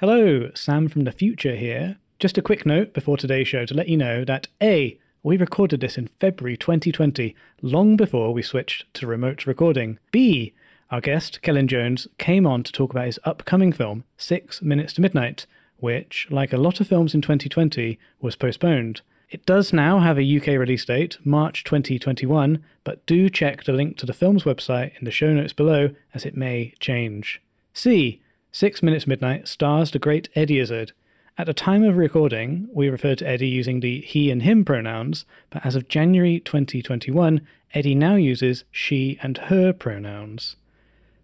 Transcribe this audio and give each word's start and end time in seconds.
Hello, 0.00 0.48
Sam 0.54 0.88
from 0.88 1.02
the 1.02 1.10
future 1.10 1.56
here. 1.56 1.96
Just 2.20 2.38
a 2.38 2.42
quick 2.42 2.64
note 2.64 2.94
before 2.94 3.16
today's 3.16 3.48
show 3.48 3.66
to 3.66 3.74
let 3.74 3.88
you 3.88 3.96
know 3.96 4.24
that 4.24 4.46
A, 4.62 4.96
we 5.24 5.36
recorded 5.36 5.80
this 5.80 5.98
in 5.98 6.06
February 6.20 6.56
2020, 6.56 7.34
long 7.62 7.96
before 7.96 8.32
we 8.32 8.40
switched 8.40 8.84
to 8.94 9.08
remote 9.08 9.44
recording. 9.44 9.98
B, 10.12 10.54
our 10.92 11.00
guest, 11.00 11.40
Celyn 11.42 11.66
Jones, 11.66 12.06
came 12.16 12.46
on 12.46 12.62
to 12.62 12.70
talk 12.70 12.92
about 12.92 13.06
his 13.06 13.18
upcoming 13.24 13.72
film, 13.72 14.04
Six 14.16 14.62
Minutes 14.62 14.92
to 14.92 15.00
Midnight, 15.00 15.46
which, 15.78 16.28
like 16.30 16.52
a 16.52 16.58
lot 16.58 16.78
of 16.78 16.86
films 16.86 17.12
in 17.12 17.20
2020, 17.20 17.98
was 18.20 18.36
postponed. 18.36 19.00
It 19.30 19.44
does 19.46 19.72
now 19.72 19.98
have 19.98 20.16
a 20.16 20.36
UK 20.36 20.60
release 20.60 20.84
date, 20.84 21.18
March 21.24 21.64
2021, 21.64 22.62
but 22.84 23.04
do 23.06 23.28
check 23.28 23.64
the 23.64 23.72
link 23.72 23.96
to 23.96 24.06
the 24.06 24.12
film's 24.12 24.44
website 24.44 24.96
in 25.00 25.06
the 25.06 25.10
show 25.10 25.32
notes 25.32 25.52
below 25.52 25.90
as 26.14 26.24
it 26.24 26.36
may 26.36 26.72
change. 26.78 27.42
C. 27.74 28.22
Six 28.50 28.82
Minutes 28.82 29.06
Midnight 29.06 29.46
stars 29.46 29.90
the 29.90 29.98
great 29.98 30.30
Eddie 30.34 30.58
Izzard. 30.58 30.92
At 31.36 31.46
the 31.46 31.52
time 31.52 31.84
of 31.84 31.98
recording, 31.98 32.66
we 32.72 32.88
referred 32.88 33.18
to 33.18 33.28
Eddie 33.28 33.46
using 33.46 33.80
the 33.80 34.00
he 34.00 34.30
and 34.30 34.42
him 34.42 34.64
pronouns, 34.64 35.26
but 35.50 35.64
as 35.66 35.76
of 35.76 35.86
January 35.88 36.40
2021, 36.40 37.42
Eddie 37.74 37.94
now 37.94 38.14
uses 38.14 38.64
she 38.72 39.18
and 39.22 39.36
her 39.36 39.74
pronouns. 39.74 40.56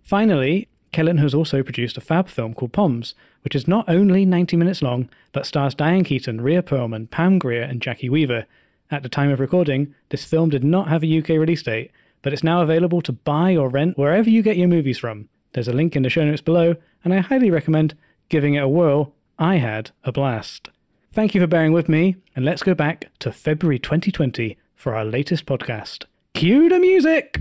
Finally, 0.03 0.69
Celyn 0.93 1.19
has 1.19 1.35
also 1.35 1.63
produced 1.63 1.97
a 1.97 2.03
fab 2.03 2.29
film 2.29 2.53
called 2.53 2.75
Poms, 2.75 3.15
which 3.43 3.57
is 3.57 3.67
not 3.67 3.89
only 3.89 4.27
90 4.27 4.59
minutes 4.59 4.83
long, 4.83 5.09
but 5.33 5.47
stars 5.47 5.75
Diane 5.75 6.05
Keaton, 6.05 6.43
Rhea 6.43 6.63
Perlman, 6.63 7.11
Pam 7.11 7.39
Grier, 7.39 7.63
and 7.63 7.81
Jacki 7.81 8.11
Weaver. 8.11 8.45
At 8.91 9.03
the 9.03 9.09
time 9.09 9.31
of 9.31 9.41
recording, 9.41 9.95
this 10.11 10.27
film 10.27 10.51
did 10.51 10.63
not 10.63 10.89
have 10.89 11.03
a 11.03 11.19
UK 11.19 11.31
release 11.31 11.63
date, 11.63 11.91
but 12.21 12.35
it's 12.35 12.45
now 12.45 12.61
available 12.61 13.01
to 13.01 13.13
buy 13.13 13.57
or 13.57 13.71
rent 13.71 13.97
wherever 13.97 14.29
you 14.29 14.43
get 14.43 14.59
your 14.59 14.69
movies 14.69 14.99
from. 14.99 15.31
There's 15.55 15.69
a 15.69 15.73
link 15.73 15.97
in 15.97 16.03
the 16.03 16.11
show 16.11 16.25
notes 16.25 16.43
below, 16.43 16.75
and 17.05 17.15
I 17.15 17.19
highly 17.21 17.51
recommend 17.51 17.95
giving 18.29 18.55
it 18.55 18.63
a 18.63 18.69
whirl. 18.69 19.15
I 19.39 19.57
had 19.57 19.93
a 20.03 20.13
blast. 20.13 20.69
Thank 21.13 21.35
you 21.35 21.41
for 21.41 21.47
bearing 21.47 21.73
with 21.73 21.89
me, 21.89 22.17
and 22.35 22.45
let's 22.45 22.65
go 22.65 22.75
back 22.75 23.11
to 23.21 23.31
February 23.31 23.79
2020 23.79 24.59
for 24.75 24.97
our 24.97 25.05
latest 25.05 25.47
podcast. 25.47 26.05
Cue 26.35 26.69
the 26.69 26.81
music! 26.81 27.41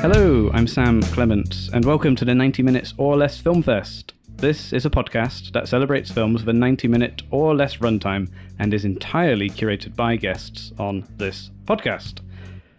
Hello, 0.00 0.50
I'm 0.54 0.66
Sam 0.66 1.02
Clements, 1.02 1.68
and 1.74 1.84
welcome 1.84 2.16
to 2.16 2.24
the 2.24 2.34
90 2.34 2.62
Minutes 2.62 2.94
or 2.96 3.18
Less 3.18 3.38
Film 3.38 3.62
Fest. 3.62 4.14
This 4.36 4.72
is 4.72 4.86
a 4.86 4.90
podcast 4.90 5.52
that 5.52 5.68
celebrates 5.68 6.10
films 6.10 6.40
with 6.40 6.56
a 6.56 6.58
90 6.58 6.88
minute 6.88 7.22
or 7.30 7.54
less 7.54 7.76
runtime 7.76 8.30
and 8.58 8.72
is 8.72 8.86
entirely 8.86 9.50
curated 9.50 9.94
by 9.94 10.16
guests 10.16 10.72
on 10.78 11.06
this 11.18 11.50
podcast. 11.66 12.20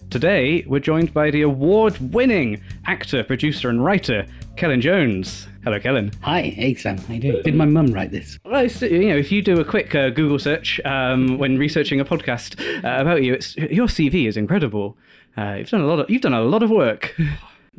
Today, 0.09 0.65
we're 0.67 0.79
joined 0.79 1.13
by 1.13 1.29
the 1.29 1.43
award 1.43 2.11
winning 2.11 2.59
actor, 2.87 3.23
producer, 3.23 3.69
and 3.69 3.85
writer, 3.85 4.25
Celyn 4.55 4.81
Jones. 4.81 5.47
Hello, 5.63 5.79
Celyn. 5.79 6.11
Hi, 6.23 6.41
hey 6.41 6.73
Sam, 6.73 6.97
how 6.97 7.13
you 7.13 7.19
doing? 7.19 7.43
Did 7.43 7.53
my 7.53 7.65
mum 7.65 7.93
write 7.93 8.09
this? 8.09 8.39
Well, 8.43 8.65
you 8.65 9.09
know, 9.09 9.17
if 9.17 9.31
you 9.31 9.43
do 9.43 9.59
a 9.59 9.63
quick 9.63 9.93
uh, 9.93 10.09
Google 10.09 10.39
search 10.39 10.81
um, 10.85 11.37
when 11.37 11.59
researching 11.59 11.99
a 11.99 12.05
podcast 12.05 12.59
uh, 12.83 12.99
about 12.99 13.21
you, 13.21 13.35
it's, 13.35 13.55
your 13.55 13.85
CV 13.85 14.27
is 14.27 14.37
incredible. 14.37 14.97
Uh, 15.37 15.55
you've 15.59 15.69
done 15.69 15.81
a 15.81 15.85
lot 15.85 15.99
of 15.99 16.09
you've 16.09 16.21
done 16.21 16.33
a 16.33 16.41
lot 16.41 16.63
of 16.63 16.69
work. 16.69 17.15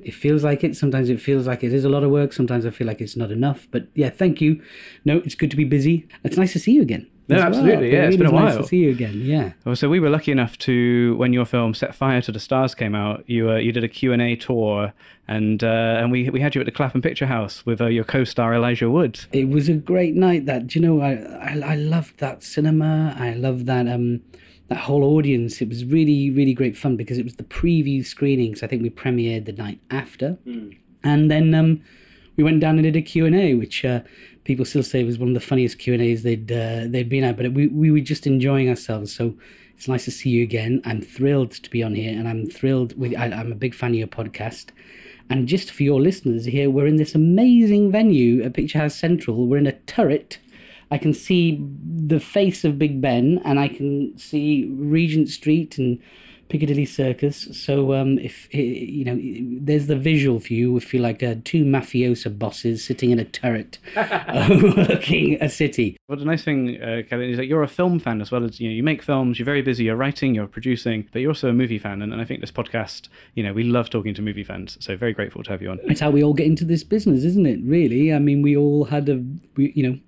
It 0.02 0.14
feels 0.14 0.42
like 0.42 0.64
it. 0.64 0.74
Sometimes 0.74 1.10
it 1.10 1.20
feels 1.20 1.46
like 1.46 1.62
it 1.62 1.72
is 1.72 1.84
a 1.84 1.88
lot 1.90 2.02
of 2.02 2.10
work. 2.10 2.32
Sometimes 2.32 2.64
I 2.64 2.70
feel 2.70 2.86
like 2.86 3.02
it's 3.02 3.14
not 3.14 3.30
enough. 3.30 3.68
But 3.70 3.88
yeah, 3.94 4.08
thank 4.08 4.40
you. 4.40 4.62
No, 5.04 5.18
it's 5.18 5.34
good 5.34 5.50
to 5.50 5.56
be 5.56 5.64
busy. 5.64 6.08
It's 6.24 6.38
nice 6.38 6.54
to 6.54 6.58
see 6.58 6.72
you 6.72 6.80
again. 6.80 7.06
No, 7.28 7.38
absolutely, 7.38 7.92
yeah, 7.92 8.06
it's 8.06 8.16
been 8.16 8.26
a 8.26 8.30
is 8.30 8.34
nice 8.34 8.56
to 8.56 8.66
see 8.66 8.78
you 8.78 8.90
again. 8.90 9.20
Yeah. 9.22 9.52
Well, 9.64 9.76
so 9.76 9.88
we 9.88 10.00
were 10.00 10.10
lucky 10.10 10.32
enough 10.32 10.58
to 10.58 11.14
when 11.16 11.32
your 11.32 11.44
film 11.44 11.72
Set 11.72 11.94
Fire 11.94 12.20
to 12.22 12.32
the 12.32 12.40
Stars 12.40 12.74
came 12.74 12.94
out, 12.94 13.24
you 13.28 13.50
uh, 13.50 13.56
you 13.56 13.70
did 13.70 13.84
a 13.84 13.88
Q 13.88 14.12
and 14.12 14.20
A 14.20 14.34
tour, 14.34 14.92
and 15.28 15.62
uh, 15.62 15.98
and 16.00 16.10
we 16.10 16.28
we 16.30 16.40
had 16.40 16.54
you 16.54 16.60
at 16.60 16.64
the 16.64 16.72
Clapham 16.72 17.00
Picture 17.00 17.26
House 17.26 17.64
with 17.64 17.80
uh, 17.80 17.86
your 17.86 18.04
co-star 18.04 18.54
Elijah 18.54 18.90
Wood. 18.90 19.20
It 19.32 19.48
was 19.48 19.68
a 19.68 19.74
great 19.74 20.14
night. 20.14 20.46
That 20.46 20.66
do 20.66 20.80
you 20.80 20.86
know, 20.86 21.00
I, 21.00 21.12
I 21.12 21.72
I 21.72 21.74
loved 21.76 22.18
that 22.18 22.42
cinema. 22.42 23.14
I 23.18 23.34
loved 23.34 23.66
that 23.66 23.86
um 23.86 24.22
that 24.72 24.80
whole 24.86 25.04
audience. 25.16 25.52
It 25.64 25.68
was 25.68 25.80
really 25.96 26.20
really 26.38 26.54
great 26.60 26.76
fun 26.82 26.94
because 27.02 27.18
it 27.18 27.24
was 27.24 27.36
the 27.36 27.48
preview 27.60 28.00
screenings. 28.14 28.62
I 28.62 28.66
think 28.68 28.80
we 28.82 28.90
premiered 28.90 29.44
the 29.50 29.56
night 29.66 29.80
after, 30.02 30.28
and 31.10 31.22
then 31.32 31.46
um 31.60 31.70
we 32.36 32.44
went 32.44 32.60
down 32.60 32.76
and 32.78 32.84
did 32.84 32.96
a 32.96 33.02
Q 33.02 33.26
and 33.26 33.36
A, 33.36 33.54
which 33.54 33.84
uh, 33.84 34.00
people 34.44 34.64
still 34.64 34.82
say 34.82 35.04
was 35.04 35.18
one 35.18 35.28
of 35.28 35.34
the 35.34 35.40
funniest 35.40 35.78
Q 35.78 35.92
and 35.94 36.02
A's 36.02 36.22
they'd 36.22 36.50
uh, 36.50 36.84
they'd 36.92 37.08
been 37.08 37.24
at. 37.24 37.36
But 37.36 37.52
we 37.52 37.66
we 37.68 37.90
were 37.90 38.00
just 38.00 38.26
enjoying 38.26 38.68
ourselves. 38.68 39.14
So 39.14 39.34
it's 39.76 39.88
nice 39.88 40.04
to 40.06 40.10
see 40.10 40.30
you 40.30 40.42
again. 40.42 40.80
I'm 40.84 41.02
thrilled 41.02 41.52
to 41.52 41.70
be 41.70 41.82
on 41.82 41.94
here, 41.94 42.12
and 42.18 42.26
I'm 42.28 42.46
thrilled 42.48 42.98
with. 42.98 43.14
I, 43.16 43.26
I'm 43.26 43.52
a 43.52 43.56
big 43.64 43.74
fan 43.74 43.90
of 43.90 43.96
your 43.96 44.08
podcast. 44.08 44.66
And 45.30 45.46
just 45.46 45.70
for 45.70 45.82
your 45.82 46.00
listeners 46.00 46.44
here, 46.44 46.68
we're 46.68 46.86
in 46.86 46.96
this 46.96 47.14
amazing 47.14 47.90
venue 47.92 48.42
at 48.42 48.54
Picture 48.54 48.80
House 48.80 48.96
Central. 48.96 49.46
We're 49.46 49.58
in 49.58 49.66
a 49.66 49.78
turret. 49.94 50.38
I 50.92 50.98
can 50.98 51.14
see 51.14 51.58
the 52.06 52.20
face 52.20 52.64
of 52.64 52.78
Big 52.78 53.00
Ben, 53.00 53.40
and 53.46 53.58
I 53.58 53.68
can 53.68 54.16
see 54.18 54.70
Regent 54.76 55.30
Street 55.30 55.78
and 55.78 55.98
Piccadilly 56.50 56.84
Circus. 56.84 57.48
So, 57.52 57.94
um, 57.94 58.18
if 58.18 58.46
you 58.52 59.06
know, 59.06 59.18
there's 59.58 59.86
the 59.86 59.96
visual 59.96 60.38
for 60.38 60.52
you. 60.52 60.74
We 60.74 60.80
feel 60.80 61.00
like 61.00 61.22
uh, 61.22 61.36
two 61.44 61.64
mafiosa 61.64 62.38
bosses 62.38 62.84
sitting 62.84 63.10
in 63.10 63.18
a 63.18 63.24
turret 63.24 63.78
overlooking 63.96 65.40
a 65.40 65.48
city. 65.48 65.96
But 66.08 66.18
the 66.18 66.26
nice 66.26 66.44
thing, 66.44 66.76
uh, 66.82 67.00
Celyn, 67.08 67.30
is 67.30 67.38
that 67.38 67.46
you're 67.46 67.62
a 67.62 67.68
film 67.68 67.98
fan 67.98 68.20
as 68.20 68.30
well 68.30 68.44
as 68.44 68.60
you 68.60 68.68
know 68.68 68.74
you 68.74 68.82
make 68.82 69.02
films. 69.02 69.38
You're 69.38 69.46
very 69.46 69.62
busy. 69.62 69.84
You're 69.84 69.96
writing. 69.96 70.34
You're 70.34 70.46
producing, 70.46 71.08
but 71.10 71.20
you're 71.20 71.30
also 71.30 71.48
a 71.48 71.54
movie 71.54 71.78
fan. 71.78 72.02
And, 72.02 72.12
and 72.12 72.20
I 72.20 72.26
think 72.26 72.42
this 72.42 72.52
podcast, 72.52 73.08
you 73.34 73.42
know, 73.42 73.54
we 73.54 73.64
love 73.64 73.88
talking 73.88 74.12
to 74.12 74.20
movie 74.20 74.44
fans. 74.44 74.76
So 74.78 74.94
very 74.94 75.14
grateful 75.14 75.42
to 75.44 75.50
have 75.52 75.62
you 75.62 75.70
on. 75.70 75.80
It's 75.84 76.00
how 76.00 76.10
we 76.10 76.22
all 76.22 76.34
get 76.34 76.48
into 76.48 76.66
this 76.66 76.84
business, 76.84 77.24
isn't 77.24 77.46
it? 77.46 77.60
Really, 77.64 78.12
I 78.12 78.18
mean, 78.18 78.42
we 78.42 78.58
all 78.58 78.84
had 78.84 79.08
a, 79.08 79.24
we, 79.56 79.72
you 79.74 79.88
know, 79.88 79.98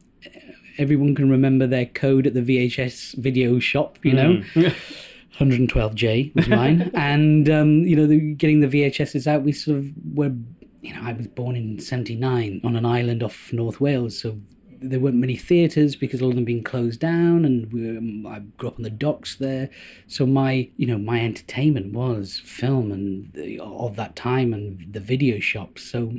everyone 0.79 1.15
can 1.15 1.31
remember 1.31 1.67
their 1.67 1.87
code 1.87 2.27
at 2.27 2.35
the 2.35 2.43
VHS 2.43 3.17
video 3.17 3.59
shop. 3.59 3.99
You 4.03 4.13
know. 4.13 4.43
112J 5.39 6.33
was 6.37 6.47
mine, 6.47 6.93
and 6.95 7.51
um, 7.51 7.81
you 7.81 7.97
know, 7.97 8.07
the, 8.07 8.35
getting 8.35 8.61
the 8.61 8.69
VHSs 8.69 9.27
out, 9.27 9.43
we 9.43 9.51
sort 9.51 9.79
of 9.79 9.91
were, 10.15 10.33
you 10.81 10.95
know, 10.95 11.01
I 11.03 11.13
was 11.13 11.27
born 11.27 11.57
in 11.57 11.81
'79 11.81 12.61
on 12.63 12.77
an 12.77 12.87
island 12.87 13.21
off 13.21 13.53
North 13.53 13.81
Wales, 13.81 14.17
so 14.17 14.39
there 14.91 15.01
weren't 15.01 15.17
many 15.17 15.37
theatres 15.37 15.97
because 15.97 16.23
all 16.23 16.31
of 16.31 16.35
them 16.35 16.45
being 16.45 16.63
closed 16.63 17.01
down, 17.01 17.45
and 17.45 17.73
we, 17.73 17.97
um, 17.97 18.27
I 18.27 18.41
grew 18.57 18.69
up 18.69 18.77
on 18.77 18.83
the 18.83 18.91
docks 18.91 19.37
there. 19.37 19.71
So 20.07 20.27
my, 20.27 20.69
you 20.77 20.87
know, 20.87 20.99
my 20.99 21.21
entertainment 21.21 21.93
was 21.93 22.41
film 22.45 22.93
and 22.93 23.33
the, 23.33 23.61
of 23.61 23.97
that 23.97 24.17
time 24.17 24.53
and 24.53 24.93
the 24.93 25.01
video 25.01 25.41
shops. 25.41 25.83
So 25.83 26.13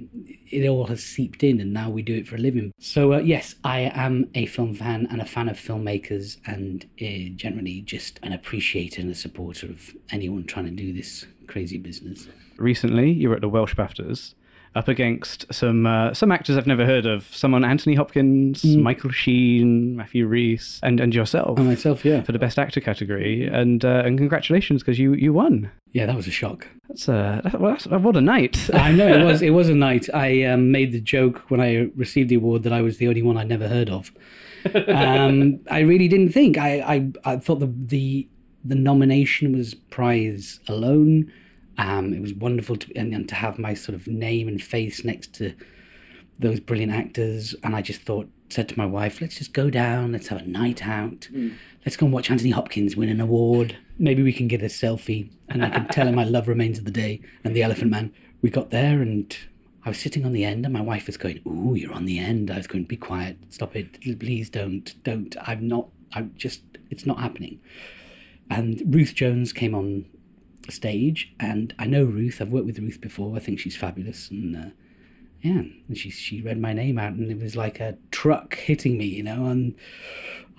it 0.52 0.68
all 0.68 0.88
has 0.88 1.04
seeped 1.04 1.44
in, 1.44 1.62
and 1.62 1.74
now 1.74 1.90
we 1.90 2.02
do 2.02 2.16
it 2.16 2.28
for 2.28 2.36
a 2.36 2.40
living. 2.40 2.74
So 2.80 3.14
uh, 3.14 3.20
yes, 3.20 3.56
I 3.64 3.92
am 3.94 4.30
a 4.36 4.46
film 4.46 4.76
fan 4.76 5.08
and 5.10 5.22
a 5.22 5.26
fan 5.26 5.50
of 5.50 5.58
filmmakers, 5.58 6.38
and 6.46 6.86
uh, 7.02 7.36
generally 7.36 7.82
just 7.82 8.20
an 8.24 8.34
appreciator 8.34 9.02
and 9.02 9.12
a 9.12 9.16
supporter 9.16 9.68
of 9.68 9.96
anyone 10.12 10.46
trying 10.46 10.66
to 10.66 10.72
do 10.72 10.94
this 10.94 11.26
crazy 11.48 11.78
business. 11.78 12.28
Recently, 12.58 13.12
you 13.12 13.30
were 13.30 13.36
at 13.36 13.42
the 13.42 13.50
Welsh 13.50 13.76
BAFTAs. 13.76 14.34
Up 14.76 14.90
against 14.90 15.46
some 15.54 15.86
uh, 15.86 16.14
some 16.14 16.34
actors 16.34 16.58
I've 16.58 16.68
never 16.68 16.86
heard 16.86 17.06
of. 17.06 17.34
Someone 17.34 17.64
Anthony 17.64 17.96
Hopkins, 17.96 18.66
Michael 18.66 19.10
Sheen, 19.10 19.96
Matthew 19.96 20.28
Rhys, 20.28 20.82
and, 20.84 21.00
and 21.00 21.16
yourself 21.16 21.58
And 21.58 21.68
myself, 21.68 22.04
yeah, 22.04 22.24
for 22.24 22.34
the 22.34 22.40
best 22.40 22.60
actor 22.60 22.82
category. 22.82 23.48
And 23.48 23.86
uh, 23.86 24.04
and 24.06 24.18
congratulations 24.18 24.84
because 24.84 25.00
you 25.00 25.14
you 25.14 25.32
won. 25.32 25.72
yeah, 25.94 26.06
that 26.06 26.16
was 26.16 26.28
a 26.28 26.32
shock. 26.32 26.68
That's 26.90 27.08
uh, 27.08 27.40
that, 27.44 27.60
well, 27.60 27.72
that's, 27.72 27.88
what 27.88 28.18
a 28.18 28.22
night. 28.22 28.70
I 28.74 28.92
know 28.92 29.08
it 29.08 29.24
was. 29.24 29.42
It 29.42 29.52
was 29.52 29.70
a 29.70 29.76
night. 29.90 30.10
I 30.14 30.44
um, 30.44 30.72
made 30.72 30.92
the 30.92 31.00
joke 31.00 31.50
when 31.50 31.62
I 31.62 31.90
received 31.96 32.28
the 32.30 32.36
award 32.36 32.64
that 32.64 32.74
I 32.74 32.82
was 32.82 32.98
the 32.98 33.08
only 33.08 33.22
one 33.22 33.38
I'd 33.38 33.48
never 33.48 33.70
heard 33.70 33.90
of. 33.90 34.12
Um, 34.88 35.60
I 35.70 35.80
really 35.80 36.08
didn't 36.08 36.32
think. 36.32 36.58
I, 36.58 36.80
I, 36.82 37.12
I 37.34 37.38
thought 37.38 37.60
the, 37.60 37.72
the 37.86 38.28
the 38.64 38.76
nomination 38.76 39.56
was 39.56 39.74
prize 39.74 40.60
alone. 40.68 41.32
Um, 41.78 42.14
it 42.14 42.22
was 42.22 42.34
wonderful 42.34 42.78
to 42.78 42.98
and, 42.98 43.14
and 43.14 43.28
to 43.30 43.36
have 43.36 43.60
my 43.60 43.74
sort 43.74 43.96
of 43.96 44.08
name 44.08 44.48
and 44.48 44.62
face 44.62 45.04
next 45.04 45.34
to 45.36 45.54
those 46.40 46.60
brilliant 46.60 46.92
actors. 46.94 47.56
And 47.64 47.76
I 47.76 47.82
just 47.82 48.02
thought, 48.02 48.30
said 48.50 48.70
to 48.70 48.78
my 48.78 48.86
wife, 48.86 49.22
let's 49.22 49.38
just 49.38 49.54
go 49.54 49.70
down. 49.70 50.12
Let's 50.12 50.28
have 50.28 50.42
a 50.42 50.48
night 50.48 50.86
out. 50.88 51.28
Let's 51.86 51.98
go 51.98 52.06
and 52.06 52.14
watch 52.14 52.32
Anthony 52.32 52.52
Hopkins 52.52 52.96
win 52.96 53.10
an 53.10 53.22
award. 53.22 53.78
Maybe 53.98 54.24
we 54.24 54.34
can 54.34 54.48
get 54.48 54.62
a 54.62 54.66
selfie, 54.66 55.30
and 55.50 55.64
I 55.64 55.70
can 55.70 55.88
tell 55.88 56.08
him 56.08 56.20
I 56.20 56.24
love 56.24 56.48
Remains 56.48 56.78
of 56.78 56.86
the 56.86 56.92
Day 56.92 57.22
and 57.44 57.56
The 57.56 57.64
Elephant 57.64 57.92
Man. 57.92 58.14
We 58.42 58.50
got 58.50 58.70
there, 58.70 59.02
and 59.02 59.36
I 59.86 59.90
was 59.90 60.00
sitting 60.00 60.26
on 60.26 60.34
the 60.34 60.44
end, 60.44 60.66
and 60.66 60.74
my 60.74 60.82
wife 60.82 61.06
was 61.08 61.16
going, 61.18 61.42
"Ooh, 61.48 61.76
you're 61.76 61.94
on 61.94 62.06
the 62.06 62.20
end." 62.20 62.52
I 62.52 62.58
was 62.58 62.68
going, 62.68 62.86
"Be 62.86 62.98
quiet, 62.98 63.38
stop 63.50 63.76
it, 63.76 64.02
please 64.20 64.50
don't, 64.50 64.94
don't." 65.04 65.36
I'm 65.48 65.68
not. 65.68 65.88
I'm 66.14 66.34
just. 66.36 66.62
It's 66.90 67.06
not 67.06 67.20
happening. 67.20 67.60
And 68.50 68.82
Ruth 68.94 69.16
Jones 69.16 69.54
came 69.54 69.74
on 69.74 70.06
stage, 70.72 71.34
and 71.40 71.74
I 71.78 71.86
know 71.86 72.04
Ruth. 72.04 72.42
I've 72.42 72.50
worked 72.50 72.66
with 72.66 72.80
Ruth 72.80 73.02
before. 73.02 73.36
I 73.36 73.40
think 73.40 73.60
she's 73.60 73.76
fabulous, 73.76 74.30
and 74.30 74.56
uh, 74.56 74.70
yeah, 75.42 75.64
and 75.88 75.98
she 75.98 76.10
she 76.10 76.42
read 76.42 76.60
my 76.60 76.74
name 76.74 76.98
out, 76.98 77.14
and 77.14 77.32
it 77.32 77.40
was 77.40 77.56
like 77.56 77.80
a 77.80 77.98
truck 78.12 78.56
hitting 78.56 78.98
me, 78.98 79.06
you 79.06 79.24
know, 79.24 79.46
and 79.46 79.76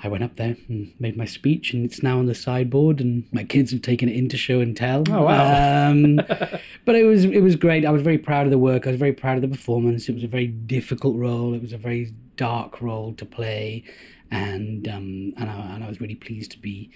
I 0.02 0.08
went 0.08 0.24
up 0.24 0.36
there 0.36 0.56
and 0.68 0.92
made 0.98 1.16
my 1.16 1.24
speech, 1.24 1.72
and 1.72 1.84
it's 1.84 2.02
now 2.02 2.18
on 2.18 2.26
the 2.26 2.34
sideboard, 2.34 3.00
and 3.00 3.24
my 3.32 3.44
kids 3.44 3.72
have 3.72 3.82
taken 3.82 4.08
it 4.08 4.16
into 4.16 4.36
show 4.36 4.60
and 4.60 4.76
tell. 4.76 5.04
Oh, 5.10 5.24
wow. 5.24 5.90
Um, 5.90 6.16
but 6.84 6.94
it 6.94 7.04
was 7.04 7.24
it 7.24 7.40
was 7.40 7.56
great. 7.56 7.84
I 7.86 7.90
was 7.90 8.02
very 8.02 8.18
proud 8.18 8.46
of 8.46 8.50
the 8.50 8.58
work. 8.58 8.86
I 8.86 8.90
was 8.90 8.98
very 8.98 9.14
proud 9.14 9.36
of 9.36 9.42
the 9.42 9.48
performance. 9.48 10.08
It 10.08 10.14
was 10.14 10.24
a 10.24 10.28
very 10.28 10.48
difficult 10.48 11.16
role. 11.16 11.54
It 11.54 11.62
was 11.62 11.72
a 11.72 11.78
very 11.78 12.12
dark 12.36 12.82
role 12.82 13.14
to 13.14 13.24
play, 13.24 13.84
and 14.30 14.86
um, 14.86 15.32
and 15.38 15.50
I, 15.50 15.74
and 15.74 15.84
I 15.84 15.88
was 15.88 16.00
really 16.00 16.14
pleased 16.14 16.50
to 16.52 16.58
be 16.58 16.90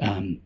um, 0.00 0.40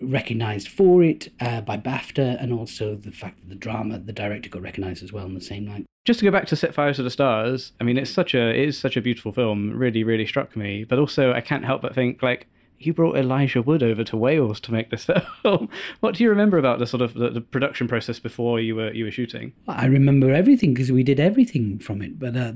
recognized 0.00 0.68
for 0.68 1.02
it 1.02 1.32
uh, 1.40 1.60
by 1.60 1.76
BAFTA, 1.76 2.42
and 2.42 2.52
also 2.52 2.94
the 2.94 3.12
fact 3.12 3.40
that 3.40 3.48
the 3.48 3.54
drama, 3.54 3.98
the 3.98 4.12
director 4.12 4.48
got 4.48 4.62
recognized 4.62 5.02
as 5.02 5.12
well 5.12 5.24
on 5.24 5.34
the 5.34 5.40
same 5.40 5.66
night. 5.66 5.84
Just 6.04 6.20
to 6.20 6.24
go 6.24 6.30
back 6.30 6.46
to 6.46 6.56
Set 6.56 6.74
Fire 6.74 6.94
to 6.94 7.02
the 7.02 7.10
Stars, 7.10 7.72
I 7.80 7.84
mean, 7.84 7.98
it's 7.98 8.10
such 8.10 8.34
a 8.34 8.50
it 8.50 8.68
is 8.68 8.78
such 8.78 8.96
a 8.96 9.02
beautiful 9.02 9.32
film. 9.32 9.72
Really, 9.76 10.02
really 10.02 10.26
struck 10.26 10.56
me. 10.56 10.84
But 10.84 10.98
also, 10.98 11.32
I 11.32 11.40
can't 11.40 11.64
help 11.64 11.82
but 11.82 11.94
think 11.94 12.22
like 12.22 12.46
you 12.78 12.94
brought 12.94 13.16
Elijah 13.16 13.60
Wood 13.60 13.82
over 13.82 14.02
to 14.04 14.16
Wales 14.16 14.58
to 14.60 14.72
make 14.72 14.90
this 14.90 15.04
film. 15.42 15.68
what 16.00 16.14
do 16.14 16.24
you 16.24 16.30
remember 16.30 16.56
about 16.56 16.78
the 16.78 16.86
sort 16.86 17.02
of 17.02 17.14
the, 17.14 17.28
the 17.28 17.40
production 17.42 17.86
process 17.86 18.18
before 18.18 18.58
you 18.58 18.74
were 18.76 18.92
you 18.92 19.04
were 19.04 19.10
shooting? 19.10 19.52
I 19.68 19.86
remember 19.86 20.32
everything 20.32 20.72
because 20.72 20.90
we 20.90 21.02
did 21.02 21.20
everything 21.20 21.78
from 21.78 22.00
it. 22.00 22.18
But 22.18 22.36
uh, 22.36 22.52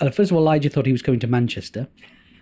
uh, 0.00 0.10
first 0.10 0.30
of 0.30 0.36
all, 0.36 0.42
Elijah 0.42 0.70
thought 0.70 0.86
he 0.86 0.92
was 0.92 1.02
going 1.02 1.18
to 1.20 1.26
Manchester 1.26 1.88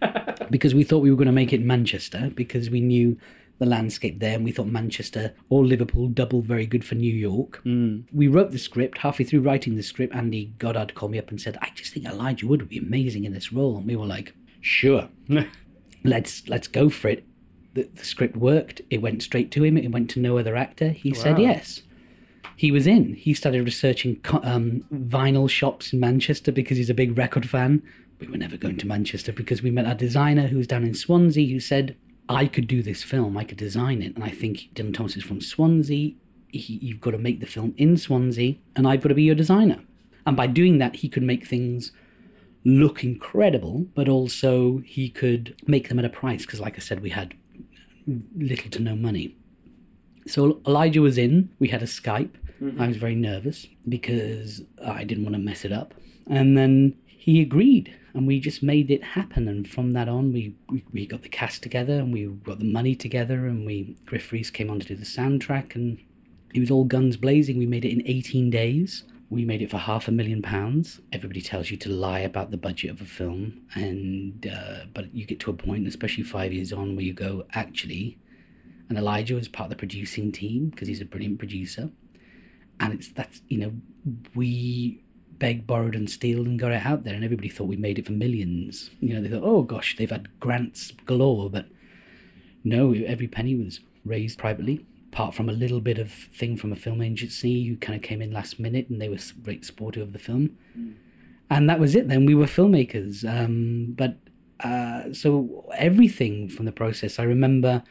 because 0.51 0.75
we 0.75 0.85
thought 0.85 0.99
we 0.99 1.11
were 1.11 1.17
going 1.17 1.27
to 1.27 1.33
make 1.33 1.53
it 1.53 1.63
in 1.63 1.67
Manchester 1.67 2.31
because 2.35 2.69
we 2.69 2.81
knew 2.83 3.19
the 3.59 3.67
landscape 3.67 4.21
there 4.21 4.35
and 4.35 4.45
we 4.45 4.53
thought 4.53 4.67
Manchester 4.67 5.35
or 5.49 5.65
Liverpool 5.65 6.09
double 6.09 6.43
very 6.43 6.67
good 6.67 6.85
for 6.85 6.95
New 6.95 7.13
York. 7.13 7.61
We 8.13 8.29
wrote 8.29 8.51
the 8.51 8.59
script. 8.59 8.99
Halfway 8.99 9.25
through 9.25 9.41
writing 9.41 9.77
the 9.77 9.83
script, 9.83 10.15
Andy 10.15 10.53
Goddard 10.59 10.95
called 10.95 11.13
me 11.13 11.19
up 11.19 11.31
and 11.31 11.41
said, 11.41 11.59
"I 11.63 11.71
just 11.75 11.93
think 11.93 12.07
Elijah 12.07 12.47
Wood 12.47 12.63
would 12.63 12.69
be 12.69 12.79
amazing 12.79 13.25
in 13.25 13.33
this 13.33 13.53
role." 13.53 13.77
And 13.77 13.87
we 13.87 13.97
were 13.97 14.07
like, 14.07 14.35
"Sure, 14.61 15.09
let's 16.05 16.49
let's 16.49 16.69
go 16.69 16.89
for 16.91 17.09
it." 17.09 17.25
The, 17.75 17.89
the 17.95 18.05
script 18.05 18.37
worked. 18.37 18.81
It 18.91 19.03
went 19.03 19.23
straight 19.23 19.51
to 19.53 19.65
him. 19.65 19.77
It 19.77 19.93
went 19.93 20.11
to 20.11 20.21
no 20.21 20.39
other 20.39 20.57
actor. 20.57 20.89
He 20.89 21.13
said 21.13 21.39
yes 21.39 21.83
he 22.57 22.73
was 22.73 22.87
in. 22.87 23.15
He 23.15 23.35
started 23.35 23.65
researching 23.65 24.19
um, 24.43 24.85
vinyl 24.91 25.49
shops 25.49 25.93
in 25.93 26.01
Manchester 26.01 26.51
because 26.51 26.79
he's 26.79 26.91
a 26.91 26.95
big 26.95 27.17
record 27.17 27.49
fan. 27.49 27.83
We 28.19 28.27
were 28.29 28.39
never 28.39 28.57
going 28.57 28.79
to 28.79 28.87
Manchester 28.87 29.31
because 29.31 29.63
we 29.63 29.71
met 29.71 29.87
our 29.87 29.95
designer 29.95 30.47
who 30.47 30.57
was 30.57 30.67
down 30.67 30.83
in 30.83 30.95
Swansea 30.95 31.53
who 31.53 31.61
said, 31.61 31.97
I 32.29 32.47
could 32.47 32.67
do 32.67 32.83
this 32.83 33.03
film, 33.03 33.37
I 33.37 33.45
could 33.45 33.59
design 33.59 34.03
it. 34.03 34.15
And 34.15 34.25
I 34.25 34.31
think 34.31 34.71
Dylan 34.75 34.95
Thomas 34.95 35.17
is 35.17 35.23
from 35.23 35.41
Swansea. 35.41 36.13
He, 36.49 36.79
you've 36.81 37.01
got 37.01 37.13
to 37.13 37.19
make 37.19 37.41
the 37.41 37.47
film 37.47 37.75
in 37.77 37.97
Swansea, 37.97 38.57
and 38.75 38.87
I've 38.87 39.03
got 39.03 39.09
to 39.09 39.15
be 39.15 39.23
your 39.23 39.35
designer. 39.35 39.81
And 40.25 40.37
by 40.37 40.47
doing 40.47 40.79
that, 40.79 40.97
he 40.97 41.09
could 41.09 41.23
make 41.23 41.47
things 41.47 41.93
look 42.65 43.05
incredible, 43.05 43.87
but 43.95 44.09
also 44.09 44.79
he 44.79 45.09
could 45.09 45.55
make 45.67 45.89
them 45.89 45.99
at 45.99 46.05
a 46.05 46.09
price 46.09 46.45
because, 46.45 46.61
like 46.61 46.77
I 46.77 46.81
said, 46.81 47.01
we 47.01 47.11
had 47.11 47.35
little 48.37 48.71
to 48.71 48.81
no 48.81 48.97
money. 48.97 49.37
So 50.27 50.61
Elijah 50.67 51.01
was 51.01 51.19
in. 51.19 51.51
We 51.59 51.69
had 51.69 51.83
a 51.83 51.87
Skype. 51.87 52.33
Mm-hmm. 52.61 52.81
I 52.81 52.89
was 52.89 52.97
very 52.97 53.15
nervous 53.15 53.67
because 53.89 54.63
I 54.85 55.05
didn't 55.05 55.25
want 55.25 55.35
to 55.37 55.41
mess 55.41 55.65
it 55.65 55.73
up. 55.73 55.95
And 56.29 56.57
then 56.57 56.97
he 57.07 57.41
agreed, 57.41 57.95
and 58.17 58.27
we 58.27 58.41
just 58.41 58.63
made 58.63 58.91
it 58.91 59.05
happen. 59.05 59.47
And 59.47 59.69
from 59.69 59.93
that 59.93 60.09
on, 60.09 60.33
we, 60.33 60.55
we, 60.71 60.83
we 60.91 61.07
got 61.07 61.23
the 61.23 61.29
cast 61.29 61.63
together, 61.63 61.99
and 61.99 62.13
we 62.15 62.25
got 62.25 62.59
the 62.59 62.65
money 62.65 62.97
together, 62.97 63.47
and 63.47 63.67
we 63.67 63.95
Gruff 64.07 64.33
Rhys 64.33 64.51
came 64.51 64.71
on 64.71 64.81
to 64.81 64.87
do 64.87 64.97
the 64.97 65.05
soundtrack, 65.05 65.75
and 65.75 65.99
it 66.55 66.61
was 66.61 66.71
all 66.71 66.85
guns 66.85 67.19
blazing. 67.19 67.59
We 67.59 67.67
made 67.67 67.85
it 67.85 67.93
in 67.93 68.03
18 68.07 68.49
days. 68.49 69.05
We 69.29 69.45
made 69.45 69.61
it 69.61 69.71
for 69.71 69.77
half 69.77 70.09
a 70.09 70.13
million 70.13 70.41
pounds. 70.41 71.01
Everybody 71.13 71.43
tells 71.43 71.71
you 71.71 71.77
to 71.77 71.91
lie 71.91 72.21
about 72.21 72.51
the 72.51 72.57
budget 72.57 72.91
of 72.91 73.03
a 73.03 73.05
film, 73.05 73.61
and 73.75 74.51
uh, 74.51 74.87
but 74.95 75.15
you 75.15 75.27
get 75.27 75.39
to 75.41 75.51
a 75.51 75.55
point, 75.55 75.87
especially 75.87 76.25
five 76.25 76.55
years 76.55 76.73
on, 76.73 76.97
where 76.97 77.05
you 77.05 77.13
go, 77.13 77.45
actually, 77.53 78.19
and 78.89 78.97
Elijah 78.97 79.35
was 79.35 79.47
part 79.47 79.67
of 79.67 79.71
the 79.71 79.77
producing 79.77 80.33
team 80.33 80.71
because 80.71 80.89
he's 80.89 81.03
a 81.03 81.05
brilliant 81.05 81.39
producer. 81.39 81.91
And 82.81 82.95
it's 82.95 83.09
that's 83.09 83.43
you 83.49 83.59
know 83.59 83.73
we 84.35 85.03
begged, 85.39 85.67
borrowed, 85.67 85.95
and 85.95 86.09
stealed 86.09 86.47
and 86.47 86.59
got 86.59 86.73
it 86.73 86.85
out 86.87 87.05
there, 87.05 87.15
and 87.15 87.25
everybody 87.25 87.49
thought 87.49 87.69
we 87.69 87.77
made 87.77 87.99
it 87.99 88.07
for 88.07 88.13
millions. 88.13 88.91
You 89.01 89.15
know 89.15 89.23
they 89.23 89.29
thought, 89.29 89.45
oh 89.45 89.63
gosh, 89.63 89.97
they've 89.97 90.11
had 90.11 90.29
grants 90.41 90.93
galore, 91.07 91.51
but 91.51 91.67
no, 92.65 92.93
every 92.93 93.29
penny 93.29 93.55
was 93.55 93.81
raised 94.05 94.39
privately. 94.39 94.85
Apart 95.13 95.35
from 95.35 95.49
a 95.49 95.53
little 95.53 95.81
bit 95.81 95.99
of 95.99 96.13
thing 96.13 96.59
from 96.59 96.73
a 96.73 96.77
film 96.77 97.01
agency 97.01 97.65
who 97.67 97.77
kind 97.77 97.97
of 97.97 98.03
came 98.03 98.21
in 98.21 98.33
last 98.33 98.61
minute 98.61 98.91
and 98.91 99.01
they 99.01 99.09
were 99.09 99.17
great 99.43 99.65
supportive 99.65 100.03
of 100.03 100.13
the 100.13 100.19
film, 100.19 100.57
and 101.51 101.71
that 101.71 101.81
was 101.81 101.95
it. 101.95 102.09
Then 102.09 102.27
we 102.27 102.35
were 102.35 102.47
filmmakers. 102.47 103.25
Um, 103.25 103.95
but 103.97 104.17
uh, 104.61 105.13
so 105.13 105.65
everything 105.77 106.49
from 106.49 106.67
the 106.67 106.73
process, 106.73 107.19
I 107.19 107.25
remember 107.25 107.83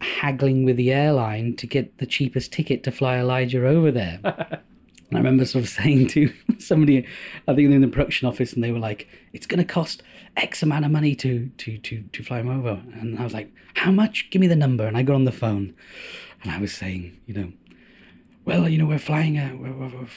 haggling 0.00 0.64
with 0.64 0.76
the 0.76 0.92
airline 0.92 1.56
to 1.56 1.66
get 1.66 1.98
the 1.98 2.06
cheapest 2.06 2.52
ticket 2.52 2.82
to 2.84 2.90
fly 2.90 3.18
Elijah 3.18 3.66
over 3.66 3.90
there. 3.90 4.62
And 5.10 5.18
I 5.18 5.20
remember 5.20 5.44
sort 5.44 5.64
of 5.64 5.70
saying 5.82 6.08
to 6.08 6.32
somebody, 6.58 7.06
I 7.46 7.54
think 7.54 7.70
in 7.70 7.80
the 7.80 7.88
production 7.88 8.26
office, 8.26 8.52
and 8.52 8.64
they 8.64 8.72
were 8.72 8.78
like, 8.78 9.08
"It's 9.32 9.46
going 9.46 9.58
to 9.58 9.64
cost 9.64 10.02
X 10.36 10.62
amount 10.62 10.84
of 10.84 10.90
money 10.90 11.14
to 11.16 11.50
to 11.58 11.78
to 11.78 12.02
to 12.02 12.22
fly 12.22 12.40
him 12.40 12.48
over." 12.48 12.80
And 12.94 13.18
I 13.18 13.24
was 13.24 13.34
like, 13.34 13.52
"How 13.74 13.90
much? 13.90 14.30
Give 14.30 14.40
me 14.40 14.46
the 14.46 14.56
number." 14.56 14.86
And 14.86 14.96
I 14.96 15.02
got 15.02 15.14
on 15.14 15.24
the 15.24 15.32
phone, 15.32 15.74
and 16.42 16.52
I 16.52 16.58
was 16.58 16.72
saying, 16.72 17.18
you 17.26 17.34
know, 17.34 17.52
well, 18.46 18.68
you 18.68 18.78
know, 18.78 18.86
we're 18.86 18.98
flying, 18.98 19.38
uh, 19.38 19.54
we're, 19.54 19.72
we're, 19.72 20.08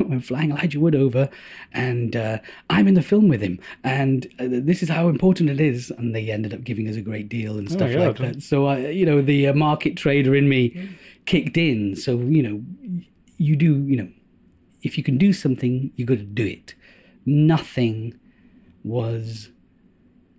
we're 0.00 0.20
flying 0.20 0.52
Elijah 0.52 0.78
Wood 0.78 0.94
over, 0.94 1.28
and 1.72 2.14
uh, 2.14 2.38
I'm 2.70 2.86
in 2.86 2.94
the 2.94 3.02
film 3.02 3.28
with 3.28 3.40
him, 3.40 3.58
and 3.82 4.26
uh, 4.38 4.46
this 4.48 4.82
is 4.82 4.88
how 4.88 5.08
important 5.08 5.50
it 5.50 5.60
is. 5.60 5.90
And 5.90 6.14
they 6.14 6.30
ended 6.30 6.54
up 6.54 6.62
giving 6.62 6.88
us 6.88 6.96
a 6.96 7.02
great 7.02 7.28
deal 7.28 7.58
and 7.58 7.70
stuff 7.70 7.90
yeah, 7.90 8.06
like 8.06 8.18
that. 8.18 8.42
So, 8.42 8.68
uh, 8.68 8.76
you 8.76 9.04
know, 9.04 9.20
the 9.20 9.48
uh, 9.48 9.54
market 9.54 9.96
trader 9.96 10.34
in 10.34 10.48
me 10.48 10.88
kicked 11.26 11.56
in. 11.56 11.96
So, 11.96 12.18
you 12.18 12.42
know, 12.42 12.62
you 13.38 13.56
do, 13.56 13.82
you 13.84 13.96
know, 13.96 14.08
if 14.82 14.96
you 14.96 15.04
can 15.04 15.18
do 15.18 15.32
something, 15.32 15.92
you 15.96 16.04
got 16.04 16.18
to 16.18 16.24
do 16.24 16.46
it. 16.46 16.74
Nothing 17.26 18.18
was 18.84 19.50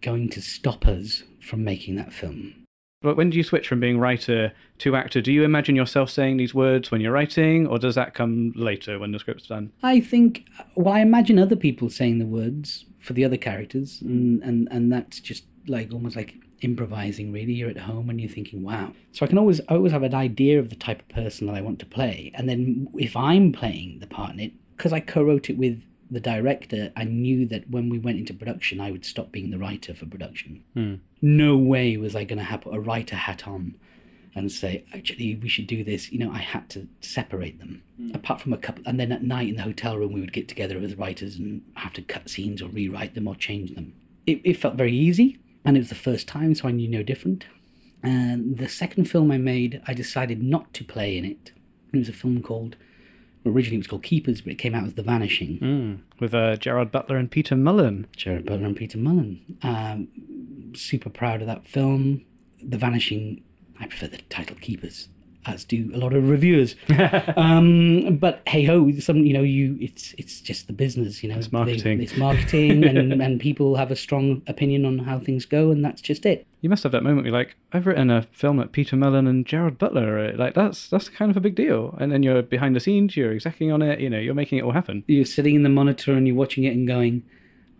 going 0.02 0.30
to 0.30 0.42
stop 0.42 0.88
us 0.88 1.24
from 1.42 1.64
making 1.64 1.96
that 1.96 2.14
film. 2.14 2.66
But 3.02 3.16
when 3.16 3.30
do 3.30 3.38
you 3.38 3.44
switch 3.44 3.68
from 3.68 3.80
being 3.80 3.98
writer 3.98 4.52
to 4.80 4.96
actor? 4.96 5.22
Do 5.22 5.32
you 5.32 5.44
imagine 5.44 5.76
yourself 5.76 6.10
saying 6.10 6.36
these 6.36 6.54
words 6.54 6.92
when 6.92 7.00
you're 7.00 7.14
writing, 7.14 7.66
or 7.66 7.80
does 7.80 7.96
that 7.96 8.14
come 8.14 8.52
later 8.56 9.00
when 9.00 9.12
the 9.12 9.20
script's 9.20 9.48
done? 9.48 9.72
I 9.82 10.02
think, 10.02 10.46
well, 10.76 10.94
I 10.94 11.00
imagine 11.00 11.40
other 11.40 11.56
people 11.56 11.90
saying 11.90 12.20
the 12.20 12.26
words 12.26 12.86
for 13.00 13.14
the 13.14 13.24
other 13.24 13.38
characters, 13.38 14.02
and, 14.02 14.44
and, 14.44 14.68
and 14.70 14.92
that's 14.92 15.22
just 15.22 15.46
like 15.68 15.94
almost 15.94 16.18
like 16.18 16.36
improvising, 16.62 17.32
really. 17.32 17.54
You're 17.54 17.70
at 17.70 17.78
home 17.78 18.10
and 18.10 18.20
you're 18.20 18.30
thinking, 18.30 18.64
wow. 18.64 18.94
So 19.12 19.26
I 19.26 19.30
can 19.30 19.38
always, 19.38 19.62
I 19.70 19.76
always 19.76 19.92
have 19.92 20.04
an 20.04 20.14
idea 20.14 20.60
of 20.60 20.70
the 20.70 20.76
type 20.76 21.00
of 21.02 21.10
person 21.10 21.48
that 21.48 21.56
I 21.56 21.62
want 21.62 21.80
to 21.80 21.86
play. 21.86 22.32
And 22.36 22.48
then 22.48 22.88
if 22.96 23.16
I'm 23.16 23.52
playing 23.52 24.00
the 24.00 24.08
part 24.08 24.32
in 24.34 24.40
it, 24.40 24.54
because 24.76 24.94
I 24.94 25.00
co 25.00 25.24
wrote 25.24 25.50
it 25.50 25.58
with 25.58 25.82
the 26.12 26.20
director, 26.20 26.92
I 26.96 27.04
knew 27.04 27.46
that 27.48 27.70
when 27.70 27.90
we 27.90 28.00
went 28.00 28.18
into 28.18 28.34
production, 28.34 28.82
I 28.82 28.92
would 28.92 29.06
stop 29.06 29.32
being 29.32 29.52
the 29.52 29.60
writer 29.60 29.94
for 29.94 30.06
production. 30.06 30.64
Hmm. 30.74 30.96
No 31.22 31.58
way 31.58 31.98
was 31.98 32.16
I 32.16 32.24
going 32.24 32.40
to 32.40 32.46
have 32.46 32.66
a 32.66 32.80
writer 32.80 33.16
hat 33.16 33.48
on 33.48 33.76
and 34.36 34.52
say, 34.52 34.86
actually, 34.94 35.36
we 35.36 35.50
should 35.50 35.68
do 35.68 35.84
this. 35.84 36.12
You 36.12 36.20
know, 36.20 36.32
I 36.32 36.40
had 36.40 36.70
to 36.72 36.88
separate 37.02 37.60
them. 37.60 37.84
Hmm. 37.98 38.16
Apart 38.16 38.42
from 38.42 38.54
a 38.54 38.58
couple, 38.58 38.84
and 38.86 39.00
then 39.00 39.12
at 39.12 39.24
night 39.24 39.50
in 39.50 39.56
the 39.56 39.64
hotel 39.64 39.98
room, 39.98 40.14
we 40.14 40.22
would 40.22 40.34
get 40.34 40.48
together 40.48 40.78
as 40.78 40.96
writers 40.96 41.38
and 41.38 41.62
have 41.76 41.94
to 41.94 42.02
cut 42.02 42.30
scenes 42.30 42.62
or 42.62 42.70
rewrite 42.70 43.16
them 43.16 43.28
or 43.28 43.36
change 43.36 43.76
them. 43.76 43.94
It, 44.26 44.42
it 44.44 44.58
felt 44.58 44.76
very 44.76 44.94
easy, 44.94 45.40
and 45.66 45.76
it 45.76 45.80
was 45.80 45.90
the 45.90 45.96
first 45.96 46.28
time, 46.28 46.56
so 46.56 46.68
I 46.68 46.72
knew 46.72 46.88
no 46.88 47.04
different. 47.04 47.46
And 48.02 48.58
the 48.58 48.70
second 48.70 49.06
film 49.06 49.32
I 49.32 49.38
made, 49.38 49.82
I 49.88 49.94
decided 49.94 50.42
not 50.42 50.74
to 50.76 50.84
play 50.84 51.18
in 51.18 51.26
it. 51.26 51.52
It 51.92 51.98
was 51.98 52.10
a 52.10 52.14
film 52.14 52.42
called, 52.42 52.78
originally 53.46 53.76
it 53.76 53.80
was 53.80 53.88
called 53.88 54.04
Keepers, 54.04 54.42
but 54.42 54.54
it 54.54 54.58
came 54.58 54.74
out 54.74 54.86
as 54.86 54.94
The 54.94 55.04
Vanishing. 55.04 55.60
Mm. 55.60 56.00
With 56.20 56.34
uh, 56.34 56.56
Gerard 56.56 56.92
Butler 56.92 57.18
and 57.18 57.30
Peter 57.30 57.56
Mullan. 57.56 58.06
Gerard 58.16 58.46
Butler 58.46 58.68
and 58.68 58.78
Peter 58.78 58.98
Mullan. 58.98 59.40
Um, 59.64 60.08
super 60.76 61.10
proud 61.10 61.42
of 61.42 61.48
that 61.48 61.68
film. 61.68 62.24
The 62.64 62.78
Vanishing, 62.78 63.44
I 63.80 63.88
prefer 63.88 64.08
the 64.08 64.18
title 64.30 64.56
Keepers, 64.62 65.10
as 65.46 65.64
do 65.64 65.90
a 65.94 65.98
lot 65.98 66.14
of 66.14 66.30
reviewers. 66.30 66.76
um, 67.38 68.18
but 68.18 68.42
hey 68.48 68.64
ho, 68.64 68.92
some 69.00 69.18
you 69.18 69.34
know 69.34 69.42
you 69.42 69.78
it's 69.80 70.14
it's 70.18 70.42
just 70.42 70.68
the 70.68 70.74
business, 70.74 71.24
you 71.24 71.30
know. 71.30 71.38
It's 71.38 71.52
marketing. 71.52 72.02
it's 72.02 72.18
marketing, 72.18 72.84
and 72.84 73.14
and 73.22 73.40
people 73.40 73.76
have 73.76 73.92
a 73.92 73.96
strong 73.96 74.42
opinion 74.48 74.86
on 74.86 75.00
how 75.00 75.20
things 75.20 75.46
go, 75.46 75.72
and 75.72 75.84
that's 75.84 76.02
just 76.02 76.26
it. 76.26 76.46
You 76.62 76.70
must 76.70 76.84
have 76.84 76.92
that 76.92 77.04
moment 77.04 77.24
where 77.24 77.32
you're 77.32 77.40
like, 77.40 77.56
I've 77.72 77.88
written 77.88 78.10
a 78.10 78.24
film 78.34 78.58
that 78.58 78.74
Peter 78.74 78.98
Mullan 78.98 79.30
and 79.30 79.46
Gerard 79.46 79.78
Butler 79.78 80.18
are 80.18 80.34
like 80.34 80.56
that's 80.56 80.90
that's 80.90 81.10
kind 81.10 81.32
of 81.32 81.38
a 81.38 81.42
big 81.42 81.56
deal. 81.56 81.96
And 82.00 82.12
then 82.12 82.24
you're 82.24 82.42
behind 82.42 82.76
the 82.76 82.80
scenes, 82.80 83.16
you're 83.16 83.34
executing 83.34 83.72
on 83.72 83.82
it, 83.82 84.00
you 84.00 84.10
know, 84.10 84.20
you're 84.20 84.34
making 84.34 84.60
it 84.60 84.64
all 84.64 84.72
happen. 84.72 85.04
You're 85.08 85.26
sitting 85.26 85.56
in 85.56 85.64
the 85.64 85.70
monitor 85.70 86.14
and 86.14 86.28
you're 86.28 86.36
watching 86.36 86.66
it 86.66 86.74
and 86.76 86.88
going, 86.88 87.24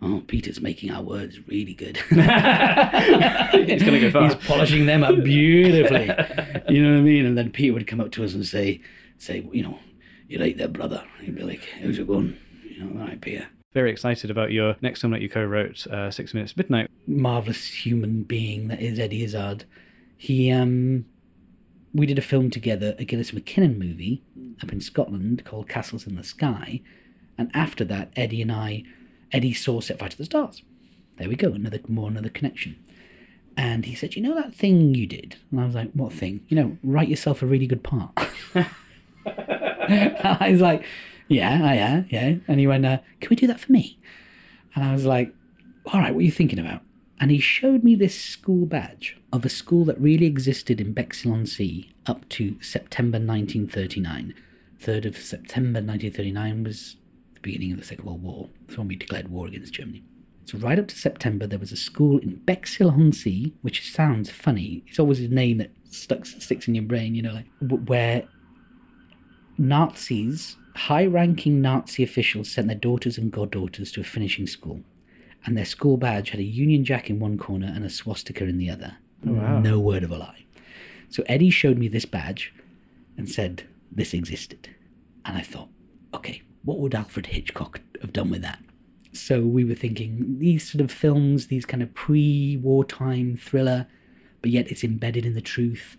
Oh, 0.02 0.22
Peter's 0.26 0.60
making 0.60 0.90
our 0.90 1.02
words 1.02 1.46
really 1.46 1.74
good. 1.74 1.96
He's 2.08 3.82
gonna 3.82 4.00
go 4.00 4.10
far. 4.10 4.24
He's 4.24 4.34
polishing 4.46 4.86
them 4.86 5.04
up 5.04 5.22
beautifully. 5.22 6.10
you 6.68 6.82
know 6.82 6.92
what 6.92 6.98
I 6.98 7.02
mean? 7.02 7.26
And 7.26 7.36
then 7.36 7.50
Peter 7.50 7.74
would 7.74 7.86
come 7.86 8.00
up 8.00 8.10
to 8.12 8.24
us 8.24 8.32
and 8.32 8.46
say, 8.46 8.80
say, 9.18 9.46
you 9.52 9.62
know, 9.62 9.78
you 10.26 10.38
like 10.38 10.56
that, 10.56 10.72
brother? 10.72 11.04
He'd 11.20 11.34
be 11.36 11.42
like, 11.42 11.68
how's 11.82 11.98
it 11.98 12.06
going? 12.06 12.38
You 12.64 12.84
know, 12.84 13.00
all 13.00 13.06
right, 13.08 13.20
Peter. 13.20 13.48
Very 13.74 13.90
excited 13.92 14.30
about 14.30 14.52
your 14.52 14.76
next 14.80 15.00
film 15.02 15.12
that 15.12 15.20
you 15.20 15.28
co-wrote, 15.28 15.86
uh, 15.86 16.10
Six 16.10 16.34
Minutes 16.34 16.56
Midnight. 16.56 16.90
Marvelous 17.06 17.66
human 17.66 18.22
being 18.22 18.68
that 18.68 18.80
is 18.80 18.98
Eddie 18.98 19.22
Izzard. 19.22 19.64
He, 20.16 20.50
um, 20.50 21.04
we 21.94 22.06
did 22.06 22.18
a 22.18 22.22
film 22.22 22.50
together, 22.50 22.96
a 22.98 23.04
Gillies 23.04 23.32
MacKinnon 23.32 23.78
movie 23.78 24.22
up 24.62 24.72
in 24.72 24.80
Scotland 24.80 25.44
called 25.44 25.68
Castles 25.68 26.06
in 26.06 26.16
the 26.16 26.24
Sky. 26.24 26.80
And 27.38 27.50
after 27.54 27.84
that, 27.84 28.12
Eddie 28.16 28.42
and 28.42 28.50
I, 28.52 28.84
Eddie 29.32 29.54
saw 29.54 29.80
Set 29.80 29.98
Fire 29.98 30.08
to 30.08 30.18
the 30.18 30.24
Stars. 30.24 30.62
There 31.18 31.28
we 31.28 31.36
go, 31.36 31.52
another 31.52 31.80
more 31.88 32.08
another 32.08 32.28
connection. 32.28 32.76
And 33.56 33.84
he 33.84 33.94
said, 33.94 34.16
"You 34.16 34.22
know 34.22 34.34
that 34.34 34.54
thing 34.54 34.94
you 34.94 35.06
did?" 35.06 35.36
And 35.50 35.60
I 35.60 35.66
was 35.66 35.74
like, 35.74 35.92
"What 35.92 36.12
thing?" 36.12 36.40
You 36.48 36.56
know, 36.56 36.78
write 36.82 37.08
yourself 37.08 37.42
a 37.42 37.46
really 37.46 37.66
good 37.66 37.82
part. 37.82 38.12
I 39.26 40.48
was 40.50 40.60
like, 40.60 40.84
"Yeah, 41.28 41.60
I 41.62 41.74
yeah, 41.74 42.02
yeah." 42.08 42.34
And 42.48 42.60
he 42.60 42.66
went, 42.66 42.86
uh, 42.86 42.98
"Can 43.20 43.30
we 43.30 43.36
do 43.36 43.46
that 43.46 43.60
for 43.60 43.72
me?" 43.72 43.98
And 44.74 44.84
I 44.84 44.92
was 44.92 45.04
like, 45.04 45.34
"All 45.86 46.00
right, 46.00 46.14
what 46.14 46.20
are 46.20 46.24
you 46.24 46.30
thinking 46.30 46.58
about?" 46.58 46.82
And 47.20 47.30
he 47.30 47.38
showed 47.38 47.84
me 47.84 47.94
this 47.94 48.18
school 48.18 48.64
badge 48.64 49.18
of 49.30 49.44
a 49.44 49.50
school 49.50 49.84
that 49.84 50.00
really 50.00 50.24
existed 50.26 50.80
in 50.80 50.94
Bexhill-on-Sea 50.94 51.92
up 52.06 52.26
to 52.30 52.56
September 52.62 53.18
1939. 53.18 54.32
3rd 54.80 55.04
of 55.04 55.16
September 55.18 55.80
1939 55.80 56.64
was 56.64 56.96
the 57.42 57.50
beginning 57.50 57.72
of 57.72 57.78
the 57.78 57.84
Second 57.84 58.04
World 58.04 58.22
War. 58.22 58.48
That's 58.66 58.78
when 58.78 58.88
we 58.88 58.96
declared 58.96 59.28
war 59.28 59.46
against 59.46 59.72
Germany. 59.72 60.02
So 60.44 60.58
right 60.58 60.78
up 60.78 60.88
to 60.88 60.98
September, 60.98 61.46
there 61.46 61.58
was 61.58 61.70
a 61.70 61.76
school 61.76 62.18
in 62.18 62.36
Bexhill-on-Sea, 62.36 63.54
which 63.62 63.92
sounds 63.92 64.30
funny. 64.30 64.82
It's 64.86 64.98
always 64.98 65.20
a 65.20 65.28
name 65.28 65.58
that 65.58 65.70
stuck, 65.90 66.26
sticks 66.26 66.66
in 66.66 66.74
your 66.74 66.84
brain, 66.84 67.14
you 67.14 67.22
know, 67.22 67.34
like 67.34 67.46
where 67.86 68.24
Nazis, 69.58 70.56
high-ranking 70.74 71.60
Nazi 71.60 72.02
officials, 72.02 72.50
sent 72.50 72.66
their 72.66 72.76
daughters 72.76 73.16
and 73.16 73.30
goddaughters 73.30 73.92
to 73.92 74.00
a 74.00 74.04
finishing 74.04 74.46
school, 74.46 74.80
and 75.44 75.56
their 75.56 75.64
school 75.64 75.96
badge 75.96 76.30
had 76.30 76.40
a 76.40 76.44
Union 76.44 76.84
Jack 76.84 77.10
in 77.10 77.20
one 77.20 77.38
corner 77.38 77.70
and 77.72 77.84
a 77.84 77.90
swastika 77.90 78.44
in 78.44 78.58
the 78.58 78.70
other. 78.70 78.96
Oh, 79.26 79.32
wow. 79.32 79.60
No 79.60 79.78
word 79.78 80.02
of 80.02 80.10
a 80.10 80.16
lie. 80.16 80.46
So 81.10 81.22
Eddie 81.26 81.50
showed 81.50 81.78
me 81.78 81.88
this 81.88 82.06
badge 82.06 82.52
and 83.16 83.28
said 83.28 83.68
this 83.92 84.14
existed, 84.14 84.70
and 85.24 85.36
I 85.36 85.42
thought, 85.42 85.68
okay, 86.14 86.42
what 86.62 86.78
would 86.78 86.94
Alfred 86.94 87.26
Hitchcock 87.26 87.80
have 88.00 88.12
done 88.12 88.30
with 88.30 88.42
that? 88.42 88.58
So 89.12 89.40
we 89.42 89.64
were 89.64 89.74
thinking 89.74 90.38
these 90.38 90.70
sort 90.70 90.80
of 90.80 90.90
films, 90.90 91.48
these 91.48 91.66
kind 91.66 91.82
of 91.82 91.92
pre-wartime 91.94 93.36
thriller, 93.36 93.86
but 94.40 94.50
yet 94.50 94.70
it's 94.70 94.84
embedded 94.84 95.26
in 95.26 95.34
the 95.34 95.40
truth. 95.40 95.96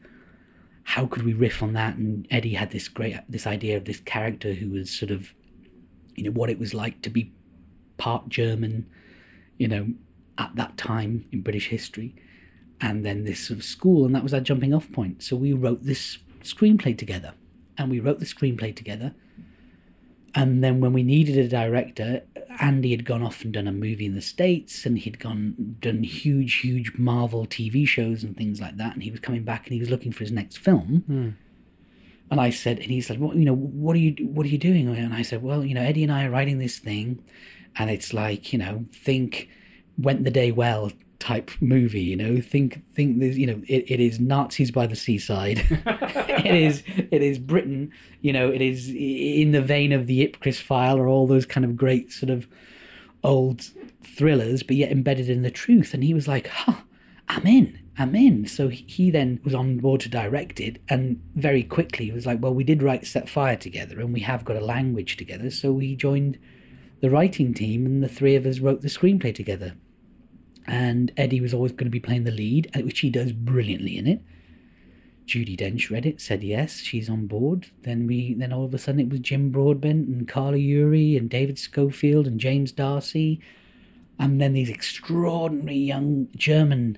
How 0.83 1.05
could 1.05 1.23
we 1.23 1.33
riff 1.33 1.61
on 1.61 1.73
that? 1.73 1.95
And 1.97 2.25
Eddie 2.31 2.53
had 2.53 2.71
this 2.71 2.87
great 2.87 3.17
this 3.29 3.45
idea 3.45 3.77
of 3.77 3.85
this 3.85 3.99
character 3.99 4.53
who 4.53 4.69
was 4.69 4.89
sort 4.89 5.11
of, 5.11 5.33
you 6.15 6.23
know, 6.23 6.31
what 6.31 6.49
it 6.49 6.59
was 6.59 6.73
like 6.73 7.01
to 7.01 7.09
be 7.09 7.33
part 7.97 8.29
German, 8.29 8.89
you 9.57 9.67
know, 9.67 9.87
at 10.37 10.55
that 10.55 10.77
time 10.77 11.25
in 11.31 11.41
British 11.41 11.67
history, 11.67 12.15
and 12.79 13.05
then 13.05 13.25
this 13.25 13.47
sort 13.47 13.59
of 13.59 13.65
school, 13.65 14.05
and 14.05 14.15
that 14.15 14.23
was 14.23 14.33
our 14.33 14.39
jumping 14.39 14.73
off 14.73 14.91
point. 14.91 15.21
So 15.21 15.35
we 15.35 15.53
wrote 15.53 15.83
this 15.83 16.17
screenplay 16.41 16.97
together, 16.97 17.33
and 17.77 17.91
we 17.91 17.99
wrote 17.99 18.19
the 18.19 18.25
screenplay 18.25 18.75
together. 18.75 19.13
And 20.33 20.63
then 20.63 20.79
when 20.79 20.93
we 20.93 21.03
needed 21.03 21.37
a 21.37 21.47
director, 21.47 22.23
Andy 22.59 22.91
had 22.91 23.05
gone 23.05 23.21
off 23.21 23.43
and 23.43 23.53
done 23.53 23.67
a 23.67 23.71
movie 23.71 24.05
in 24.05 24.15
the 24.15 24.21
States 24.21 24.85
and 24.85 24.97
he'd 24.97 25.19
gone 25.19 25.75
done 25.81 26.03
huge, 26.03 26.55
huge 26.55 26.93
Marvel 26.97 27.45
TV 27.45 27.85
shows 27.85 28.23
and 28.23 28.35
things 28.35 28.61
like 28.61 28.77
that. 28.77 28.93
And 28.93 29.03
he 29.03 29.11
was 29.11 29.19
coming 29.19 29.43
back 29.43 29.65
and 29.65 29.73
he 29.73 29.79
was 29.79 29.89
looking 29.89 30.11
for 30.11 30.23
his 30.23 30.31
next 30.31 30.57
film. 30.57 31.03
Hmm. 31.07 31.29
And 32.29 32.39
I 32.39 32.49
said, 32.49 32.79
and 32.79 32.89
he 32.89 33.01
said, 33.01 33.19
well, 33.19 33.35
you 33.35 33.43
know, 33.43 33.55
what 33.55 33.93
are 33.93 33.99
you, 33.99 34.15
what 34.25 34.45
are 34.45 34.49
you 34.49 34.57
doing? 34.57 34.87
And 34.87 35.13
I 35.13 35.21
said, 35.21 35.43
well, 35.43 35.65
you 35.65 35.75
know, 35.75 35.81
Eddie 35.81 36.03
and 36.03 36.11
I 36.13 36.25
are 36.25 36.29
writing 36.29 36.59
this 36.59 36.79
thing 36.79 37.21
and 37.75 37.89
it's 37.89 38.13
like, 38.13 38.53
you 38.53 38.59
know, 38.59 38.85
think 38.93 39.49
went 39.97 40.23
the 40.23 40.31
day 40.31 40.51
well 40.51 40.91
type 41.21 41.51
movie, 41.61 42.01
you 42.01 42.17
know, 42.17 42.41
think, 42.41 42.81
think 42.93 43.19
there's, 43.19 43.37
you 43.37 43.47
know, 43.47 43.61
it, 43.67 43.85
it 43.89 43.99
is 44.01 44.19
Nazis 44.19 44.71
by 44.71 44.87
the 44.87 44.95
seaside. 44.95 45.59
it 45.85 46.53
is, 46.53 46.83
it 46.87 47.21
is 47.21 47.39
Britain, 47.39 47.91
you 48.21 48.33
know, 48.33 48.49
it 48.49 48.61
is 48.61 48.89
in 48.89 49.51
the 49.51 49.61
vein 49.61 49.93
of 49.93 50.07
the 50.07 50.27
Ipcress 50.27 50.59
file 50.59 50.97
or 50.97 51.07
all 51.07 51.27
those 51.27 51.45
kind 51.45 51.63
of 51.63 51.77
great 51.77 52.11
sort 52.11 52.29
of 52.29 52.47
old 53.23 53.69
thrillers, 54.03 54.63
but 54.63 54.75
yet 54.75 54.91
embedded 54.91 55.29
in 55.29 55.43
the 55.43 55.51
truth. 55.51 55.93
And 55.93 56.03
he 56.03 56.13
was 56.13 56.27
like, 56.27 56.47
huh, 56.47 56.81
I'm 57.29 57.45
in. 57.47 57.79
I'm 57.97 58.15
in. 58.15 58.47
So 58.47 58.67
he- 58.69 58.85
he 58.87 59.11
then 59.11 59.39
was 59.43 59.53
on 59.53 59.77
board 59.77 60.01
to 60.01 60.09
direct 60.09 60.59
it, 60.59 60.81
and 60.89 61.21
very 61.35 61.63
quickly 61.63 62.05
he 62.05 62.11
was 62.11 62.25
like, 62.25 62.41
"Well, 62.41 62.53
we 62.53 62.63
did 62.63 62.81
write 62.81 63.05
Set 63.05 63.29
Fire 63.29 63.55
together, 63.57 63.99
and 63.99 64.13
we 64.13 64.21
have 64.21 64.43
got 64.45 64.55
a 64.55 64.65
language 64.65 65.17
together." 65.17 65.51
So 65.51 65.71
we 65.71 65.95
joined 65.95 66.37
the 67.01 67.09
writing 67.09 67.53
team, 67.53 67.85
and 67.85 68.01
the 68.03 68.07
three 68.07 68.35
of 68.35 68.45
us 68.45 68.59
wrote 68.59 68.81
the 68.81 68.87
screenplay 68.87 69.35
together. 69.35 69.75
And 70.67 71.11
Eddie 71.17 71.41
was 71.41 71.53
always 71.53 71.71
going 71.71 71.85
to 71.85 71.91
be 71.91 71.99
playing 71.99 72.23
the 72.23 72.31
lead, 72.31 72.69
which 72.83 72.99
he 72.99 73.09
does 73.09 73.31
brilliantly 73.31 73.97
in 73.97 74.07
it. 74.07 74.21
Judi 75.25 75.57
Dench 75.57 75.89
read 75.89 76.05
it, 76.05 76.19
said 76.19 76.43
yes, 76.43 76.77
she's 76.77 77.09
on 77.09 77.25
board. 77.25 77.67
Then 77.83 78.05
we, 78.05 78.33
then 78.33 78.51
all 78.51 78.65
of 78.65 78.73
a 78.73 78.77
sudden 78.77 78.99
it 78.99 79.09
was 79.09 79.19
Jim 79.21 79.49
Broadbent 79.49 80.07
and 80.07 80.27
Carla 80.27 80.57
Juri 80.57 81.15
and 81.15 81.29
David 81.29 81.57
Schofield 81.57 82.27
and 82.27 82.39
James 82.39 82.71
D'Arcy, 82.71 83.39
and 84.19 84.41
then 84.41 84.53
these 84.53 84.69
extraordinary 84.69 85.77
young 85.77 86.27
German 86.35 86.97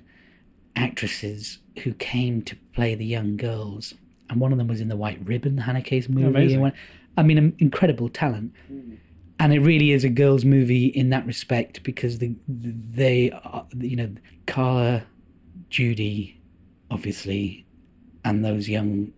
actresses 0.76 1.58
who 1.84 1.94
came 1.94 2.42
to 2.42 2.56
play 2.74 2.94
the 2.94 3.06
young 3.06 3.36
girls. 3.36 3.94
And 4.28 4.40
one 4.40 4.52
of 4.52 4.58
them 4.58 4.68
was 4.68 4.80
in 4.80 4.88
the 4.88 4.96
White 4.96 5.20
Ribbon, 5.24 5.56
the 5.56 5.62
Haneke 5.62 6.08
movie. 6.08 6.26
Amazing. 6.26 6.72
I 7.16 7.22
mean, 7.22 7.54
incredible 7.58 8.08
talent. 8.08 8.52
Hmm. 8.66 8.94
And 9.38 9.52
it 9.52 9.60
really 9.60 9.90
is 9.90 10.04
a 10.04 10.08
girls' 10.08 10.44
movie 10.44 10.86
in 10.86 11.10
that 11.10 11.26
respect 11.26 11.82
because 11.82 12.18
the, 12.18 12.34
they, 12.48 13.30
are, 13.30 13.66
you 13.76 13.96
know, 13.96 14.14
Carla, 14.46 15.04
Judy, 15.70 16.40
obviously, 16.90 17.66
and 18.24 18.44
those 18.44 18.68
young, 18.68 19.12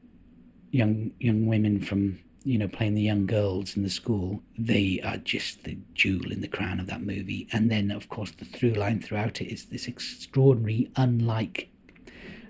young, 0.70 1.12
young 1.20 1.46
women 1.46 1.80
from 1.80 2.18
you 2.46 2.56
know 2.56 2.68
playing 2.68 2.94
the 2.94 3.02
young 3.02 3.26
girls 3.26 3.76
in 3.76 3.82
the 3.82 3.90
school. 3.90 4.40
They 4.56 5.00
are 5.04 5.16
just 5.16 5.64
the 5.64 5.76
jewel 5.94 6.30
in 6.30 6.40
the 6.40 6.48
crown 6.48 6.78
of 6.78 6.86
that 6.86 7.02
movie. 7.02 7.48
And 7.52 7.70
then, 7.70 7.90
of 7.90 8.08
course, 8.08 8.30
the 8.30 8.44
through 8.44 8.74
line 8.74 9.02
throughout 9.02 9.40
it 9.40 9.52
is 9.52 9.66
this 9.66 9.88
extraordinary, 9.88 10.88
unlike, 10.94 11.68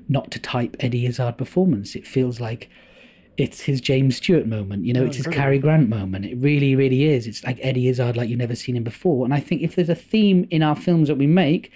not 0.06 0.30
to 0.32 0.38
type 0.38 0.76
Eddie 0.80 1.06
Izzard 1.06 1.38
performance. 1.38 1.96
It 1.96 2.06
feels 2.06 2.40
like 2.40 2.68
it's 3.36 3.60
his 3.60 3.80
James 3.80 4.16
Stewart 4.16 4.46
moment. 4.46 4.84
You 4.84 4.92
know, 4.92 5.04
it's 5.04 5.16
his 5.16 5.26
Cary 5.26 5.58
Grant 5.58 5.88
moment. 5.88 6.24
It 6.24 6.36
really, 6.36 6.74
really 6.74 7.04
is. 7.04 7.26
It's 7.26 7.44
like 7.44 7.58
Eddie 7.60 7.88
Izzard, 7.88 8.16
like 8.16 8.28
you've 8.28 8.38
never 8.38 8.54
seen 8.54 8.76
him 8.76 8.84
before. 8.84 9.24
And 9.24 9.34
I 9.34 9.40
think 9.40 9.62
if 9.62 9.74
there's 9.74 9.88
a 9.88 9.94
theme 9.94 10.46
in 10.50 10.62
our 10.62 10.76
films 10.76 11.08
that 11.08 11.16
we 11.16 11.26
make, 11.26 11.70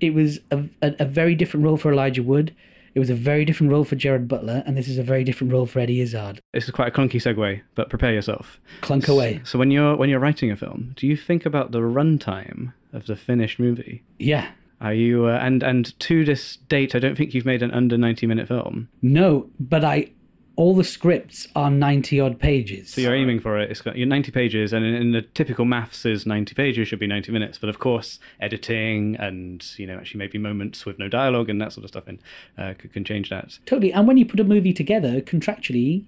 it 0.00 0.14
was 0.14 0.40
a, 0.50 0.64
a, 0.80 0.94
a 1.00 1.04
very 1.04 1.34
different 1.34 1.64
role 1.64 1.76
for 1.76 1.92
Elijah 1.92 2.22
Wood. 2.22 2.54
It 2.94 3.00
was 3.00 3.10
a 3.10 3.14
very 3.14 3.44
different 3.44 3.70
role 3.70 3.84
for 3.84 3.96
Gerard 3.96 4.26
Butler, 4.26 4.62
and 4.66 4.76
this 4.76 4.88
is 4.88 4.98
a 4.98 5.02
very 5.02 5.22
different 5.22 5.52
role 5.52 5.66
for 5.66 5.78
Eddie 5.78 6.00
Izzard. 6.00 6.40
This 6.52 6.64
is 6.64 6.70
quite 6.70 6.88
a 6.88 6.90
clunky 6.90 7.20
segue, 7.20 7.60
but 7.74 7.90
prepare 7.90 8.12
yourself. 8.12 8.58
Clunk 8.80 9.08
away. 9.08 9.40
So 9.44 9.58
when 9.58 9.70
you're 9.70 9.94
when 9.96 10.08
you're 10.08 10.18
writing 10.18 10.50
a 10.50 10.56
film, 10.56 10.94
do 10.96 11.06
you 11.06 11.16
think 11.16 11.44
about 11.46 11.70
the 11.70 11.80
runtime 11.80 12.72
of 12.92 13.06
the 13.06 13.14
finished 13.14 13.58
movie? 13.60 14.02
Yeah. 14.18 14.50
Are 14.80 14.94
you 14.94 15.26
uh, 15.26 15.38
and 15.40 15.62
and 15.62 15.98
to 16.00 16.24
this 16.24 16.56
date, 16.68 16.94
I 16.94 16.98
don't 16.98 17.16
think 17.16 17.34
you've 17.34 17.44
made 17.44 17.62
an 17.62 17.70
under 17.72 17.98
ninety 17.98 18.26
minute 18.26 18.48
film. 18.48 18.88
No, 19.02 19.50
but 19.60 19.84
I. 19.84 20.10
All 20.58 20.74
the 20.74 20.82
scripts 20.82 21.46
are 21.54 21.70
ninety 21.70 22.18
odd 22.18 22.40
pages. 22.40 22.90
So 22.90 23.00
you're 23.00 23.14
aiming 23.14 23.38
for 23.38 23.56
it. 23.60 23.70
It's 23.70 23.80
got 23.80 23.96
you're 23.96 24.08
ninety 24.08 24.32
pages, 24.32 24.72
and 24.72 24.84
in, 24.84 24.92
in 24.92 25.12
the 25.12 25.22
typical 25.22 25.64
maths 25.64 26.04
is 26.04 26.26
ninety 26.26 26.52
pages 26.52 26.88
should 26.88 26.98
be 26.98 27.06
ninety 27.06 27.30
minutes. 27.30 27.58
But 27.58 27.68
of 27.68 27.78
course, 27.78 28.18
editing 28.40 29.14
and 29.20 29.64
you 29.76 29.86
know 29.86 29.94
actually 29.94 30.18
maybe 30.18 30.36
moments 30.36 30.84
with 30.84 30.98
no 30.98 31.06
dialogue 31.08 31.48
and 31.48 31.60
that 31.60 31.72
sort 31.72 31.84
of 31.84 31.90
stuff 31.90 32.08
in 32.08 32.18
uh, 32.58 32.74
c- 32.82 32.88
can 32.88 33.04
change 33.04 33.30
that. 33.30 33.56
Totally. 33.66 33.92
And 33.92 34.08
when 34.08 34.16
you 34.16 34.26
put 34.26 34.40
a 34.40 34.44
movie 34.44 34.72
together, 34.72 35.20
contractually, 35.20 36.06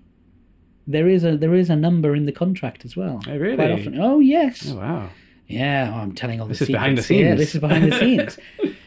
there 0.85 1.09
is 1.09 1.23
a 1.23 1.37
there 1.37 1.54
is 1.54 1.71
a 1.71 1.76
number 1.76 2.16
in 2.16 2.26
the 2.26 2.33
contract 2.33 2.85
as 2.85 2.97
well. 2.97 3.23
Oh, 3.28 3.37
really? 3.37 3.54
Quite 3.54 3.71
often. 3.71 4.00
Oh 4.00 4.19
yes. 4.19 4.69
Oh 4.69 4.78
wow! 4.78 5.11
Yeah, 5.47 5.92
oh, 5.95 5.99
I'm 5.99 6.12
telling 6.12 6.40
all 6.40 6.49
the 6.49 6.54
This 6.54 6.62
is 6.62 6.69
behind 6.69 6.99
the 6.99 7.04
scenes. 7.04 7.21
Yeah, 7.21 7.35
this 7.37 7.54
is 7.54 7.61
behind 7.61 7.92
the 7.92 7.99
scenes. 8.00 8.37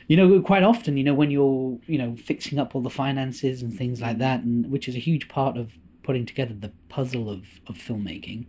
You 0.07 0.17
know, 0.17 0.41
quite 0.41 0.63
often, 0.63 0.97
you 0.97 1.03
know, 1.03 1.13
when 1.13 1.31
you're, 1.31 1.79
you 1.85 1.97
know, 1.97 2.15
fixing 2.15 2.59
up 2.59 2.75
all 2.75 2.81
the 2.81 2.89
finances 2.89 3.61
and 3.61 3.73
things 3.73 4.01
like 4.01 4.17
that, 4.17 4.41
and 4.41 4.69
which 4.69 4.87
is 4.87 4.95
a 4.95 4.99
huge 4.99 5.27
part 5.29 5.57
of 5.57 5.73
putting 6.03 6.25
together 6.25 6.53
the 6.53 6.71
puzzle 6.89 7.29
of 7.29 7.45
of 7.67 7.75
filmmaking, 7.75 8.45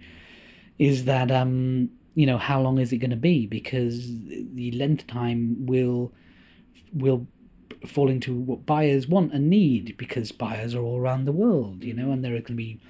is 0.79 1.05
that 1.05 1.31
um, 1.31 1.91
you 2.15 2.27
know, 2.27 2.39
how 2.39 2.61
long 2.61 2.79
is 2.79 2.93
it 2.93 2.99
going 2.99 3.11
to 3.11 3.17
be? 3.17 3.47
Because 3.47 4.07
the 4.55 4.73
length 4.73 5.07
time 5.07 5.67
will 5.67 6.13
will 6.93 7.27
fall 7.87 8.09
into 8.09 8.35
what 8.35 8.65
buyers 8.65 9.07
want 9.07 9.33
and 9.33 9.51
need 9.51 9.97
because 9.99 10.33
buyers 10.33 10.75
are 10.75 10.83
all 10.83 10.99
around 10.99 11.25
the 11.25 11.33
world, 11.33 11.85
you 11.85 11.93
know, 11.93 12.13
and 12.13 12.25
there 12.25 12.33
are 12.33 12.41
going 12.41 12.45
to 12.47 12.55
be 12.55 12.81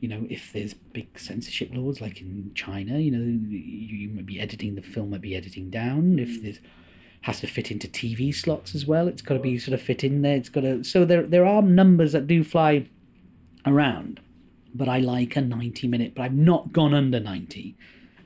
you 0.00 0.08
know, 0.08 0.26
if 0.28 0.52
there's 0.52 0.74
big 0.74 1.18
censorship 1.18 1.70
laws 1.72 2.00
like 2.00 2.20
in 2.20 2.52
China, 2.54 2.98
you 2.98 3.10
know, 3.10 3.18
you, 3.18 3.58
you 3.58 4.08
might 4.10 4.26
be 4.26 4.40
editing 4.40 4.74
the 4.74 4.82
film, 4.82 5.10
might 5.10 5.22
be 5.22 5.34
editing 5.34 5.70
down. 5.70 6.18
If 6.18 6.42
there's 6.42 6.60
has 7.26 7.40
to 7.40 7.46
fit 7.48 7.72
into 7.72 7.88
TV 7.88 8.32
slots 8.32 8.72
as 8.72 8.86
well, 8.86 9.08
it's 9.08 9.20
got 9.20 9.34
to 9.34 9.40
be 9.40 9.58
sort 9.58 9.74
of 9.74 9.82
fit 9.82 10.04
in 10.04 10.22
there. 10.22 10.36
It's 10.36 10.48
got 10.48 10.60
to. 10.60 10.84
So 10.84 11.04
there 11.04 11.24
there 11.24 11.44
are 11.44 11.60
numbers 11.60 12.12
that 12.12 12.28
do 12.28 12.44
fly 12.44 12.86
around, 13.66 14.20
but 14.72 14.88
I 14.88 15.00
like 15.00 15.34
a 15.34 15.40
ninety 15.40 15.88
minute. 15.88 16.14
But 16.14 16.22
I've 16.22 16.34
not 16.34 16.72
gone 16.72 16.94
under 16.94 17.18
ninety. 17.18 17.76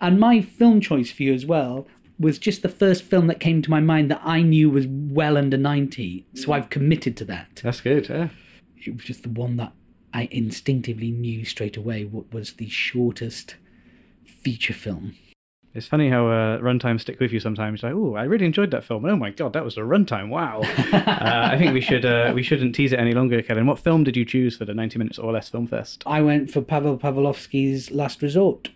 And 0.03 0.21
my 0.21 0.43
film 0.43 0.83
choice 0.83 1.11
for 1.11 1.23
you 1.23 1.33
as 1.33 1.47
well 1.47 1.87
was 2.19 2.39
just 2.39 2.61
the 2.61 2.69
first 2.69 3.03
film 3.03 3.27
that 3.29 3.41
came 3.41 3.63
to 3.63 3.71
my 3.71 3.81
mind 3.81 4.11
that 4.11 4.21
I 4.23 4.43
knew 4.43 4.69
was 4.69 4.87
well 4.87 5.39
under 5.39 5.57
90. 5.57 6.27
So 6.35 6.53
I've 6.53 6.69
committed 6.69 7.17
to 7.19 7.25
that. 7.27 7.61
That's 7.63 7.81
good. 7.81 8.09
Yeah. 8.09 8.29
It 8.87 8.97
was 8.97 9.05
just 9.05 9.23
the 9.23 9.31
one 9.31 9.57
that 9.57 9.73
I 10.13 10.29
instinctively 10.31 11.11
knew 11.11 11.47
straight 11.47 11.79
away 11.79 12.05
what 12.05 12.33
was 12.33 12.55
the 12.55 12.69
shortest 12.69 13.57
feature 14.27 14.75
film. 14.75 15.15
It's 15.73 15.87
funny 15.87 16.11
how 16.11 16.27
uh, 16.27 16.59
runtimes 16.59 17.03
stick 17.03 17.21
with 17.21 17.33
you 17.33 17.39
sometimes. 17.39 17.85
Like, 17.85 17.93
oh, 17.95 18.17
I 18.17 18.25
really 18.25 18.45
enjoyed 18.45 18.73
that 18.73 18.83
film. 18.83 19.05
Oh 19.05 19.15
my 19.15 19.31
god, 19.31 19.53
that 19.53 19.65
was 19.65 19.77
a 19.77 19.83
runtime! 19.83 20.29
Wow. 20.29 20.63
uh, 20.93 21.49
I 21.53 21.57
think 21.57 21.73
we 21.73 21.81
should 21.81 22.05
uh, 22.05 22.33
we 22.35 22.43
shouldn't 22.43 22.75
tease 22.75 22.93
it 22.93 22.99
any 22.99 23.13
longer, 23.13 23.41
Kevin. 23.41 23.67
What 23.67 23.79
film 23.79 24.03
did 24.03 24.17
you 24.17 24.25
choose 24.25 24.57
for 24.57 24.65
the 24.65 24.75
ninety 24.75 24.99
minutes 24.99 25.17
or 25.17 25.31
less 25.31 25.49
film 25.49 25.69
fest? 25.69 26.03
I 26.07 26.23
went 26.23 26.51
for 26.51 26.61
Pavel 26.61 26.99
Pawlikowski's 26.99 27.93
Last 27.93 28.21
Resort. 28.21 28.71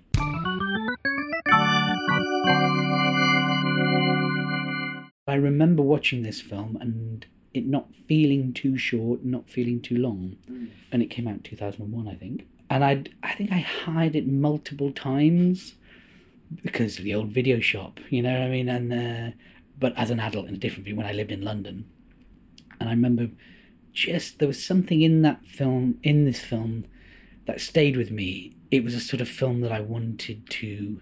I 5.26 5.34
remember 5.34 5.82
watching 5.82 6.22
this 6.22 6.40
film 6.40 6.78
and 6.80 7.26
it 7.52 7.66
not 7.66 7.92
feeling 8.06 8.52
too 8.52 8.78
short, 8.78 9.24
not 9.24 9.50
feeling 9.50 9.80
too 9.80 9.98
long, 9.98 10.36
mm. 10.48 10.68
and 10.92 11.02
it 11.02 11.10
came 11.10 11.26
out 11.26 11.34
in 11.34 11.40
two 11.40 11.56
thousand 11.56 11.82
and 11.82 11.92
one, 11.92 12.06
I 12.06 12.14
think. 12.14 12.46
And 12.70 12.84
I, 12.84 13.02
I 13.22 13.34
think 13.34 13.50
I 13.50 13.58
hired 13.58 14.14
it 14.14 14.28
multiple 14.28 14.92
times 14.92 15.74
because 16.62 16.99
of 16.99 17.04
the 17.04 17.14
old 17.14 17.30
video 17.30 17.61
shop, 17.61 18.00
you 18.11 18.23
know 18.23 18.32
what 18.32 18.42
I 18.42 18.49
mean? 18.49 18.68
And 18.68 18.92
uh, 18.92 19.37
but 19.78 19.96
as 19.96 20.11
an 20.11 20.20
adult 20.20 20.49
in 20.49 20.54
a 20.54 20.58
different 20.58 20.84
view 20.84 20.96
when 20.96 21.06
I 21.06 21.12
lived 21.12 21.32
in 21.32 21.42
London, 21.42 21.87
and 22.80 22.88
I 22.88 22.92
remember 22.92 23.28
just 23.92 24.38
there 24.38 24.49
was 24.49 24.64
something 24.64 25.02
in 25.02 25.23
that 25.23 25.46
film, 25.46 25.99
in 26.02 26.25
this 26.25 26.40
film, 26.40 26.84
that 27.46 27.61
stayed 27.61 27.96
with 27.96 28.11
me. 28.11 28.56
It 28.70 28.82
was 28.82 28.94
a 28.94 29.00
sort 29.00 29.20
of 29.20 29.28
film 29.28 29.61
that 29.61 29.73
I 29.73 29.80
wanted 29.80 30.49
to 30.50 31.00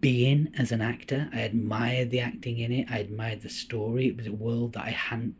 be 0.00 0.26
in 0.26 0.52
as 0.58 0.72
an 0.72 0.80
actor. 0.80 1.28
I 1.32 1.40
admired 1.40 2.10
the 2.10 2.20
acting 2.20 2.58
in 2.58 2.72
it. 2.72 2.90
I 2.90 2.98
admired 2.98 3.42
the 3.42 3.50
story. 3.50 4.06
It 4.08 4.16
was 4.16 4.26
a 4.26 4.32
world 4.32 4.72
that 4.72 4.84
I 4.84 4.90
hadn't, 4.90 5.34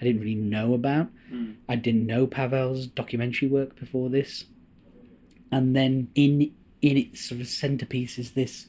I 0.00 0.04
didn't 0.04 0.22
really 0.22 0.34
know 0.34 0.72
about. 0.72 1.08
Mm. 1.30 1.56
I 1.68 1.76
didn't 1.76 2.06
know 2.06 2.26
Pavel's 2.26 2.86
documentary 2.86 3.48
work 3.48 3.78
before 3.78 4.08
this. 4.08 4.46
And 5.52 5.76
then 5.76 6.08
in 6.14 6.52
in 6.80 6.96
its 6.96 7.20
sort 7.28 7.42
of 7.42 7.48
centerpiece 7.48 8.18
is 8.18 8.30
this 8.30 8.66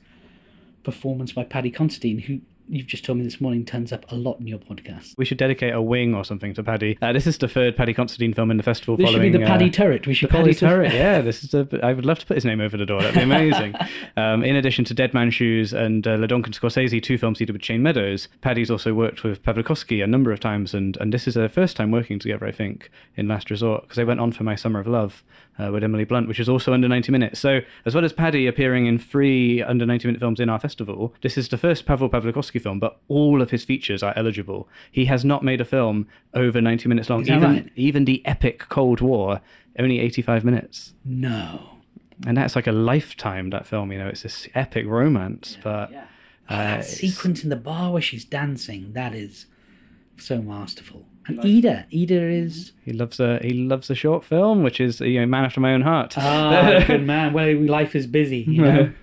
performance 0.84 1.34
by 1.34 1.44
Paddy 1.44 1.72
Considine, 1.72 2.20
who 2.20 2.42
you've 2.72 2.88
just 2.88 3.04
told 3.04 3.18
me 3.18 3.24
this 3.24 3.42
morning 3.42 3.66
turns 3.66 3.92
up 3.92 4.10
a 4.12 4.16
lot 4.16 4.40
in 4.40 4.48
your 4.48 4.58
podcast. 4.58 5.14
We 5.18 5.26
should 5.26 5.38
dedicate 5.38 5.74
a 5.74 5.82
wing 5.82 6.16
or 6.16 6.24
something 6.24 6.54
to 6.54 6.64
Paddy. 6.64 6.98
Uh, 7.02 7.12
this 7.12 7.28
is 7.28 7.38
the 7.38 7.48
third 7.48 7.76
Paddy 7.76 7.94
Considine 7.94 8.34
film 8.34 8.50
in 8.50 8.58
the 8.58 8.64
festival. 8.64 8.96
This 8.96 9.06
following, 9.08 9.32
should 9.32 9.38
be 9.38 9.38
the 9.38 9.46
Paddy 9.46 9.66
uh, 9.66 9.72
Turret. 9.72 10.08
We 10.08 10.14
should 10.14 10.30
the 10.30 10.32
call 10.32 10.42
Paddy 10.42 10.52
it 10.52 10.60
Turret. 10.60 10.94
yeah, 10.94 11.22
this 11.22 11.44
is. 11.44 11.54
A, 11.54 11.68
I 11.84 11.94
would 11.94 12.06
love 12.06 12.20
to 12.20 12.26
put 12.26 12.36
his 12.36 12.46
name 12.46 12.62
over 12.62 12.78
the 12.78 12.86
door. 12.86 13.02
That'd 13.02 13.16
be 13.16 13.22
amazing. 13.22 13.76
um, 14.18 14.44
in 14.44 14.56
addition 14.56 14.86
to 14.86 14.94
Dead 14.94 15.14
Man's 15.14 15.34
Shoes 15.34 15.74
and 15.74 16.08
uh, 16.08 16.18
LeDonk 16.18 16.46
and 16.46 16.58
Scorsese, 16.58 17.04
two 17.04 17.18
films 17.18 17.40
he 17.40 17.46
did 17.46 17.54
with 17.54 17.64
Shane 17.64 17.84
Meadows, 17.84 18.30
Paddy's 18.40 18.72
also 18.72 18.94
worked 18.94 19.24
with 19.24 19.44
Pawlikowski 19.44 20.02
a 20.02 20.08
number 20.08 20.32
of 20.32 20.40
times, 20.40 20.74
and 20.74 20.96
and 20.98 21.14
this 21.14 21.28
is 21.28 21.34
their 21.34 21.50
first 21.50 21.76
time 21.76 21.92
working 21.92 22.20
together, 22.20 22.46
I 22.46 22.52
think, 22.52 22.90
in 23.16 23.28
Last 23.28 23.52
Resort 23.52 23.84
because 23.84 23.98
they 23.98 24.06
went 24.06 24.22
on 24.22 24.32
for 24.32 24.44
My 24.44 24.56
Summer 24.56 24.80
of 24.80 24.88
Love 24.88 25.24
uh, 25.60 25.72
with 25.72 25.84
Emily 25.84 26.04
Blunt, 26.04 26.28
which 26.28 26.40
is 26.40 26.50
also 26.50 26.74
under 26.74 26.88
90 26.88 27.12
minutes. 27.12 27.40
So, 27.40 27.62
as 27.86 27.94
well 27.94 28.06
as 28.06 28.14
Paddy 28.14 28.48
appearing 28.48 28.86
in 28.86 28.98
three 28.98 29.62
under 29.62 29.86
90 29.86 30.08
minute 30.08 30.20
films 30.20 30.40
in 30.40 30.50
our 30.50 30.60
festival, 30.60 31.14
this 31.22 31.38
is 31.38 31.50
the 31.50 31.58
first 31.58 31.86
Pavel 31.86 32.10
Pawlikowski 32.10 32.62
film, 32.62 32.80
but 32.80 33.00
all 33.08 33.42
of 33.42 33.52
his 33.52 33.64
features 33.64 34.02
are 34.04 34.14
eligible. 34.16 34.68
He 34.92 35.06
has 35.06 35.26
not 35.26 35.44
made 35.44 35.62
a 35.62 35.66
film 35.66 36.08
over 36.34 36.62
90 36.62 36.88
minutes 36.90 37.10
long. 37.10 37.22
Even, 37.24 37.42
right? 37.42 37.70
even 37.76 38.06
the 38.06 38.26
epic 38.26 38.66
Cold 38.70 39.02
War, 39.02 39.42
only 39.78 40.00
85 40.00 40.44
minutes. 40.44 40.94
No. 41.06 41.78
And 42.26 42.38
that's 42.38 42.56
like 42.56 42.68
a 42.68 42.72
lifetime, 42.72 43.50
that 43.50 43.66
film, 43.66 43.92
you 43.92 43.98
know, 43.98 44.08
it's 44.08 44.24
this 44.24 44.48
epic 44.54 44.86
romance, 44.86 45.56
yeah, 45.58 45.64
but. 45.64 45.92
Yeah. 45.92 46.06
Oh, 46.50 46.58
that 46.58 46.80
uh, 46.80 46.84
sequence 46.84 47.44
in 47.44 47.50
the 47.50 47.56
bar 47.56 47.94
where 47.94 48.02
she's 48.02 48.26
dancing, 48.26 48.92
that 48.92 49.16
is 49.16 49.46
so 50.18 50.42
masterful. 50.42 51.06
And 51.28 51.40
Ida, 51.40 51.86
Ida 51.94 52.30
is 52.30 52.72
he 52.84 52.94
loves 52.94 53.20
a 53.20 53.40
he 53.42 53.54
loves 53.54 53.90
a 53.90 53.96
short 53.96 54.24
film, 54.24 54.64
which 54.64 54.80
is 54.80 55.00
you 55.02 55.20
know 55.20 55.26
man 55.26 55.46
after 55.46 55.60
my 55.60 55.74
own 55.74 55.82
heart. 55.82 56.16
Ah, 56.18 56.84
good 56.88 57.06
man. 57.06 57.34
Well, 57.34 57.56
life 57.62 57.96
is 57.96 58.08
busy, 58.08 58.46
you 58.48 58.62
know, 58.62 58.94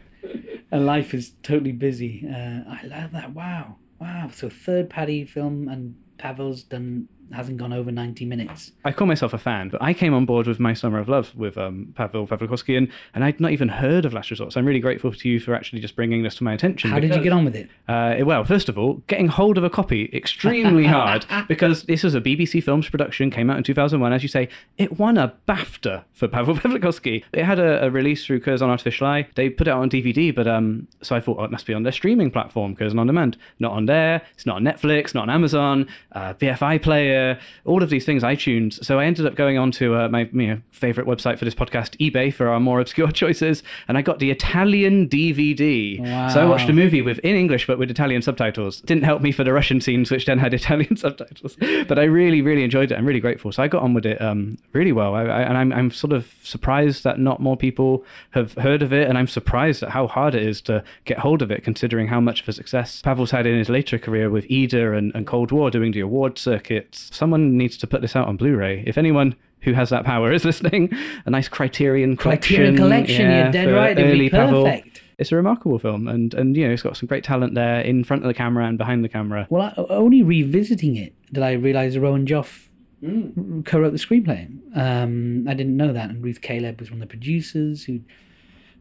and 0.71 0.87
life 0.87 1.15
is 1.15 1.33
totally 1.43 1.73
busy. 1.73 2.27
Uh, 2.29 2.63
I 2.69 2.81
love 2.85 3.13
that. 3.13 3.35
Wow, 3.35 3.77
wow. 4.01 4.31
So 4.35 4.49
third 4.49 4.91
Paddy 4.91 5.25
film, 5.25 5.69
and 5.69 5.95
Pavel's 6.19 6.65
done 6.65 7.09
hasn't 7.33 7.59
gone 7.59 7.73
over 7.73 7.91
90 7.91 8.25
minutes. 8.25 8.73
I 8.85 8.93
call 8.93 9.07
myself 9.07 9.33
a 9.33 9.39
fan, 9.39 9.69
but 9.69 9.83
I 9.83 9.93
came 9.93 10.15
on 10.15 10.25
board 10.25 10.47
with 10.47 10.59
My 10.59 10.75
Summer 10.75 10.99
of 10.99 11.09
Love 11.09 11.35
with 11.35 11.59
um, 11.59 11.93
Pavel 11.95 12.27
Pawlikowski, 12.27 12.77
and, 12.77 12.89
and 13.15 13.25
I'd 13.25 13.41
not 13.41 13.53
even 13.53 13.69
heard 13.69 14.05
of 14.05 14.13
Last 14.13 14.31
Resort, 14.31 14.53
so 14.53 14.61
I'm 14.61 14.67
really 14.67 14.81
grateful 14.81 15.13
to 15.13 15.29
you 15.29 15.41
for 15.41 15.55
actually 15.55 15.81
just 15.81 15.97
bringing 15.97 16.23
this 16.23 16.37
to 16.37 16.45
my 16.45 16.53
attention. 16.53 16.91
How 16.91 16.97
because, 16.97 17.11
did 17.11 17.17
you 17.19 17.23
get 17.25 17.33
on 17.33 17.45
with 17.45 17.57
it? 17.57 17.69
Uh, 17.87 18.17
well, 18.25 18.45
first 18.45 18.69
of 18.69 18.79
all, 18.79 19.03
getting 19.07 19.29
hold 19.29 19.59
of 19.59 19.65
a 19.65 19.71
copy, 19.71 20.11
extremely 20.13 20.87
hard, 20.87 21.27
because 21.49 21.85
this 21.85 22.03
was 22.03 22.15
a 22.15 22.21
BBC 22.21 22.63
Films 22.63 22.89
production, 22.89 23.31
came 23.31 23.51
out 23.51 23.57
in 23.57 23.63
2001. 23.63 24.13
As 24.13 24.23
you 24.23 24.29
say, 24.29 24.49
it 24.77 24.99
won 24.99 25.19
a 25.19 25.35
BAFTA 25.47 26.05
for 26.13 26.29
Pavel 26.29 26.55
Pawlikowski. 26.57 27.25
It 27.33 27.45
had 27.45 27.59
a, 27.59 27.85
a 27.85 27.91
release 27.91 28.25
through 28.25 28.41
Curzon 28.41 28.71
Artificial 28.71 29.07
Eye. 29.07 29.29
They 29.35 29.51
put 29.51 29.69
it 29.69 29.71
out 29.71 29.83
on 29.83 29.91
DVD, 29.91 30.35
but 30.35 30.47
um, 30.47 30.89
so 31.03 31.15
I 31.17 31.21
thought, 31.21 31.39
oh, 31.39 31.45
it 31.45 31.51
must 31.51 31.67
be 31.67 31.75
on 31.75 31.83
their 31.83 31.93
streaming 31.93 32.31
platform, 32.31 32.75
Curzon 32.75 32.99
On 32.99 33.07
Demand. 33.07 33.37
Not 33.59 33.73
on 33.73 33.87
there, 33.87 34.23
it's 34.35 34.47
not 34.47 34.57
on 34.57 34.65
Netflix, 34.65 35.15
not 35.15 35.23
on 35.23 35.31
Amazon, 35.31 35.87
uh, 36.13 36.35
BFI 36.35 36.83
Player, 36.83 37.18
all 37.65 37.83
of 37.83 37.91
these 37.91 37.99
these 37.99 38.07
things, 38.07 38.23
iTunes. 38.23 38.83
So 38.85 39.01
I 39.01 39.07
ended 39.07 39.27
up 39.27 39.35
going 39.35 39.59
on 39.59 39.73
to 39.73 39.97
uh, 39.97 40.09
my 40.09 40.29
you 40.33 40.47
know, 40.47 40.61
favorite 40.71 41.07
website 41.07 41.37
for 41.37 41.45
this 41.45 41.55
podcast, 41.55 41.97
eBay, 41.99 42.33
for 42.33 42.49
our 42.49 42.61
more 42.61 42.81
obscure 42.81 43.11
choices, 43.23 43.65
and 43.89 43.99
I 43.99 44.03
got 44.03 44.21
the 44.21 44.31
Italian 44.31 45.09
DVD. 45.09 45.99
Wow. 45.99 46.29
So 46.29 46.41
I 46.41 46.45
watched 46.45 46.69
a 46.69 46.73
movie 46.73 47.03
with 47.03 47.19
in 47.21 47.35
English 47.35 47.67
but 47.67 47.77
with 47.77 47.91
Italian 47.91 48.23
subtitles. 48.23 48.81
Didn't 48.83 49.03
help 49.03 49.21
me 49.21 49.33
for 49.33 49.43
the 49.43 49.53
Russian 49.53 49.81
scenes, 49.81 50.13
which 50.13 50.27
then 50.27 50.39
had 50.39 50.55
Italian 50.63 50.97
subtitles. 50.97 51.57
But 51.89 51.99
I 51.99 52.05
really, 52.05 52.41
really 52.41 52.63
enjoyed 52.63 52.93
it. 52.93 52.95
I'm 52.95 53.07
really 53.07 53.21
grateful. 53.21 53.51
So 53.51 53.65
I 53.65 53.69
got 53.69 53.83
on 53.83 53.95
with 53.95 54.07
it 54.07 54.21
um, 54.21 54.59
really 54.73 54.93
well, 54.93 55.15
I, 55.15 55.23
I, 55.23 55.43
and 55.43 55.59
I'm, 55.59 55.73
I'm 55.73 55.91
sort 55.91 56.13
of 56.13 56.33
surprised 56.43 57.03
that 57.03 57.19
not 57.19 57.41
more 57.41 57.57
people 57.57 58.05
have 58.31 58.55
heard 58.55 58.83
of 58.83 58.93
it, 58.93 59.09
and 59.09 59.19
I'm 59.19 59.27
surprised 59.27 59.83
at 59.83 59.91
how 59.91 60.07
hard 60.07 60.37
it 60.37 60.45
is 60.45 60.61
to 60.63 60.85
get 61.05 61.19
hold 61.19 61.43
of 61.43 61.51
it, 61.51 61.65
considering 61.65 62.07
how 62.07 62.21
much 62.21 62.43
of 62.43 62.49
a 62.49 62.53
success 62.53 63.03
Pavel's 63.03 63.33
had 63.33 63.45
in 63.47 63.59
his 63.59 63.69
later 63.69 63.99
career 63.99 64.31
with 64.31 64.47
Ida 64.51 64.93
and, 64.93 65.13
and 65.17 65.27
Cold 65.27 65.51
War, 65.51 65.71
doing 65.71 65.91
the 65.91 66.01
award 66.01 66.39
circuits. 66.39 67.08
Someone 67.11 67.57
needs 67.57 67.77
to 67.79 67.87
put 67.87 68.01
this 68.01 68.15
out 68.17 68.29
on 68.29 68.37
Blu-ray. 68.37 68.85
If 68.87 68.99
anyone 68.99 69.35
who 69.63 69.73
has 69.73 69.91
that 69.91 70.05
power 70.05 70.33
is 70.33 70.45
listening, 70.45 70.93
a 71.27 71.31
nice 71.31 71.49
Criterion 71.49 72.17
collection. 72.17 72.57
Criterion 72.57 72.77
collection, 72.77 73.31
yeah, 73.31 73.43
you're 73.45 73.53
dead 73.53 73.73
right. 73.73 73.99
It'd 73.99 74.19
be 74.19 74.31
perfect. 74.31 74.95
Pavel. 74.95 75.05
It's 75.19 75.33
a 75.33 75.37
remarkable 75.37 75.81
film, 75.81 76.07
and 76.07 76.33
and 76.35 76.57
you 76.57 76.67
know 76.67 76.73
it's 76.73 76.83
got 76.83 76.97
some 76.97 77.09
great 77.09 77.25
talent 77.25 77.55
there 77.55 77.81
in 77.81 78.05
front 78.05 78.23
of 78.23 78.29
the 78.29 78.35
camera 78.35 78.67
and 78.67 78.79
behind 78.79 79.03
the 79.03 79.09
camera. 79.09 79.49
Well, 79.51 79.63
I, 79.63 79.93
only 79.93 80.23
revisiting 80.23 80.97
it 80.97 81.13
did 81.33 81.43
I 81.43 81.53
realise 81.53 81.97
Rowan 81.97 82.25
Joff 82.25 82.69
mm. 83.03 83.65
co-wrote 83.67 83.91
the 83.91 83.99
screenplay. 83.99 84.47
Um, 84.77 85.47
I 85.49 85.55
didn't 85.55 85.77
know 85.77 85.93
that, 85.93 86.11
and 86.11 86.23
Ruth 86.23 86.41
Caleb 86.41 86.81
was 86.81 86.91
one 86.91 87.03
of 87.03 87.09
the 87.09 87.13
producers 87.13 87.85
who 87.85 88.01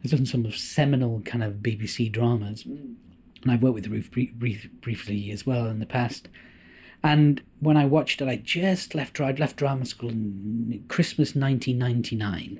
has 0.03 0.11
done 0.11 0.25
some 0.25 0.45
of 0.45 0.55
seminal 0.55 1.21
kind 1.21 1.43
of 1.43 1.55
BBC 1.55 2.11
dramas. 2.11 2.63
Mm. 2.63 2.95
And 3.43 3.51
I've 3.51 3.61
worked 3.61 3.75
with 3.75 3.87
Ruth 3.87 4.11
brief, 4.11 4.69
briefly 4.81 5.31
as 5.31 5.45
well 5.45 5.67
in 5.67 5.79
the 5.79 5.85
past. 5.85 6.27
And 7.03 7.41
when 7.59 7.77
I 7.77 7.85
watched 7.85 8.21
it, 8.21 8.27
I 8.27 8.37
just 8.37 8.95
left. 8.95 9.19
I'd 9.19 9.39
left 9.39 9.57
drama 9.57 9.85
school 9.85 10.09
in 10.09 10.83
Christmas 10.87 11.35
1999. 11.35 12.59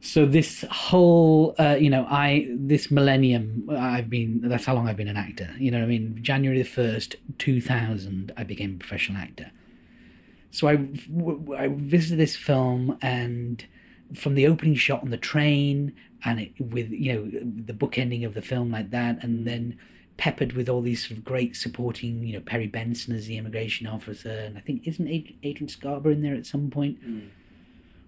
So 0.00 0.26
this 0.26 0.66
whole, 0.70 1.54
uh, 1.58 1.76
you 1.80 1.88
know, 1.88 2.06
I 2.10 2.46
this 2.50 2.90
millennium, 2.90 3.68
I've 3.70 4.10
been. 4.10 4.42
That's 4.42 4.66
how 4.66 4.74
long 4.74 4.86
I've 4.86 4.98
been 4.98 5.08
an 5.08 5.16
actor. 5.16 5.50
You 5.58 5.70
know, 5.70 5.82
I 5.82 5.86
mean, 5.86 6.18
January 6.20 6.58
the 6.58 6.68
first, 6.68 7.16
2000, 7.38 8.32
I 8.36 8.44
became 8.44 8.74
a 8.74 8.78
professional 8.78 9.18
actor. 9.18 9.50
So 10.50 10.68
I, 10.68 10.72
I 11.56 11.68
visited 11.68 12.18
this 12.18 12.36
film, 12.36 12.98
and 13.00 13.64
from 14.14 14.34
the 14.34 14.46
opening 14.46 14.74
shot 14.74 15.02
on 15.02 15.10
the 15.10 15.16
train, 15.16 15.94
and 16.24 16.40
it, 16.40 16.52
with 16.60 16.90
you 16.90 17.12
know 17.12 17.50
the 17.64 17.72
book 17.72 17.96
ending 17.96 18.24
of 18.24 18.34
the 18.34 18.42
film 18.42 18.72
like 18.72 18.90
that, 18.90 19.24
and 19.24 19.46
then 19.46 19.78
peppered 20.16 20.52
with 20.52 20.68
all 20.68 20.80
these 20.80 21.06
sort 21.06 21.18
of 21.18 21.24
great 21.24 21.56
supporting, 21.56 22.22
you 22.24 22.34
know, 22.34 22.40
Perry 22.40 22.66
Benson 22.66 23.14
as 23.14 23.26
the 23.26 23.36
immigration 23.36 23.86
officer, 23.86 24.30
and 24.30 24.56
I 24.56 24.60
think 24.60 24.86
isn't 24.86 25.08
Adrian 25.42 25.68
Scarborough 25.68 26.12
in 26.12 26.22
there 26.22 26.34
at 26.34 26.46
some 26.46 26.70
point? 26.70 27.04
Mm. 27.06 27.28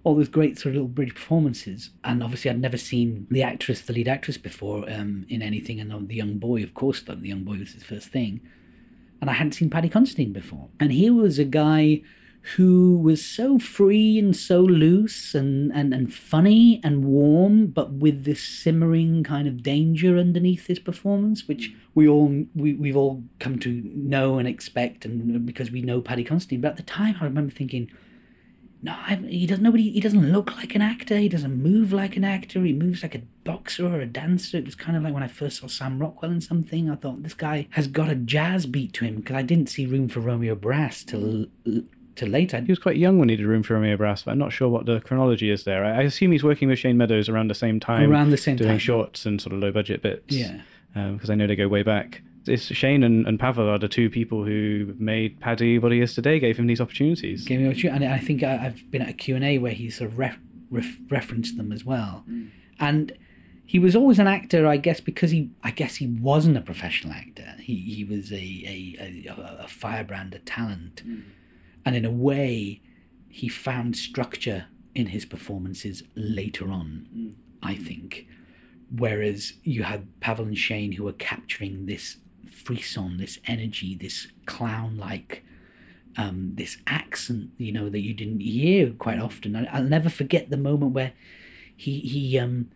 All 0.04 0.14
those 0.14 0.28
great 0.28 0.56
sort 0.56 0.70
of 0.70 0.74
little 0.74 0.88
British 0.88 1.14
performances, 1.14 1.90
and 2.04 2.22
obviously 2.22 2.50
I'd 2.50 2.60
never 2.60 2.76
seen 2.76 3.26
the 3.28 3.42
actress, 3.42 3.80
the 3.80 3.92
lead 3.92 4.06
actress, 4.06 4.38
before 4.38 4.88
um, 4.88 5.26
in 5.28 5.42
anything, 5.42 5.80
and 5.80 6.08
the 6.08 6.14
young 6.14 6.38
boy, 6.38 6.62
of 6.62 6.74
course, 6.74 7.02
the 7.02 7.16
young 7.16 7.42
boy 7.42 7.58
was 7.58 7.72
his 7.72 7.82
first 7.82 8.08
thing, 8.08 8.40
and 9.20 9.28
I 9.28 9.32
hadn't 9.32 9.52
seen 9.52 9.68
Paddy 9.68 9.88
Considine 9.88 10.32
before, 10.32 10.68
and 10.78 10.92
he 10.92 11.10
was 11.10 11.40
a 11.40 11.44
guy 11.44 12.02
who 12.54 12.96
was 12.98 13.24
so 13.24 13.58
free 13.58 14.20
and 14.20 14.36
so 14.36 14.60
loose 14.60 15.34
and, 15.34 15.72
and, 15.72 15.92
and 15.92 16.14
funny 16.14 16.80
and 16.84 17.04
warm, 17.04 17.66
but 17.66 17.92
with 17.92 18.24
this 18.24 18.40
simmering 18.40 19.24
kind 19.24 19.48
of 19.48 19.64
danger 19.64 20.16
underneath 20.16 20.68
his 20.68 20.78
performance, 20.78 21.48
which 21.48 21.74
we 21.96 22.06
all 22.06 22.44
we, 22.54 22.74
we've 22.74 22.96
all 22.96 23.24
come 23.40 23.58
to 23.58 23.82
know 23.94 24.38
and 24.38 24.46
expect, 24.46 25.04
and 25.04 25.44
because 25.44 25.72
we 25.72 25.82
know 25.82 26.00
Paddy 26.00 26.22
Considine. 26.22 26.60
But 26.60 26.72
at 26.72 26.76
the 26.76 26.82
time, 26.84 27.16
I 27.20 27.24
remember 27.24 27.52
thinking, 27.52 27.90
no, 28.82 28.92
I, 28.92 29.16
he 29.16 29.46
doesn't. 29.46 29.64
Nobody. 29.64 29.90
He 29.90 30.00
doesn't 30.00 30.30
look 30.30 30.54
like 30.56 30.76
an 30.76 30.82
actor. 30.82 31.18
He 31.18 31.28
doesn't 31.28 31.60
move 31.60 31.92
like 31.92 32.16
an 32.16 32.22
actor. 32.22 32.62
He 32.62 32.72
moves 32.72 33.02
like 33.02 33.16
a 33.16 33.22
boxer 33.42 33.86
or 33.86 34.00
a 34.00 34.06
dancer. 34.06 34.58
It 34.58 34.66
was 34.66 34.76
kind 34.76 34.96
of 34.96 35.02
like 35.02 35.14
when 35.14 35.24
I 35.24 35.28
first 35.28 35.58
saw 35.58 35.66
Sam 35.66 35.98
Rockwell 35.98 36.30
in 36.30 36.40
something. 36.40 36.88
I 36.88 36.94
thought 36.94 37.24
this 37.24 37.34
guy 37.34 37.66
has 37.70 37.88
got 37.88 38.08
a 38.08 38.14
jazz 38.14 38.66
beat 38.66 38.92
to 38.94 39.04
him 39.04 39.16
because 39.16 39.34
I 39.34 39.42
didn't 39.42 39.70
see 39.70 39.86
Room 39.86 40.08
for 40.08 40.20
Romeo 40.20 40.54
Brass 40.54 41.02
till 41.02 41.46
till 42.16 42.28
later. 42.28 42.60
He 42.60 42.72
was 42.72 42.78
quite 42.78 42.96
young 42.96 43.18
when 43.18 43.28
he 43.28 43.36
did 43.36 43.46
Room 43.46 43.62
for 43.62 43.74
Romeo 43.74 43.96
Brass, 43.96 44.22
but 44.24 44.32
I'm 44.32 44.38
not 44.38 44.52
sure 44.52 44.68
what 44.68 44.86
the 44.86 45.00
chronology 45.00 45.50
is 45.50 45.64
there. 45.64 45.84
I, 45.84 45.98
I 45.98 46.02
assume 46.02 46.32
he's 46.32 46.42
working 46.44 46.68
with 46.68 46.78
Shane 46.78 46.96
Meadows 46.96 47.28
around 47.28 47.48
the 47.48 47.54
same 47.54 47.78
time, 47.80 48.10
Around 48.10 48.30
the 48.30 48.36
same 48.36 48.56
doing 48.56 48.70
time. 48.70 48.78
shorts 48.78 49.24
and 49.26 49.40
sort 49.40 49.52
of 49.54 49.60
low 49.60 49.70
budget 49.70 50.02
bits. 50.02 50.34
Yeah. 50.34 50.60
Um, 50.94 51.14
because 51.14 51.30
I 51.30 51.34
know 51.34 51.46
they 51.46 51.56
go 51.56 51.68
way 51.68 51.82
back. 51.82 52.22
It's 52.46 52.62
Shane 52.64 53.02
and, 53.02 53.26
and 53.26 53.38
Pavel 53.40 53.68
are 53.68 53.78
the 53.78 53.88
two 53.88 54.08
people 54.08 54.44
who 54.44 54.94
made 54.98 55.40
Paddy 55.40 55.78
what 55.78 55.92
he 55.92 56.00
is 56.00 56.14
today, 56.14 56.38
gave 56.38 56.56
him 56.56 56.66
these 56.68 56.80
opportunities. 56.80 57.44
Gave 57.44 57.60
me 57.60 57.66
what 57.68 57.82
you- 57.82 57.90
and 57.90 58.04
I 58.04 58.18
think 58.18 58.42
I, 58.42 58.66
I've 58.66 58.90
been 58.90 59.02
at 59.02 59.08
a 59.08 59.12
Q&A 59.12 59.58
where 59.58 59.72
he 59.72 59.90
sort 59.90 60.10
of 60.10 60.18
ref, 60.18 60.38
ref, 60.70 60.96
referenced 61.10 61.56
them 61.56 61.72
as 61.72 61.84
well. 61.84 62.22
Hmm. 62.26 62.46
And 62.78 63.12
he 63.68 63.80
was 63.80 63.96
always 63.96 64.20
an 64.20 64.28
actor, 64.28 64.64
I 64.68 64.76
guess, 64.76 65.00
because 65.00 65.32
he, 65.32 65.50
I 65.64 65.72
guess 65.72 65.96
he 65.96 66.06
wasn't 66.06 66.56
a 66.56 66.60
professional 66.60 67.12
actor. 67.12 67.52
He, 67.58 67.74
he 67.74 68.04
was 68.04 68.30
a, 68.30 68.36
a, 68.36 68.96
a, 69.28 69.64
a 69.64 69.68
firebrand, 69.68 70.34
a 70.34 70.38
talent. 70.38 71.00
Hmm. 71.04 71.18
And 71.86 71.96
in 71.96 72.04
a 72.04 72.10
way, 72.10 72.82
he 73.28 73.48
found 73.48 73.96
structure 73.96 74.66
in 74.94 75.06
his 75.06 75.24
performances 75.24 76.02
later 76.16 76.68
on, 76.68 77.36
I 77.62 77.76
think. 77.76 78.26
Whereas 78.90 79.54
you 79.62 79.84
had 79.84 80.20
Pavel 80.20 80.46
and 80.46 80.58
Shane 80.58 80.92
who 80.92 81.04
were 81.04 81.12
capturing 81.12 81.86
this 81.86 82.18
frisson, 82.50 83.18
this 83.18 83.38
energy, 83.46 83.94
this 83.94 84.26
clown-like, 84.46 85.44
um, 86.16 86.52
this 86.54 86.78
accent, 86.86 87.50
you 87.56 87.72
know, 87.72 87.88
that 87.88 88.00
you 88.00 88.14
didn't 88.14 88.40
hear 88.40 88.90
quite 88.90 89.20
often. 89.20 89.54
I, 89.54 89.66
I'll 89.66 89.84
never 89.84 90.08
forget 90.08 90.50
the 90.50 90.56
moment 90.56 90.92
where 90.92 91.12
he 91.76 92.00
he 92.00 92.38
um, 92.38 92.70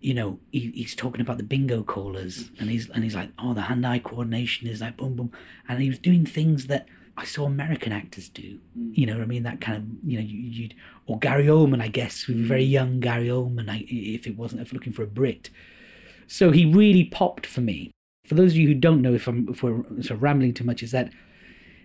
you 0.00 0.14
know, 0.14 0.38
he, 0.50 0.72
he's 0.74 0.94
talking 0.94 1.20
about 1.20 1.36
the 1.36 1.44
bingo 1.44 1.82
callers, 1.82 2.50
and 2.58 2.70
he's 2.70 2.88
and 2.90 3.04
he's 3.04 3.14
like, 3.14 3.30
oh, 3.38 3.54
the 3.54 3.62
hand-eye 3.62 3.98
coordination 4.00 4.66
is 4.66 4.80
like 4.80 4.96
boom 4.96 5.14
boom, 5.14 5.32
and 5.68 5.80
he 5.80 5.88
was 5.88 5.98
doing 5.98 6.24
things 6.24 6.68
that 6.68 6.86
I 7.16 7.24
saw 7.24 7.46
American 7.46 7.92
actors 7.92 8.28
do. 8.28 8.58
Mm. 8.78 8.96
You 8.96 9.06
know 9.06 9.14
what 9.14 9.22
I 9.22 9.26
mean? 9.26 9.42
That 9.42 9.60
kind 9.60 9.78
of 9.78 10.08
you 10.08 10.18
know 10.18 10.24
you, 10.24 10.38
you'd 10.38 10.74
or 11.06 11.18
Gary 11.18 11.46
Oldman, 11.46 11.82
I 11.82 11.88
guess, 11.88 12.26
with 12.26 12.36
very 12.36 12.66
mm. 12.66 12.70
young 12.70 13.00
Gary 13.00 13.28
Oldman. 13.28 13.70
I, 13.70 13.84
if 13.88 14.26
it 14.26 14.36
wasn't 14.36 14.62
if 14.62 14.72
looking 14.72 14.92
for 14.92 15.02
a 15.02 15.06
Brit, 15.06 15.50
so 16.26 16.50
he 16.50 16.66
really 16.66 17.04
popped 17.04 17.46
for 17.46 17.60
me. 17.60 17.90
For 18.26 18.34
those 18.34 18.52
of 18.52 18.58
you 18.58 18.66
who 18.66 18.74
don't 18.74 19.02
know, 19.02 19.14
if 19.14 19.28
I'm 19.28 19.48
if 19.48 19.62
we're 19.62 19.82
sort 20.02 20.10
of 20.10 20.22
rambling 20.22 20.54
too 20.54 20.64
much, 20.64 20.82
is 20.82 20.90
that 20.90 21.10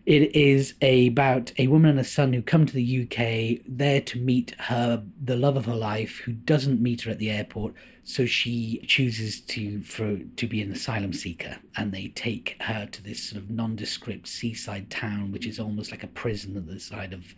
it 0.06 0.36
is 0.36 0.74
about 0.82 1.52
a 1.58 1.68
woman 1.68 1.92
and 1.92 2.00
a 2.00 2.04
son 2.04 2.34
who 2.34 2.42
come 2.42 2.66
to 2.66 2.74
the 2.74 3.04
UK 3.04 3.64
there 3.68 4.02
to 4.02 4.20
meet 4.20 4.56
her 4.60 5.04
the 5.24 5.36
love 5.36 5.58
of 5.58 5.66
her 5.66 5.76
life 5.76 6.18
who 6.26 6.32
doesn't 6.32 6.82
meet 6.82 7.02
her 7.02 7.12
at 7.12 7.20
the 7.20 7.30
airport. 7.30 7.74
So 8.04 8.26
she 8.26 8.84
chooses 8.88 9.42
to 9.42 9.84
for 9.84 10.18
to 10.18 10.48
be 10.48 10.62
an 10.62 10.72
asylum 10.72 11.14
seeker. 11.14 11.58
And 11.78 11.92
they 11.92 12.08
take 12.10 12.58
her 12.62 12.88
to 12.88 13.04
this 13.04 13.22
sort 13.22 13.44
of 13.44 13.52
nondescript 13.52 14.28
seaside 14.28 14.90
town 14.90 15.32
which 15.32 15.46
is 15.46 15.60
almost 15.60 15.92
like 15.92 16.04
a 16.04 16.08
prison 16.08 16.58
at 16.58 16.68
the 16.68 16.80
side 16.80 17.14
of 17.14 17.36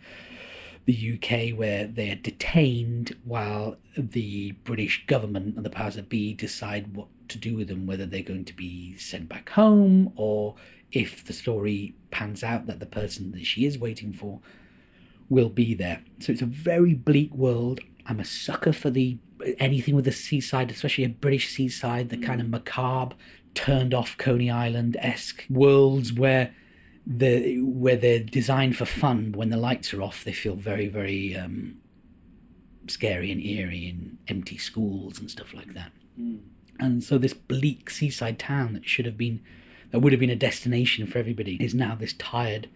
the 0.86 1.14
UK 1.14 1.56
where 1.56 1.86
they 1.86 2.10
are 2.10 2.16
detained 2.16 3.16
while 3.24 3.76
the 3.96 4.52
British 4.64 5.06
government 5.06 5.56
and 5.56 5.64
the 5.64 5.70
powers 5.70 5.96
that 5.96 6.08
be 6.08 6.32
decide 6.34 6.94
what 6.94 7.08
to 7.28 7.38
do 7.38 7.56
with 7.56 7.68
them, 7.68 7.86
whether 7.86 8.04
they're 8.06 8.22
going 8.22 8.44
to 8.44 8.54
be 8.54 8.96
sent 8.98 9.28
back 9.28 9.48
home 9.50 10.12
or 10.16 10.54
if 10.96 11.24
the 11.24 11.32
story 11.32 11.94
pans 12.10 12.42
out 12.42 12.66
that 12.66 12.80
the 12.80 12.86
person 12.86 13.32
that 13.32 13.44
she 13.44 13.64
is 13.66 13.78
waiting 13.78 14.12
for 14.12 14.40
will 15.28 15.48
be 15.48 15.74
there. 15.74 16.02
So 16.20 16.32
it's 16.32 16.42
a 16.42 16.46
very 16.46 16.94
bleak 16.94 17.34
world. 17.34 17.80
I'm 18.06 18.20
a 18.20 18.24
sucker 18.24 18.72
for 18.72 18.90
the 18.90 19.18
anything 19.58 19.94
with 19.94 20.04
the 20.04 20.12
seaside, 20.12 20.70
especially 20.70 21.04
a 21.04 21.08
British 21.08 21.48
seaside, 21.50 22.08
the 22.08 22.16
kind 22.16 22.40
of 22.40 22.48
macabre, 22.48 23.16
turned 23.54 23.94
off 23.94 24.16
Coney 24.18 24.50
Island 24.50 24.96
esque 25.00 25.44
worlds 25.48 26.12
where 26.12 26.54
the 27.06 27.60
where 27.60 27.96
they're 27.96 28.22
designed 28.22 28.76
for 28.76 28.84
fun. 28.84 29.30
But 29.30 29.38
when 29.38 29.50
the 29.50 29.56
lights 29.56 29.92
are 29.94 30.02
off, 30.02 30.24
they 30.24 30.32
feel 30.32 30.54
very 30.54 30.88
very 30.88 31.36
um, 31.36 31.76
scary 32.86 33.32
and 33.32 33.42
eerie 33.42 33.88
in 33.88 34.18
empty 34.28 34.58
schools 34.58 35.18
and 35.18 35.30
stuff 35.30 35.54
like 35.54 35.74
that. 35.74 35.92
And 36.80 37.02
so 37.04 37.18
this 37.18 37.34
bleak 37.34 37.90
seaside 37.90 38.38
town 38.38 38.72
that 38.74 38.88
should 38.88 39.06
have 39.06 39.16
been 39.16 39.40
that 39.94 40.00
would 40.00 40.12
have 40.12 40.18
been 40.18 40.28
a 40.28 40.34
destination 40.34 41.06
for 41.06 41.18
everybody 41.20 41.54
is 41.62 41.72
now 41.72 41.94
this 41.94 42.14
tired, 42.14 42.68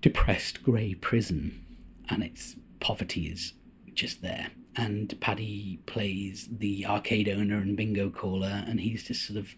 depressed 0.00 0.62
grey 0.62 0.94
prison, 0.94 1.60
and 2.08 2.22
its 2.22 2.54
poverty 2.78 3.22
is 3.22 3.54
just 3.94 4.22
there. 4.22 4.52
And 4.76 5.20
Paddy 5.20 5.80
plays 5.86 6.48
the 6.48 6.86
arcade 6.86 7.28
owner 7.28 7.56
and 7.56 7.76
bingo 7.76 8.10
caller, 8.10 8.62
and 8.64 8.78
he's 8.78 9.02
just 9.02 9.26
sort 9.26 9.40
of 9.40 9.56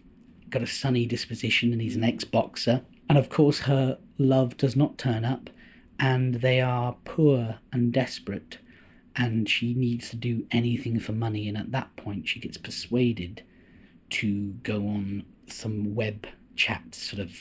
got 0.49 0.63
a 0.63 0.65
sunny 0.65 1.05
disposition, 1.05 1.71
and 1.71 1.79
he's 1.79 1.95
an 1.95 2.03
ex-boxer. 2.03 2.81
And 3.07 3.19
of 3.19 3.29
course, 3.29 3.59
her 3.59 3.99
love 4.17 4.57
does 4.57 4.75
not 4.75 4.97
turn 4.97 5.25
up, 5.25 5.51
and 5.99 6.41
they 6.41 6.59
are 6.59 6.97
poor 7.05 7.59
and 7.71 7.93
desperate, 7.93 8.57
and 9.15 9.47
she 9.47 9.75
needs 9.75 10.09
to 10.09 10.15
do 10.15 10.47
anything 10.49 10.99
for 10.99 11.11
money. 11.11 11.47
And 11.47 11.55
at 11.55 11.71
that 11.73 11.95
point, 11.97 12.27
she 12.27 12.39
gets 12.39 12.57
persuaded 12.57 13.43
to 14.09 14.53
go 14.63 14.87
on 14.87 15.23
some 15.45 15.93
web 15.93 16.25
chat, 16.57 16.93
sort 16.93 17.21
of, 17.21 17.31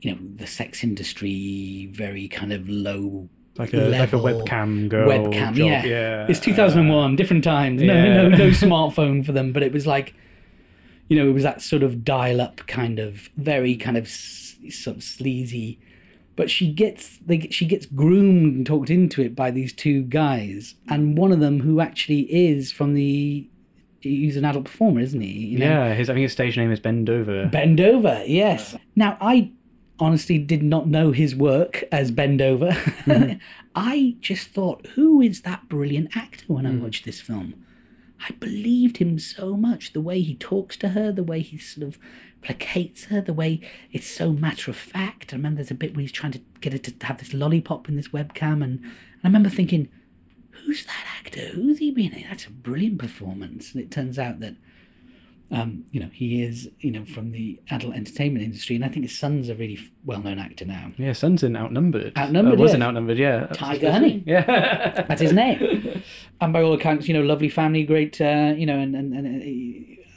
you 0.00 0.10
know, 0.12 0.18
the 0.36 0.46
sex 0.46 0.82
industry, 0.82 1.88
very 1.92 2.26
kind 2.28 2.52
of 2.52 2.68
low 2.68 3.28
Like 3.58 3.72
a 3.74 3.76
like 3.76 4.12
a 4.12 4.16
webcam 4.16 4.88
girl. 4.88 5.08
webcam. 5.08 5.54
job, 5.54 5.56
yeah, 5.56 5.84
yeah. 5.84 6.26
It's 6.28 6.40
2001, 6.40 7.16
different 7.16 7.44
times. 7.44 7.82
No, 7.82 7.94
Yeah. 7.94 8.14
no, 8.14 8.28
no 8.30 8.46
smartphone 8.66 9.24
for 9.24 9.32
them, 9.32 9.52
but 9.52 9.62
it 9.62 9.72
was 9.72 9.86
like, 9.86 10.14
you 11.08 11.16
know, 11.18 11.28
it 11.28 11.32
was 11.34 11.42
that 11.42 11.60
sort 11.62 11.82
of 11.82 12.04
dial-up 12.04 12.66
kind 12.66 12.98
of 12.98 13.28
very 13.36 13.76
kind 13.76 13.96
of 13.96 14.04
s- 14.06 14.56
sort 14.70 14.96
of 14.96 15.02
sleazy. 15.02 15.78
But 16.34 16.48
she 16.50 16.72
gets 16.72 17.18
they, 17.26 17.36
get- 17.36 17.52
she 17.52 17.66
gets 17.66 17.84
groomed 17.84 18.56
and 18.56 18.66
talked 18.66 18.88
into 18.88 19.20
it 19.20 19.36
by 19.36 19.50
these 19.50 19.72
two 19.74 20.02
guys, 20.04 20.74
and 20.88 21.18
one 21.18 21.30
of 21.30 21.40
them 21.40 21.60
who 21.60 21.80
actually 21.80 22.20
is 22.34 22.72
from 22.72 22.94
the 22.94 23.46
he's 24.02 24.36
an 24.36 24.44
adult 24.44 24.66
performer, 24.66 25.00
isn't 25.00 25.20
he? 25.20 25.30
You 25.30 25.58
know? 25.58 25.66
Yeah, 25.66 25.94
his 25.94 26.10
I 26.10 26.14
think 26.14 26.22
his 26.22 26.32
stage 26.32 26.56
name 26.56 26.70
is 26.70 26.80
Ben 26.80 27.04
Dover. 27.04 27.46
Ben 27.46 27.76
Dover, 27.76 28.22
yes. 28.26 28.76
Now, 28.96 29.16
I 29.20 29.52
honestly 29.98 30.38
did 30.38 30.62
not 30.62 30.88
know 30.88 31.12
his 31.12 31.34
work 31.34 31.84
as 31.92 32.10
Ben 32.10 32.36
Dover. 32.36 32.70
Mm-hmm. 32.70 33.38
I 33.74 34.16
just 34.20 34.48
thought, 34.48 34.86
who 34.94 35.20
is 35.20 35.42
that 35.42 35.68
brilliant 35.68 36.16
actor 36.16 36.44
when 36.48 36.66
I 36.66 36.70
mm. 36.70 36.80
watched 36.80 37.04
this 37.04 37.20
film? 37.20 37.64
I 38.28 38.32
believed 38.32 38.98
him 38.98 39.18
so 39.18 39.56
much. 39.56 39.92
The 39.92 40.00
way 40.00 40.20
he 40.20 40.34
talks 40.34 40.76
to 40.78 40.90
her, 40.90 41.10
the 41.12 41.24
way 41.24 41.40
he 41.40 41.58
sort 41.58 41.86
of 41.86 41.98
placates 42.42 43.06
her, 43.06 43.20
the 43.20 43.32
way 43.32 43.60
it's 43.90 44.06
so 44.06 44.32
matter 44.32 44.70
of 44.70 44.76
fact. 44.76 45.32
I 45.32 45.36
remember 45.36 45.56
there's 45.56 45.70
a 45.70 45.74
bit 45.74 45.94
where 45.94 46.02
he's 46.02 46.12
trying 46.12 46.32
to 46.32 46.40
get 46.60 46.72
her 46.72 46.78
to 46.78 47.06
have 47.06 47.18
this 47.18 47.34
lollipop 47.34 47.88
in 47.88 47.96
this 47.96 48.08
webcam, 48.08 48.62
and, 48.62 48.80
and 48.80 48.90
I 49.24 49.28
remember 49.28 49.48
thinking, 49.48 49.88
who's 50.72 50.86
that 50.86 51.04
actor? 51.20 51.48
Who's 51.48 51.78
he 51.80 51.90
been 51.90 52.14
in? 52.14 52.22
That's 52.30 52.46
a 52.46 52.50
brilliant 52.50 52.98
performance. 52.98 53.74
And 53.74 53.82
it 53.82 53.90
turns 53.90 54.18
out 54.18 54.40
that 54.40 54.54
um, 55.50 55.84
you 55.90 56.00
know, 56.00 56.08
he 56.14 56.42
is, 56.42 56.70
you 56.80 56.90
know, 56.90 57.04
from 57.04 57.32
the 57.32 57.60
adult 57.70 57.94
entertainment 57.94 58.42
industry, 58.42 58.74
and 58.74 58.82
I 58.82 58.88
think 58.88 59.04
his 59.04 59.18
son's 59.18 59.50
a 59.50 59.54
really 59.54 59.78
well-known 60.02 60.38
actor 60.38 60.64
now. 60.64 60.92
Yeah, 60.96 61.12
Son's 61.12 61.42
in 61.42 61.54
Outnumbered. 61.58 62.16
Outnumbered, 62.16 62.58
Uh, 62.58 62.62
wasn't 62.62 62.80
yeah. 62.80 62.86
Outnumbered, 62.86 63.18
yeah. 63.18 63.46
Tyger 63.48 63.92
Honey. 63.92 64.22
Yeah. 64.24 65.04
That's 65.08 65.20
his 65.20 65.34
name. 65.34 66.02
and 66.40 66.54
by 66.54 66.62
all 66.62 66.72
accounts, 66.72 67.06
you 67.06 67.12
know, 67.12 67.20
lovely 67.20 67.50
family, 67.50 67.84
great, 67.84 68.18
uh, 68.18 68.54
you 68.56 68.64
know, 68.64 68.78
and 68.78 68.96
and, 68.96 69.12
and 69.12 69.26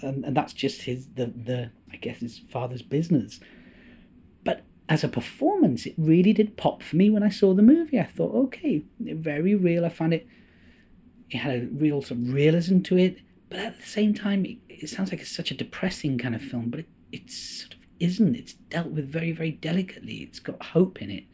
and 0.02 0.24
and 0.24 0.38
that's 0.38 0.54
just 0.54 0.84
his 0.84 1.08
the 1.16 1.26
the 1.26 1.70
I 1.92 1.98
guess 1.98 2.20
his 2.20 2.40
father's 2.50 2.82
business. 2.82 3.42
But 4.46 4.64
as 4.88 5.04
a 5.04 5.10
performance, 5.10 5.86
it 5.86 5.96
really 5.98 6.32
did 6.32 6.56
pop 6.56 6.82
for 6.82 6.96
me 6.96 7.10
when 7.10 7.24
I 7.24 7.30
saw 7.30 7.54
the 7.54 7.62
movie. 7.62 8.00
I 8.00 8.06
thought, 8.06 8.34
okay, 8.46 8.84
very 9.02 9.54
real. 9.56 9.84
I 9.84 9.90
found 9.90 10.14
it. 10.14 10.26
It 11.30 11.38
had 11.38 11.56
a 11.56 11.68
real 11.68 12.02
sort 12.02 12.20
of 12.20 12.34
realism 12.34 12.82
to 12.82 12.98
it, 12.98 13.20
but 13.50 13.60
at 13.60 13.80
the 13.80 13.86
same 13.86 14.14
time, 14.14 14.46
it, 14.46 14.58
it 14.70 14.90
sounds 14.90 15.12
like 15.12 15.22
it's 15.22 15.36
such 15.36 15.52
a 15.52 15.56
depressing 15.56 16.18
kind 16.18 16.36
of 16.36 16.42
film. 16.42 16.70
But 16.70 16.82
it, 16.82 16.88
it 17.12 17.32
sort 17.32 17.74
of 17.74 17.80
isn't. 18.00 18.36
It's 18.36 18.54
dealt 18.54 18.88
with 18.88 19.12
very, 19.12 19.32
very 19.32 19.52
delicately. 19.52 20.16
It's 20.16 20.40
got 20.40 20.62
hope 20.62 21.02
in 21.02 21.10
it 21.10 21.26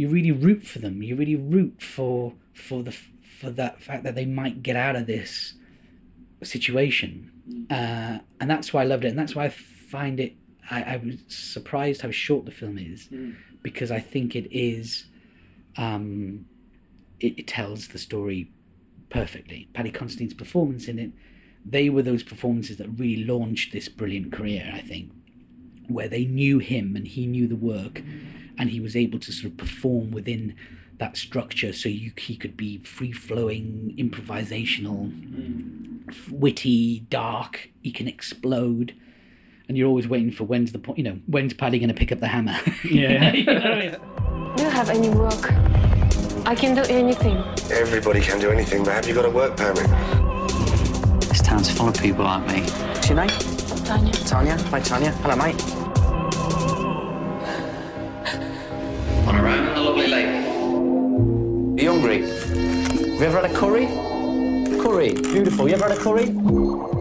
you 0.00 0.08
really 0.08 0.32
root 0.32 0.64
for 0.66 0.78
them. 0.78 1.02
You 1.02 1.14
really 1.14 1.36
root 1.36 1.82
for 1.82 2.32
for 2.54 2.82
the 2.82 2.92
for 2.92 3.50
that 3.50 3.82
fact 3.82 4.02
that 4.04 4.14
they 4.14 4.24
might 4.24 4.62
get 4.62 4.74
out 4.74 4.96
of 4.96 5.06
this 5.06 5.52
situation, 6.42 7.30
uh, 7.70 8.18
and 8.40 8.48
that's 8.48 8.72
why 8.72 8.80
I 8.80 8.84
loved 8.84 9.04
it, 9.04 9.08
and 9.08 9.18
that's 9.18 9.34
why 9.34 9.44
I 9.44 9.48
find 9.50 10.18
it. 10.18 10.36
I, 10.70 10.94
I 10.94 10.96
was 10.96 11.16
surprised 11.28 12.00
how 12.00 12.10
short 12.10 12.46
the 12.46 12.50
film 12.50 12.78
is, 12.78 13.08
because 13.62 13.90
I 13.90 14.00
think 14.00 14.34
it 14.34 14.48
is 14.50 15.04
um, 15.76 16.46
it, 17.18 17.38
it 17.40 17.46
tells 17.46 17.88
the 17.88 17.98
story 17.98 18.50
perfectly. 19.10 19.68
Paddy 19.74 19.90
Considine's 19.90 20.34
performance 20.34 20.88
in 20.88 20.98
it, 20.98 21.10
they 21.64 21.90
were 21.90 22.02
those 22.02 22.22
performances 22.22 22.78
that 22.78 22.88
really 22.88 23.24
launched 23.24 23.72
this 23.72 23.88
brilliant 23.88 24.32
career, 24.32 24.70
I 24.72 24.80
think, 24.80 25.10
where 25.88 26.08
they 26.08 26.24
knew 26.24 26.58
him 26.58 26.96
and 26.96 27.06
he 27.06 27.26
knew 27.26 27.46
the 27.46 27.56
work 27.56 28.02
and 28.58 28.70
he 28.70 28.80
was 28.80 28.96
able 28.96 29.18
to 29.18 29.32
sort 29.32 29.52
of 29.52 29.58
perform 29.58 30.10
within 30.10 30.54
that 30.98 31.16
structure 31.16 31.72
so 31.72 31.88
you, 31.88 32.12
he 32.16 32.36
could 32.36 32.56
be 32.56 32.78
free 32.78 33.12
flowing, 33.12 33.94
improvisational, 33.98 35.10
witty, 36.30 37.00
dark, 37.10 37.70
he 37.82 37.90
can 37.90 38.06
explode. 38.06 38.94
And 39.68 39.78
you're 39.78 39.88
always 39.88 40.08
waiting 40.08 40.32
for 40.32 40.44
when's 40.44 40.72
the 40.72 40.78
point, 40.78 40.98
you 40.98 41.04
know, 41.04 41.18
when's 41.26 41.54
Paddy 41.54 41.78
going 41.78 41.88
to 41.88 41.94
pick 41.94 42.12
up 42.12 42.20
the 42.20 42.28
hammer? 42.28 42.56
Yeah. 42.84 43.32
You 43.34 43.44
know 43.44 43.60
I 43.60 43.80
mean? 43.80 44.56
Do 44.56 44.62
you 44.64 44.70
have 44.70 44.90
any 44.90 45.08
work? 45.10 45.79
I 46.46 46.54
can 46.54 46.74
do 46.74 46.82
anything. 46.82 47.36
Everybody 47.70 48.20
can 48.20 48.40
do 48.40 48.50
anything, 48.50 48.84
but 48.84 48.94
have 48.94 49.06
you 49.06 49.14
got 49.14 49.24
a 49.24 49.30
work 49.30 49.56
permit? 49.56 49.86
This 51.28 51.40
town's 51.42 51.70
full 51.70 51.88
of 51.88 51.94
people 51.98 52.24
like 52.24 52.46
me. 52.48 52.62
What's 52.62 53.08
your 53.08 53.16
name? 53.16 53.28
Tanya. 53.84 54.12
Tanya. 54.12 54.56
Hi, 54.70 54.80
Tanya. 54.80 55.10
Hello, 55.22 55.36
mate. 55.36 55.62
On 59.28 59.36
a 59.36 59.42
round 59.42 59.76
the 59.76 59.80
lovely 59.80 60.06
lake. 60.08 60.26
Are 61.78 61.82
you 61.82 61.90
hungry? 61.90 62.22
Have 62.22 62.96
you 62.96 63.22
ever 63.22 63.40
had 63.42 63.50
a 63.50 63.54
curry? 63.54 63.86
Curry. 64.82 65.12
Beautiful. 65.14 65.68
You 65.68 65.74
ever 65.74 65.88
had 65.88 65.98
a 65.98 66.00
curry? 66.00 66.99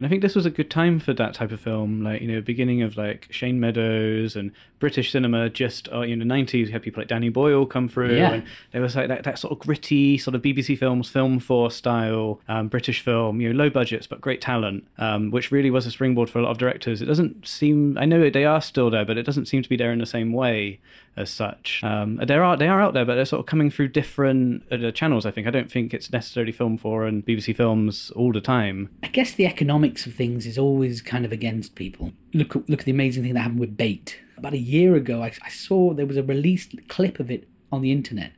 And 0.00 0.06
I 0.06 0.08
think 0.08 0.22
this 0.22 0.34
was 0.34 0.46
a 0.46 0.50
good 0.50 0.70
time 0.70 0.98
for 0.98 1.12
that 1.12 1.34
type 1.34 1.52
of 1.52 1.60
film, 1.60 2.02
like 2.02 2.22
you 2.22 2.28
know, 2.32 2.40
beginning 2.40 2.80
of 2.80 2.96
like 2.96 3.26
Shane 3.30 3.60
Meadows 3.60 4.34
and 4.34 4.50
British 4.78 5.12
cinema. 5.12 5.50
Just 5.50 5.90
uh, 5.92 6.00
in 6.00 6.20
the 6.20 6.24
nineties, 6.24 6.68
you 6.68 6.72
had 6.72 6.80
people 6.82 7.02
like 7.02 7.08
Danny 7.08 7.28
Boyle 7.28 7.66
come 7.66 7.86
through, 7.86 8.16
Yeah. 8.16 8.32
and 8.32 8.42
there 8.72 8.80
was 8.80 8.96
like 8.96 9.08
that, 9.08 9.24
that 9.24 9.38
sort 9.38 9.52
of 9.52 9.58
gritty, 9.58 10.16
sort 10.16 10.34
of 10.34 10.40
BBC 10.40 10.78
films, 10.78 11.12
Film4 11.12 11.70
style, 11.70 12.40
um, 12.48 12.68
British 12.68 13.02
film. 13.02 13.42
You 13.42 13.52
know, 13.52 13.64
low 13.64 13.68
budgets 13.68 14.06
but 14.06 14.22
great 14.22 14.40
talent, 14.40 14.86
um, 14.96 15.30
which 15.30 15.52
really 15.52 15.70
was 15.70 15.84
a 15.84 15.90
springboard 15.90 16.30
for 16.30 16.38
a 16.38 16.42
lot 16.42 16.50
of 16.50 16.56
directors. 16.56 17.02
It 17.02 17.06
doesn't 17.06 17.46
seem, 17.46 17.98
I 17.98 18.06
know 18.06 18.30
they 18.30 18.46
are 18.46 18.62
still 18.62 18.88
there, 18.88 19.04
but 19.04 19.18
it 19.18 19.24
doesn't 19.26 19.46
seem 19.48 19.62
to 19.62 19.68
be 19.68 19.76
there 19.76 19.92
in 19.92 19.98
the 19.98 20.06
same 20.06 20.32
way 20.32 20.80
as 21.16 21.28
such. 21.28 21.82
Um, 21.84 22.16
there 22.24 22.42
are 22.42 22.56
they 22.56 22.68
are 22.68 22.80
out 22.80 22.94
there, 22.94 23.04
but 23.04 23.16
they're 23.16 23.24
sort 23.26 23.40
of 23.40 23.46
coming 23.46 23.70
through 23.70 23.88
different 23.88 24.62
uh, 24.72 24.90
channels. 24.92 25.26
I 25.26 25.30
think 25.30 25.46
I 25.46 25.50
don't 25.50 25.70
think 25.70 25.92
it's 25.92 26.10
necessarily 26.10 26.52
Film4 26.52 27.06
and 27.06 27.26
BBC 27.26 27.54
films 27.54 28.10
all 28.16 28.32
the 28.32 28.40
time. 28.40 28.88
I 29.02 29.08
guess 29.08 29.32
the 29.32 29.44
economics 29.90 30.06
of 30.06 30.14
things 30.14 30.46
is 30.46 30.58
always 30.58 31.02
kind 31.02 31.24
of 31.24 31.32
against 31.32 31.74
people. 31.74 32.12
Look, 32.32 32.54
look 32.54 32.80
at 32.80 32.84
the 32.84 32.92
amazing 32.92 33.24
thing 33.24 33.34
that 33.34 33.40
happened 33.40 33.60
with 33.60 33.76
Bait. 33.76 34.18
About 34.36 34.54
a 34.54 34.58
year 34.58 34.94
ago, 34.94 35.22
I, 35.22 35.32
I 35.44 35.50
saw 35.50 35.92
there 35.92 36.06
was 36.06 36.16
a 36.16 36.22
released 36.22 36.74
clip 36.88 37.18
of 37.20 37.30
it 37.30 37.48
on 37.72 37.82
the 37.82 37.90
internet, 37.90 38.32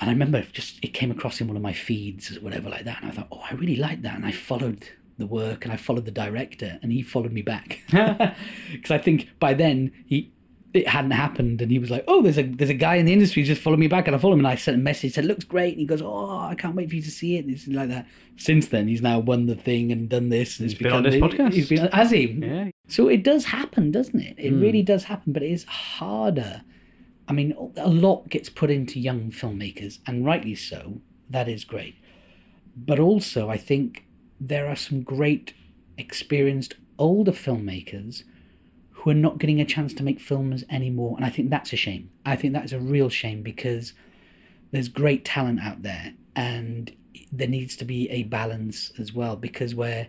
and 0.00 0.08
I 0.08 0.12
remember 0.12 0.42
just 0.52 0.78
it 0.82 0.94
came 0.94 1.10
across 1.10 1.40
in 1.40 1.48
one 1.48 1.56
of 1.56 1.62
my 1.62 1.72
feeds 1.72 2.36
or 2.36 2.40
whatever 2.40 2.70
like 2.70 2.84
that, 2.84 3.02
and 3.02 3.10
I 3.10 3.14
thought, 3.14 3.28
oh, 3.32 3.42
I 3.50 3.54
really 3.54 3.76
like 3.76 4.02
that, 4.02 4.14
and 4.14 4.24
I 4.24 4.32
followed 4.32 4.88
the 5.18 5.26
work 5.26 5.64
and 5.64 5.72
I 5.72 5.76
followed 5.76 6.06
the 6.06 6.10
director, 6.10 6.78
and 6.82 6.92
he 6.92 7.02
followed 7.02 7.32
me 7.32 7.42
back 7.42 7.80
because 7.90 8.90
I 8.90 8.98
think 8.98 9.28
by 9.38 9.54
then 9.54 9.92
he. 10.06 10.30
It 10.74 10.88
hadn't 10.88 11.12
happened, 11.12 11.62
and 11.62 11.70
he 11.70 11.78
was 11.78 11.90
like, 11.90 12.04
"Oh, 12.08 12.20
there's 12.20 12.36
a 12.36 12.42
there's 12.42 12.70
a 12.70 12.74
guy 12.74 12.96
in 12.96 13.06
the 13.06 13.12
industry 13.12 13.42
who's 13.42 13.48
just 13.48 13.62
followed 13.62 13.78
me 13.78 13.86
back," 13.86 14.08
and 14.08 14.16
I 14.16 14.18
followed 14.18 14.34
him, 14.34 14.40
and 14.40 14.48
I 14.48 14.56
sent 14.56 14.76
a 14.76 14.80
message, 14.80 15.14
said, 15.14 15.24
"Looks 15.24 15.44
great," 15.44 15.74
and 15.74 15.80
he 15.80 15.86
goes, 15.86 16.02
"Oh, 16.02 16.40
I 16.40 16.56
can't 16.56 16.74
wait 16.74 16.88
for 16.88 16.96
you 16.96 17.02
to 17.02 17.10
see 17.10 17.36
it." 17.36 17.44
and 17.44 17.54
it's 17.54 17.68
like 17.68 17.88
that. 17.90 18.06
Since 18.36 18.68
then, 18.68 18.88
he's 18.88 19.00
now 19.00 19.20
won 19.20 19.46
the 19.46 19.54
thing 19.54 19.92
and 19.92 20.08
done 20.08 20.28
this. 20.30 20.58
And 20.58 20.68
He's 20.68 20.76
been 20.76 20.92
on 20.92 21.04
this 21.04 21.14
podcast. 21.14 21.52
He's 21.52 21.68
been, 21.68 21.86
has 21.92 22.10
he? 22.10 22.26
Yeah, 22.26 22.70
So 22.88 23.06
it 23.06 23.22
does 23.22 23.44
happen, 23.44 23.92
doesn't 23.92 24.18
it? 24.18 24.34
It 24.36 24.50
really 24.50 24.80
hmm. 24.80 24.86
does 24.86 25.04
happen, 25.04 25.32
but 25.32 25.44
it 25.44 25.52
is 25.52 25.64
harder. 25.64 26.62
I 27.28 27.32
mean, 27.32 27.54
a 27.76 27.88
lot 27.88 28.28
gets 28.28 28.50
put 28.50 28.70
into 28.70 28.98
young 28.98 29.30
filmmakers, 29.30 30.00
and 30.06 30.26
rightly 30.26 30.56
so. 30.56 31.00
That 31.30 31.48
is 31.48 31.64
great. 31.64 31.94
But 32.76 32.98
also, 32.98 33.48
I 33.48 33.56
think 33.56 34.04
there 34.40 34.68
are 34.68 34.76
some 34.76 35.02
great, 35.02 35.54
experienced 35.96 36.74
older 36.98 37.32
filmmakers 37.32 38.24
who 39.04 39.10
are 39.10 39.14
not 39.14 39.38
getting 39.38 39.60
a 39.60 39.66
chance 39.66 39.92
to 39.92 40.02
make 40.02 40.18
films 40.18 40.64
anymore. 40.70 41.14
And 41.16 41.26
I 41.26 41.28
think 41.28 41.50
that's 41.50 41.74
a 41.74 41.76
shame. 41.76 42.10
I 42.24 42.36
think 42.36 42.54
that's 42.54 42.72
a 42.72 42.80
real 42.80 43.10
shame 43.10 43.42
because 43.42 43.92
there's 44.72 44.88
great 44.88 45.26
talent 45.26 45.60
out 45.60 45.82
there 45.82 46.14
and 46.34 46.90
there 47.30 47.46
needs 47.46 47.76
to 47.76 47.84
be 47.84 48.08
a 48.08 48.22
balance 48.22 48.92
as 48.98 49.12
well 49.12 49.36
because 49.36 49.74
where 49.74 50.08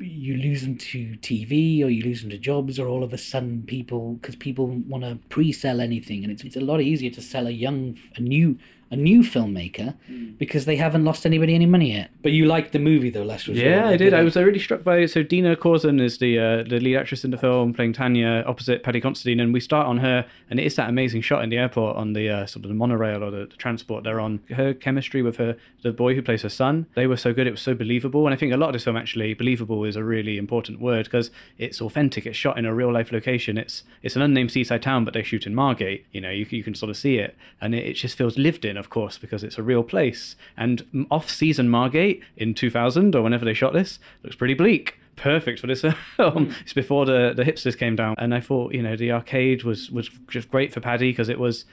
you 0.00 0.36
lose 0.36 0.62
them 0.62 0.76
to 0.76 1.16
TV 1.18 1.84
or 1.84 1.88
you 1.88 2.02
lose 2.02 2.22
them 2.22 2.30
to 2.30 2.38
jobs 2.38 2.80
or 2.80 2.88
all 2.88 3.04
of 3.04 3.12
a 3.12 3.18
sudden 3.18 3.62
people 3.62 4.14
because 4.14 4.34
people 4.34 4.66
want 4.66 5.04
to 5.04 5.18
pre-sell 5.28 5.80
anything 5.80 6.24
and 6.24 6.32
it's, 6.32 6.42
it's 6.42 6.56
a 6.56 6.60
lot 6.60 6.80
easier 6.80 7.10
to 7.10 7.22
sell 7.22 7.46
a 7.46 7.50
young 7.50 7.96
a 8.16 8.20
new 8.20 8.58
a 8.90 8.96
new 8.96 9.22
filmmaker 9.22 9.94
because 10.38 10.64
they 10.64 10.76
haven't 10.76 11.04
lost 11.04 11.24
anybody 11.24 11.54
any 11.54 11.66
money 11.66 11.92
yet 11.92 12.10
but 12.22 12.32
you 12.32 12.46
liked 12.46 12.72
the 12.72 12.78
movie 12.78 13.10
though 13.10 13.22
Lester 13.22 13.52
as 13.52 13.58
well. 13.58 13.66
Yeah, 13.66 13.88
I 13.88 13.96
did. 13.96 14.12
I 14.12 14.22
was 14.22 14.36
uh, 14.36 14.44
really 14.44 14.58
struck 14.58 14.84
by 14.84 15.06
so 15.06 15.22
Dina 15.22 15.56
Korzun 15.56 16.00
is 16.00 16.18
the 16.18 16.38
uh, 16.38 16.62
the 16.62 16.80
lead 16.80 16.96
actress 16.96 17.24
in 17.24 17.30
the 17.30 17.38
film, 17.38 17.72
playing 17.72 17.92
Tanya 17.92 18.44
opposite 18.46 18.82
Paddy 18.82 19.00
Considine, 19.00 19.40
and 19.40 19.52
we 19.52 19.60
start 19.60 19.86
on 19.86 19.98
her, 19.98 20.26
and 20.50 20.60
it 20.60 20.66
is 20.66 20.76
that 20.76 20.88
amazing 20.88 21.22
shot 21.22 21.42
in 21.42 21.50
the 21.50 21.56
airport 21.56 21.96
on 21.96 22.12
the 22.12 22.28
uh, 22.28 22.46
sort 22.46 22.64
of 22.64 22.68
the 22.68 22.74
monorail 22.74 23.22
or 23.22 23.30
the, 23.30 23.46
the 23.46 23.56
transport 23.56 24.04
they're 24.04 24.20
on. 24.20 24.40
Her 24.50 24.74
chemistry 24.74 25.22
with 25.22 25.36
her 25.36 25.56
the 25.82 25.92
boy 25.92 26.14
who 26.14 26.22
plays 26.22 26.42
her 26.42 26.48
son, 26.48 26.86
they 26.94 27.06
were 27.06 27.16
so 27.16 27.32
good. 27.32 27.46
It 27.46 27.52
was 27.52 27.62
so 27.62 27.74
believable, 27.74 28.26
and 28.26 28.34
I 28.34 28.36
think 28.36 28.52
a 28.52 28.56
lot 28.56 28.68
of 28.68 28.72
this 28.74 28.84
film 28.84 28.96
actually 28.96 29.34
believable 29.34 29.84
is 29.84 29.96
a 29.96 30.04
really 30.04 30.36
important 30.36 30.80
word 30.80 31.04
because 31.06 31.30
it's 31.58 31.80
authentic. 31.80 32.26
It's 32.26 32.36
shot 32.36 32.58
in 32.58 32.66
a 32.66 32.74
real 32.74 32.92
life 32.92 33.12
location. 33.12 33.56
It's 33.56 33.84
it's 34.02 34.16
an 34.16 34.22
unnamed 34.22 34.52
seaside 34.52 34.82
town, 34.82 35.04
but 35.04 35.14
they 35.14 35.22
shoot 35.22 35.46
in 35.46 35.54
Margate. 35.54 36.06
You 36.12 36.20
know, 36.20 36.30
you, 36.30 36.46
you 36.50 36.62
can 36.62 36.74
sort 36.74 36.90
of 36.90 36.96
see 36.96 37.16
it, 37.16 37.36
and 37.60 37.74
it, 37.74 37.86
it 37.86 37.94
just 37.94 38.16
feels 38.16 38.36
lived 38.36 38.64
in, 38.64 38.76
of 38.80 38.90
course, 38.90 39.18
because 39.18 39.44
it's 39.44 39.58
a 39.58 39.62
real 39.62 39.84
place. 39.84 40.34
And 40.56 41.06
off 41.10 41.30
season 41.30 41.68
Margate 41.68 42.22
in 42.36 42.54
2000 42.54 43.14
or 43.14 43.22
whenever 43.22 43.44
they 43.44 43.54
shot 43.54 43.72
this 43.72 43.98
looks 44.24 44.34
pretty 44.34 44.54
bleak. 44.54 44.98
Perfect 45.16 45.60
for 45.60 45.66
this 45.66 45.82
film. 46.16 46.46
Hmm. 46.46 46.52
It's 46.62 46.72
before 46.72 47.04
the 47.04 47.32
the 47.36 47.44
hipsters 47.44 47.78
came 47.78 47.94
down, 47.94 48.14
and 48.18 48.34
I 48.34 48.40
thought 48.40 48.72
you 48.72 48.82
know 48.82 48.96
the 48.96 49.12
arcade 49.12 49.62
was 49.64 49.90
was 49.90 50.08
just 50.28 50.50
great 50.50 50.72
for 50.72 50.80
Paddy 50.80 51.12
because 51.12 51.28
it 51.28 51.38
was 51.38 51.66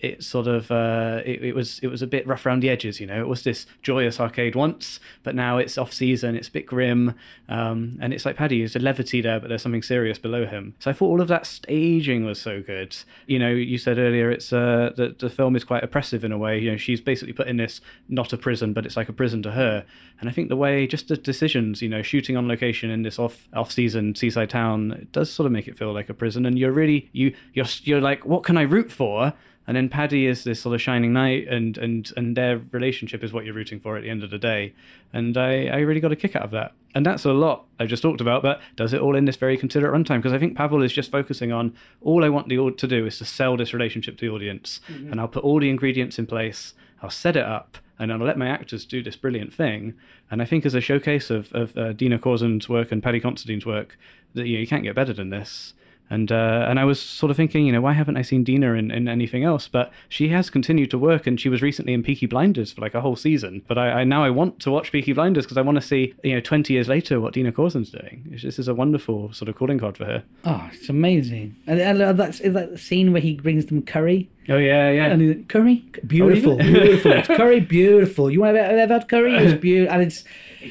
it 0.00 0.24
sort 0.24 0.46
of 0.46 0.70
uh, 0.70 1.20
it, 1.24 1.44
it 1.44 1.54
was 1.54 1.78
it 1.80 1.88
was 1.88 2.02
a 2.02 2.06
bit 2.06 2.26
rough 2.26 2.46
around 2.46 2.60
the 2.60 2.70
edges. 2.70 3.00
You 3.00 3.06
know, 3.06 3.20
it 3.20 3.28
was 3.28 3.44
this 3.44 3.66
joyous 3.82 4.18
arcade 4.18 4.54
once, 4.54 4.98
but 5.22 5.34
now 5.34 5.58
it's 5.58 5.76
off 5.76 5.92
season. 5.92 6.34
It's 6.34 6.48
a 6.48 6.52
bit 6.52 6.66
grim, 6.66 7.14
um, 7.48 7.98
and 8.00 8.12
it's 8.14 8.24
like 8.24 8.36
Paddy. 8.36 8.60
There's 8.60 8.76
a 8.76 8.80
levity 8.80 9.20
there, 9.20 9.38
but 9.38 9.48
there's 9.48 9.62
something 9.62 9.82
serious 9.82 10.18
below 10.18 10.46
him. 10.46 10.74
So 10.78 10.90
I 10.90 10.94
thought 10.94 11.06
all 11.06 11.20
of 11.20 11.28
that 11.28 11.46
staging 11.46 12.24
was 12.24 12.40
so 12.40 12.62
good. 12.62 12.96
You 13.26 13.38
know, 13.38 13.50
you 13.50 13.76
said 13.76 13.98
earlier 13.98 14.30
it's 14.30 14.52
uh, 14.52 14.92
the 14.96 15.14
the 15.18 15.30
film 15.30 15.54
is 15.54 15.64
quite 15.64 15.84
oppressive 15.84 16.24
in 16.24 16.32
a 16.32 16.38
way. 16.38 16.58
You 16.58 16.72
know, 16.72 16.76
she's 16.78 17.00
basically 17.00 17.34
put 17.34 17.48
in 17.48 17.58
this 17.58 17.80
not 18.08 18.32
a 18.32 18.38
prison, 18.38 18.72
but 18.72 18.86
it's 18.86 18.96
like 18.96 19.08
a 19.08 19.14
prison 19.14 19.42
to 19.42 19.52
her. 19.52 19.84
And 20.20 20.28
I 20.28 20.32
think 20.32 20.48
the 20.48 20.56
way 20.56 20.86
just 20.86 21.08
the 21.08 21.16
decisions, 21.16 21.82
you 21.82 21.88
know, 21.88 22.02
shooting 22.02 22.36
on 22.36 22.48
location 22.48 22.90
in 22.90 23.02
this 23.02 23.18
off 23.18 23.48
off 23.54 23.70
season 23.70 24.14
seaside 24.14 24.50
town, 24.50 24.92
it 24.92 25.12
does 25.12 25.30
sort 25.30 25.46
of 25.46 25.52
make 25.52 25.68
it 25.68 25.76
feel 25.76 25.92
like 25.92 26.08
a 26.08 26.14
prison. 26.14 26.46
And 26.46 26.58
you're 26.58 26.72
really 26.72 27.10
you 27.12 27.34
you're 27.52 27.66
you're 27.82 28.00
like, 28.00 28.24
what 28.24 28.44
can 28.44 28.56
I 28.56 28.62
root 28.62 28.90
for? 28.90 29.34
And 29.70 29.76
then 29.76 29.88
Paddy 29.88 30.26
is 30.26 30.42
this 30.42 30.60
sort 30.60 30.74
of 30.74 30.82
shining 30.82 31.12
knight, 31.12 31.46
and 31.46 31.78
and 31.78 32.12
and 32.16 32.36
their 32.36 32.60
relationship 32.72 33.22
is 33.22 33.32
what 33.32 33.44
you're 33.44 33.54
rooting 33.54 33.78
for 33.78 33.96
at 33.96 34.02
the 34.02 34.10
end 34.10 34.24
of 34.24 34.30
the 34.30 34.36
day, 34.36 34.74
and 35.12 35.36
I 35.36 35.66
I 35.66 35.76
really 35.78 36.00
got 36.00 36.10
a 36.10 36.16
kick 36.16 36.34
out 36.34 36.42
of 36.42 36.50
that, 36.50 36.72
and 36.92 37.06
that's 37.06 37.24
a 37.24 37.32
lot 37.32 37.66
I 37.78 37.86
just 37.86 38.02
talked 38.02 38.20
about, 38.20 38.42
but 38.42 38.60
does 38.74 38.92
it 38.92 39.00
all 39.00 39.14
in 39.14 39.26
this 39.26 39.36
very 39.36 39.56
considerate 39.56 39.94
runtime? 39.94 40.16
Because 40.16 40.32
I 40.32 40.40
think 40.40 40.56
Pavel 40.56 40.82
is 40.82 40.92
just 40.92 41.12
focusing 41.12 41.52
on 41.52 41.72
all 42.00 42.24
I 42.24 42.28
want 42.30 42.48
the 42.48 42.56
to 42.56 42.86
do 42.88 43.06
is 43.06 43.18
to 43.18 43.24
sell 43.24 43.56
this 43.56 43.72
relationship 43.72 44.18
to 44.18 44.26
the 44.28 44.34
audience, 44.34 44.80
and 44.88 45.20
I'll 45.20 45.28
put 45.28 45.44
all 45.44 45.60
the 45.60 45.70
ingredients 45.70 46.18
in 46.18 46.26
place, 46.26 46.74
I'll 47.00 47.08
set 47.08 47.36
it 47.36 47.44
up, 47.44 47.78
and 47.96 48.12
I'll 48.12 48.18
let 48.18 48.36
my 48.36 48.48
actors 48.48 48.84
do 48.84 49.04
this 49.04 49.14
brilliant 49.14 49.54
thing, 49.54 49.94
and 50.32 50.42
I 50.42 50.46
think 50.46 50.66
as 50.66 50.74
a 50.74 50.80
showcase 50.80 51.30
of 51.30 51.52
of 51.52 51.78
uh, 51.78 51.92
Dina 51.92 52.18
Korzun's 52.18 52.68
work 52.68 52.90
and 52.90 53.04
Paddy 53.04 53.20
Considine's 53.20 53.66
work, 53.66 53.96
that 54.34 54.48
you 54.48 54.54
know 54.56 54.62
you 54.62 54.66
can't 54.66 54.82
get 54.82 54.96
better 54.96 55.12
than 55.12 55.30
this. 55.30 55.74
And 56.10 56.32
uh, 56.32 56.66
and 56.68 56.80
I 56.80 56.84
was 56.84 57.00
sort 57.00 57.30
of 57.30 57.36
thinking, 57.36 57.64
you 57.66 57.72
know, 57.72 57.80
why 57.80 57.92
haven't 57.92 58.16
I 58.16 58.22
seen 58.22 58.42
Dina 58.42 58.72
in, 58.74 58.90
in 58.90 59.06
anything 59.08 59.44
else? 59.44 59.68
But 59.68 59.92
she 60.08 60.28
has 60.30 60.50
continued 60.50 60.90
to 60.90 60.98
work, 60.98 61.26
and 61.26 61.40
she 61.40 61.48
was 61.48 61.62
recently 61.62 61.92
in 61.94 62.02
Peaky 62.02 62.26
Blinders 62.26 62.72
for 62.72 62.80
like 62.80 62.94
a 62.94 63.00
whole 63.00 63.14
season. 63.14 63.62
But 63.68 63.78
I, 63.78 64.00
I 64.00 64.04
now 64.04 64.24
I 64.24 64.30
want 64.30 64.58
to 64.60 64.70
watch 64.72 64.90
Peaky 64.90 65.12
Blinders 65.12 65.44
because 65.44 65.56
I 65.56 65.62
want 65.62 65.76
to 65.76 65.82
see, 65.82 66.12
you 66.24 66.34
know, 66.34 66.40
twenty 66.40 66.74
years 66.74 66.88
later 66.88 67.20
what 67.20 67.32
Dina 67.32 67.52
Korzun's 67.52 67.90
doing. 67.90 68.22
It's- 68.26 68.42
This 68.42 68.58
is 68.58 68.66
a 68.66 68.74
wonderful 68.74 69.32
sort 69.32 69.48
of 69.48 69.54
calling 69.54 69.78
card 69.78 69.96
for 69.96 70.04
her. 70.04 70.24
Oh, 70.44 70.68
it's 70.72 70.88
amazing. 70.88 71.54
And, 71.68 71.80
and 71.80 72.02
uh, 72.02 72.12
that's 72.12 72.40
is 72.40 72.54
that 72.54 72.72
the 72.72 72.78
scene 72.78 73.12
where 73.12 73.22
he 73.22 73.34
brings 73.34 73.66
them 73.66 73.80
curry. 73.82 74.28
Oh 74.48 74.56
yeah, 74.56 74.90
yeah. 74.90 75.06
And 75.12 75.28
like, 75.28 75.48
curry, 75.48 75.84
beautiful, 76.08 76.54
Oh, 76.54 76.56
yeah. 76.64 76.72
beautiful. 76.72 77.12
It's 77.12 77.28
curry, 77.40 77.60
beautiful. 77.60 78.30
You 78.32 78.40
want 78.40 78.56
to 78.56 78.62
have 78.64 78.72
ever 78.72 78.94
had 78.94 79.08
curry? 79.08 79.36
It's 79.36 79.60
beautiful, 79.68 79.94
and 79.94 80.02
it's 80.02 80.24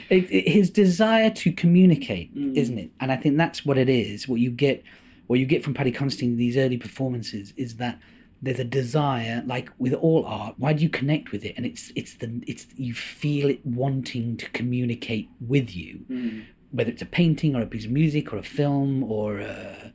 it, 0.10 0.30
it- 0.30 0.50
his 0.50 0.70
desire 0.70 1.30
to 1.30 1.54
communicate, 1.54 2.36
mm. 2.36 2.54
isn't 2.58 2.78
it? 2.78 2.90
And 3.00 3.10
I 3.10 3.16
think 3.16 3.38
that's 3.38 3.66
what 3.66 3.78
it 3.78 3.88
is. 3.88 4.28
What 4.28 4.42
you 4.42 4.52
get, 4.52 4.84
what 5.30 5.38
you 5.38 5.46
get 5.46 5.64
from 5.64 5.76
Paddy 5.76 5.92
Considine 5.92 6.32
in 6.32 6.38
these 6.38 6.58
early 6.58 6.78
performances 6.78 7.54
is 7.56 7.76
that 7.76 8.00
there's 8.42 8.58
a 8.58 8.64
desire, 8.64 9.44
like 9.46 9.70
with 9.78 9.94
all 9.94 10.26
art. 10.26 10.56
Why 10.58 10.74
do 10.74 10.82
you 10.82 10.90
connect 10.90 11.32
with 11.32 11.46
it? 11.46 11.54
And 11.56 11.68
it's 11.68 11.92
it's 11.96 12.16
the 12.16 12.42
it's 12.48 12.66
you 12.76 12.96
feel 12.96 13.48
it 13.48 13.64
wanting 13.64 14.38
to 14.38 14.50
communicate 14.50 15.30
with 15.40 15.76
you, 15.76 16.00
hmm. 16.08 16.40
whether 16.72 16.90
it's 16.90 17.04
a 17.04 17.06
painting 17.06 17.56
or 17.56 17.62
a 17.62 17.68
piece 17.68 17.86
of 17.86 17.92
music 17.92 18.34
or 18.34 18.38
a 18.38 18.44
film 18.44 19.04
or. 19.04 19.40
A, 19.40 19.94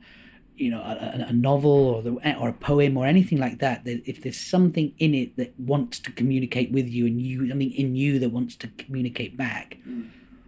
you 0.57 0.71
know, 0.71 0.79
a, 0.79 1.25
a- 1.27 1.33
novel 1.33 1.69
or 1.69 2.01
the 2.01 2.11
or 2.39 2.47
a 2.47 2.53
poem 2.53 2.95
or 2.95 3.05
anything 3.05 3.37
like 3.37 3.59
that, 3.59 3.83
that 3.83 4.01
if 4.09 4.23
there's 4.23 4.39
something 4.39 4.93
in 4.99 5.13
it 5.13 5.35
that 5.35 5.53
wants 5.59 5.99
to 5.99 6.13
communicate 6.13 6.71
with 6.71 6.87
you 6.87 7.05
and 7.05 7.19
you 7.21 7.49
something 7.49 7.73
in 7.73 7.93
you 7.93 8.19
that 8.19 8.29
wants 8.29 8.55
to 8.55 8.69
communicate 8.77 9.35
back, 9.35 9.75
hmm. 9.83 10.03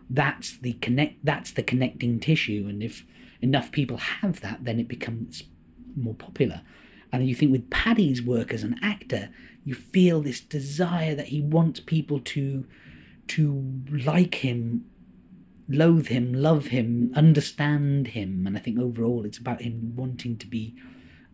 that's 0.10 0.60
the 0.60 0.71
connect 0.76 1.26
that's 1.26 1.52
the 1.52 1.62
connecting 1.62 2.21
tissue. 2.21 2.67
And 2.69 2.82
if 2.82 3.04
enough 3.41 3.71
people 3.71 3.97
have 3.97 4.41
that, 4.41 4.63
then 4.63 4.80
it 4.80 4.88
becomes 4.88 5.43
more 5.95 6.15
popular. 6.15 6.62
And 7.12 7.28
you 7.28 7.36
think 7.36 7.52
with 7.52 7.69
Paddy's 7.69 8.21
work 8.21 8.54
as 8.54 8.63
an 8.63 8.80
actor, 8.82 9.30
you 9.63 9.73
feel 9.73 10.21
this 10.21 10.41
desire 10.41 11.15
that 11.15 11.28
he 11.28 11.41
wants 11.41 11.80
people 11.80 12.19
to 12.19 12.65
to 13.28 13.82
like 14.06 14.36
him 14.36 14.86
loathe 15.69 16.08
him, 16.08 16.34
love 16.34 16.67
him, 16.67 17.12
understand 17.15 18.10
him, 18.10 18.47
and 18.47 18.56
I 18.56 18.60
think 18.60 18.80
overall 18.80 19.26
it's 19.26 19.38
about 19.38 19.62
him 19.62 19.93
wanting 19.95 20.38
to 20.38 20.47
be 20.47 20.76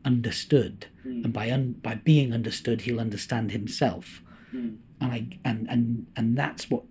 understood, 0.03 0.87
hmm. 1.03 1.23
and 1.23 1.33
by 1.33 1.51
un- 1.51 1.75
by 1.81 1.95
being 1.95 2.33
understood, 2.33 2.81
he'll 2.81 2.99
understand 2.99 3.51
himself, 3.51 4.21
hmm. 4.51 4.75
and 4.99 5.11
I 5.11 5.27
and 5.45 5.67
and 5.69 6.07
and 6.15 6.37
that's 6.37 6.69
what 6.69 6.83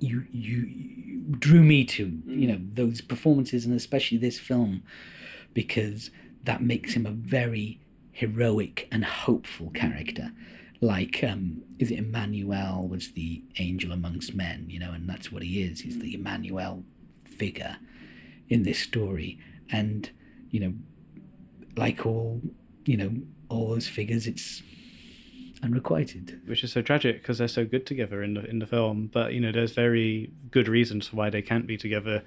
you 0.00 0.26
you, 0.30 1.24
drew 1.38 1.62
me 1.62 1.84
to, 1.84 2.04
you 2.26 2.48
mm. 2.48 2.48
know, 2.48 2.60
those 2.60 3.00
performances 3.00 3.64
and 3.64 3.74
especially 3.74 4.18
this 4.18 4.38
film, 4.38 4.82
because 5.52 6.10
that 6.44 6.62
makes 6.62 6.94
him 6.94 7.06
a 7.06 7.10
very 7.10 7.80
heroic 8.12 8.88
and 8.92 9.04
hopeful 9.04 9.66
mm. 9.66 9.74
character. 9.74 10.32
Like 10.80 11.24
um 11.24 11.62
is 11.78 11.90
it 11.90 11.98
Emmanuel 11.98 12.86
was 12.86 13.12
the 13.12 13.42
angel 13.58 13.90
amongst 13.90 14.34
men 14.34 14.66
you 14.68 14.78
know 14.78 14.92
and 14.92 15.08
that's 15.08 15.32
what 15.32 15.42
he 15.42 15.62
is. 15.62 15.80
He's 15.80 15.98
the 15.98 16.12
mm. 16.12 16.20
Emmanuel 16.20 16.84
figure 17.24 17.76
in 18.48 18.62
this 18.64 18.78
story. 18.78 19.38
And 19.70 20.10
you 20.50 20.60
know 20.60 20.74
like 21.76 22.04
all 22.06 22.40
you 22.84 22.96
know 22.96 23.12
all 23.48 23.70
those 23.70 23.88
figures 23.88 24.26
it's 24.26 24.62
unrequited 25.64 26.40
which 26.46 26.62
is 26.62 26.72
so 26.72 26.82
tragic 26.82 27.22
because 27.22 27.38
they're 27.38 27.48
so 27.48 27.64
good 27.64 27.86
together 27.86 28.22
in 28.22 28.34
the 28.34 28.44
in 28.48 28.58
the 28.58 28.66
film. 28.66 29.10
But 29.12 29.32
you 29.32 29.40
know, 29.40 29.52
there's 29.52 29.72
very 29.72 30.30
good 30.50 30.68
reasons 30.68 31.08
for 31.08 31.16
why 31.16 31.30
they 31.30 31.42
can't 31.42 31.66
be 31.66 31.76
together. 31.76 32.22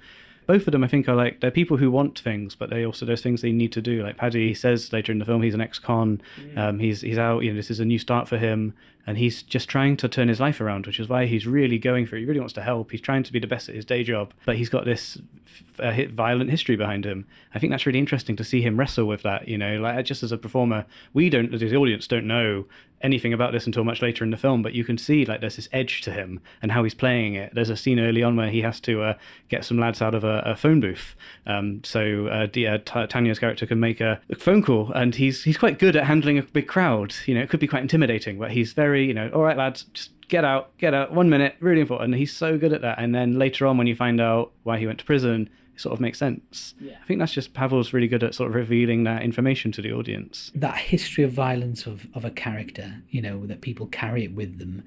Both 0.46 0.66
of 0.66 0.72
them, 0.72 0.82
I 0.82 0.88
think, 0.88 1.08
are 1.08 1.14
like 1.14 1.40
they're 1.40 1.50
people 1.50 1.76
who 1.76 1.90
want 1.90 2.18
things, 2.18 2.54
but 2.54 2.70
they 2.70 2.84
also 2.84 3.04
there's 3.04 3.22
things 3.22 3.42
they 3.42 3.52
need 3.52 3.72
to 3.72 3.82
do. 3.82 4.02
Like 4.02 4.16
Paddy 4.16 4.54
says 4.54 4.92
later 4.92 5.12
in 5.12 5.18
the 5.18 5.24
film, 5.24 5.42
he's 5.42 5.54
an 5.54 5.60
ex-con. 5.60 6.22
Um, 6.56 6.78
he's 6.78 7.02
he's 7.02 7.18
out. 7.18 7.40
You 7.40 7.50
know, 7.50 7.56
this 7.56 7.70
is 7.70 7.80
a 7.80 7.84
new 7.84 7.98
start 7.98 8.28
for 8.28 8.38
him, 8.38 8.74
and 9.08 9.16
he's 9.16 9.42
just 9.42 9.70
trying 9.70 9.96
to 9.96 10.06
turn 10.06 10.28
his 10.28 10.38
life 10.38 10.60
around, 10.60 10.86
which 10.86 11.00
is 11.00 11.08
why 11.08 11.24
he's 11.24 11.46
really 11.46 11.78
going 11.78 12.04
for 12.04 12.16
it. 12.16 12.20
He 12.20 12.26
really 12.26 12.40
wants 12.40 12.52
to 12.52 12.62
help. 12.62 12.90
He's 12.90 13.00
trying 13.00 13.22
to 13.22 13.32
be 13.32 13.38
the 13.38 13.46
best 13.46 13.70
at 13.70 13.74
his 13.74 13.86
day 13.86 14.04
job, 14.04 14.34
but 14.44 14.58
he's 14.58 14.68
got 14.68 14.84
this 14.84 15.16
uh, 15.78 16.02
violent 16.10 16.50
history 16.50 16.76
behind 16.76 17.06
him. 17.06 17.26
I 17.54 17.58
think 17.58 17.70
that's 17.70 17.86
really 17.86 17.98
interesting 17.98 18.36
to 18.36 18.44
see 18.44 18.60
him 18.60 18.78
wrestle 18.78 19.06
with 19.06 19.22
that. 19.22 19.48
You 19.48 19.56
know, 19.56 19.80
like 19.80 20.04
just 20.04 20.22
as 20.22 20.30
a 20.30 20.36
performer, 20.36 20.84
we 21.14 21.30
don't, 21.30 21.54
as 21.54 21.60
the 21.60 21.74
audience, 21.74 22.06
don't 22.06 22.26
know 22.26 22.66
anything 23.00 23.32
about 23.32 23.52
this 23.52 23.66
until 23.66 23.84
much 23.84 24.02
later 24.02 24.24
in 24.24 24.30
the 24.30 24.36
film, 24.36 24.62
but 24.62 24.74
you 24.74 24.84
can 24.84 24.98
see 24.98 25.24
like 25.24 25.40
there's 25.40 25.56
this 25.56 25.68
edge 25.72 26.00
to 26.02 26.10
him 26.10 26.40
and 26.60 26.72
how 26.72 26.82
he's 26.82 26.94
playing 26.94 27.34
it. 27.34 27.54
There's 27.54 27.70
a 27.70 27.76
scene 27.76 28.00
early 28.00 28.22
on 28.22 28.36
where 28.36 28.50
he 28.50 28.62
has 28.62 28.80
to 28.80 29.02
uh, 29.02 29.14
get 29.48 29.64
some 29.64 29.78
lads 29.78 30.02
out 30.02 30.14
of 30.14 30.24
a, 30.24 30.42
a 30.44 30.56
phone 30.56 30.80
booth, 30.80 31.14
um, 31.46 31.82
so 31.84 32.26
uh, 32.26 32.46
D- 32.46 32.66
uh, 32.66 32.78
T- 32.78 33.06
Tanya's 33.06 33.38
character 33.38 33.66
can 33.66 33.80
make 33.80 34.00
a, 34.00 34.20
phone 34.36 34.62
call, 34.62 34.92
and 34.92 35.14
he's 35.14 35.44
he's 35.44 35.58
quite 35.58 35.78
good 35.78 35.96
at 35.96 36.04
handling 36.04 36.38
a 36.38 36.42
big 36.42 36.66
crowd. 36.66 37.14
You 37.26 37.34
know, 37.34 37.40
it 37.40 37.48
could 37.48 37.60
be 37.60 37.66
quite 37.66 37.82
intimidating, 37.82 38.38
but 38.38 38.50
he's 38.50 38.72
very 38.72 38.97
you 39.00 39.14
know, 39.14 39.30
all 39.34 39.42
right, 39.42 39.56
lads, 39.56 39.84
just 39.94 40.10
get 40.28 40.44
out, 40.44 40.76
get 40.78 40.94
out, 40.94 41.12
one 41.12 41.28
minute, 41.30 41.56
really 41.60 41.80
important. 41.80 42.14
He's 42.14 42.36
so 42.36 42.58
good 42.58 42.72
at 42.72 42.82
that. 42.82 42.98
And 42.98 43.14
then 43.14 43.38
later 43.38 43.66
on, 43.66 43.78
when 43.78 43.86
you 43.86 43.96
find 43.96 44.20
out 44.20 44.52
why 44.62 44.78
he 44.78 44.86
went 44.86 44.98
to 45.00 45.04
prison. 45.04 45.48
It 45.74 45.80
sort 45.82 45.92
of 45.92 46.00
makes 46.00 46.18
sense. 46.18 46.74
I 46.82 47.06
think 47.06 47.20
that's 47.20 47.32
just 47.32 47.54
Pavel's 47.54 47.92
really 47.92 48.08
good 48.08 48.24
at 48.24 48.34
sort 48.34 48.48
of 48.48 48.56
revealing 48.56 49.04
that 49.04 49.22
information 49.22 49.70
to 49.72 49.80
the 49.80 49.92
audience. 49.92 50.50
that 50.56 50.76
history 50.76 51.22
of 51.22 51.30
violence 51.30 51.86
of, 51.86 52.08
of 52.14 52.24
a 52.24 52.32
character, 52.32 52.96
you 53.10 53.22
know, 53.22 53.46
that 53.46 53.60
people 53.60 53.86
carry 53.86 54.24
it 54.24 54.34
with 54.34 54.58
them. 54.58 54.82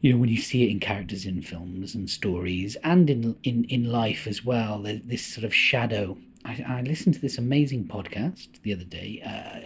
You 0.00 0.12
know, 0.12 0.18
when 0.18 0.30
you 0.30 0.38
see 0.38 0.64
it 0.64 0.70
in 0.70 0.80
characters 0.80 1.24
in 1.24 1.42
films 1.42 1.94
and 1.94 2.10
stories 2.10 2.76
and 2.82 3.08
in 3.08 3.36
in, 3.44 3.62
in 3.66 3.84
life 3.84 4.26
as 4.26 4.44
well, 4.44 4.82
this 4.82 5.24
sort 5.24 5.44
of 5.44 5.54
shadow. 5.54 6.18
I, 6.44 6.64
I 6.68 6.82
listened 6.82 7.14
to 7.14 7.20
this 7.20 7.38
amazing 7.38 7.84
podcast 7.84 8.48
the 8.62 8.72
other 8.72 8.82
day. 8.82 9.22
Uh, 9.24 9.60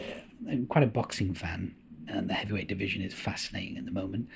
I'm 0.51 0.67
quite 0.67 0.85
a 0.85 0.89
boxing 0.89 1.33
fan, 1.33 1.75
and 2.09 2.29
the 2.29 2.35
heavyweight 2.35 2.69
division 2.69 3.03
is 3.03 3.15
fascinating 3.15 3.77
at 3.79 3.85
the 3.85 3.91
moment. 3.91 4.29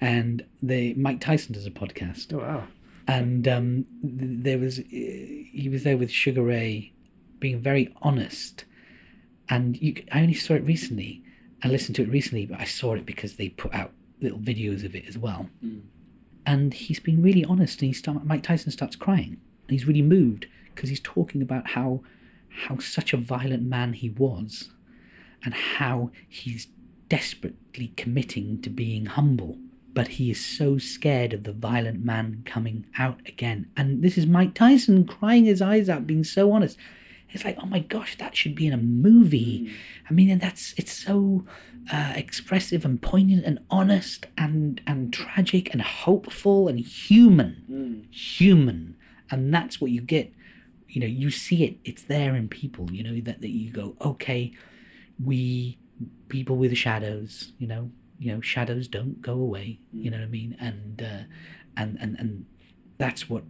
And 0.00 0.44
the 0.62 0.94
Mike 0.94 1.20
Tyson 1.20 1.54
does 1.54 1.66
a 1.66 1.70
podcast, 1.70 2.32
Oh 2.32 2.38
wow! 2.38 2.64
and 3.06 3.48
um, 3.48 3.86
there 4.02 4.58
was 4.58 4.78
uh, 4.78 4.82
he 4.90 5.68
was 5.70 5.82
there 5.84 5.96
with 5.96 6.10
Sugar 6.10 6.42
Ray, 6.42 6.92
being 7.40 7.60
very 7.60 7.94
honest. 8.02 8.64
And 9.48 9.80
you, 9.80 9.94
I 10.12 10.20
only 10.20 10.34
saw 10.34 10.54
it 10.54 10.64
recently. 10.64 11.22
I 11.64 11.68
listened 11.68 11.96
to 11.96 12.02
it 12.02 12.10
recently, 12.10 12.46
but 12.46 12.60
I 12.60 12.64
saw 12.64 12.94
it 12.94 13.04
because 13.06 13.36
they 13.36 13.48
put 13.48 13.74
out 13.74 13.92
little 14.20 14.38
videos 14.38 14.84
of 14.84 14.94
it 14.94 15.06
as 15.08 15.16
well. 15.18 15.48
And 16.46 16.72
he's 16.72 17.00
been 17.00 17.22
really 17.22 17.44
honest, 17.44 17.80
and 17.82 17.88
he 17.88 17.92
start, 17.92 18.24
Mike 18.24 18.42
Tyson 18.42 18.70
starts 18.70 18.96
crying, 18.96 19.38
and 19.66 19.70
he's 19.70 19.86
really 19.86 20.02
moved 20.02 20.46
because 20.74 20.88
he's 20.88 21.00
talking 21.00 21.42
about 21.42 21.68
how 21.70 22.02
how 22.66 22.78
such 22.78 23.12
a 23.12 23.16
violent 23.16 23.62
man 23.64 23.92
he 23.92 24.10
was, 24.10 24.70
and 25.44 25.54
how 25.54 26.10
he's 26.28 26.68
desperately 27.08 27.92
committing 27.96 28.60
to 28.62 28.70
being 28.70 29.06
humble 29.06 29.58
but 29.98 30.06
he 30.06 30.30
is 30.30 30.44
so 30.44 30.78
scared 30.78 31.32
of 31.32 31.42
the 31.42 31.52
violent 31.52 32.04
man 32.04 32.42
coming 32.44 32.86
out 32.98 33.20
again. 33.26 33.68
And 33.76 34.00
this 34.00 34.16
is 34.16 34.26
Mike 34.26 34.54
Tyson 34.54 35.04
crying 35.04 35.44
his 35.44 35.60
eyes 35.60 35.88
out, 35.88 36.06
being 36.06 36.22
so 36.22 36.52
honest. 36.52 36.78
It's 37.30 37.44
like, 37.44 37.58
oh 37.60 37.66
my 37.66 37.80
gosh, 37.80 38.16
that 38.18 38.36
should 38.36 38.54
be 38.54 38.68
in 38.68 38.72
a 38.72 38.76
movie. 38.76 39.72
I 40.08 40.12
mean, 40.12 40.30
and 40.30 40.40
that's 40.40 40.72
it's 40.76 40.92
so 40.92 41.44
uh, 41.92 42.12
expressive 42.14 42.84
and 42.84 43.02
poignant 43.02 43.44
and 43.44 43.58
honest 43.70 44.26
and 44.36 44.80
and 44.86 45.12
tragic 45.12 45.72
and 45.72 45.82
hopeful 45.82 46.68
and 46.68 46.78
human, 46.78 48.06
human. 48.12 48.96
And 49.32 49.52
that's 49.52 49.80
what 49.80 49.90
you 49.90 50.00
get. 50.00 50.32
You 50.86 51.00
know, 51.00 51.08
you 51.08 51.32
see 51.32 51.64
it. 51.64 51.76
It's 51.84 52.04
there 52.04 52.36
in 52.36 52.48
people. 52.48 52.92
You 52.92 53.02
know 53.02 53.20
that 53.22 53.40
that 53.40 53.50
you 53.50 53.72
go, 53.72 53.96
okay, 54.00 54.52
we 55.22 55.76
people 56.28 56.56
with 56.56 56.76
shadows. 56.76 57.52
You 57.58 57.68
know, 57.68 57.90
you 58.18 58.32
know 58.32 58.40
shadows 58.40 58.88
don't 58.88 59.22
go 59.22 59.34
away 59.34 59.78
you 59.92 60.10
know 60.10 60.18
what 60.18 60.24
i 60.24 60.28
mean? 60.28 60.56
And 60.60 61.02
uh, 61.02 61.24
and 61.76 61.96
and 62.00 62.18
and 62.18 62.46
that's 62.98 63.30
what 63.30 63.44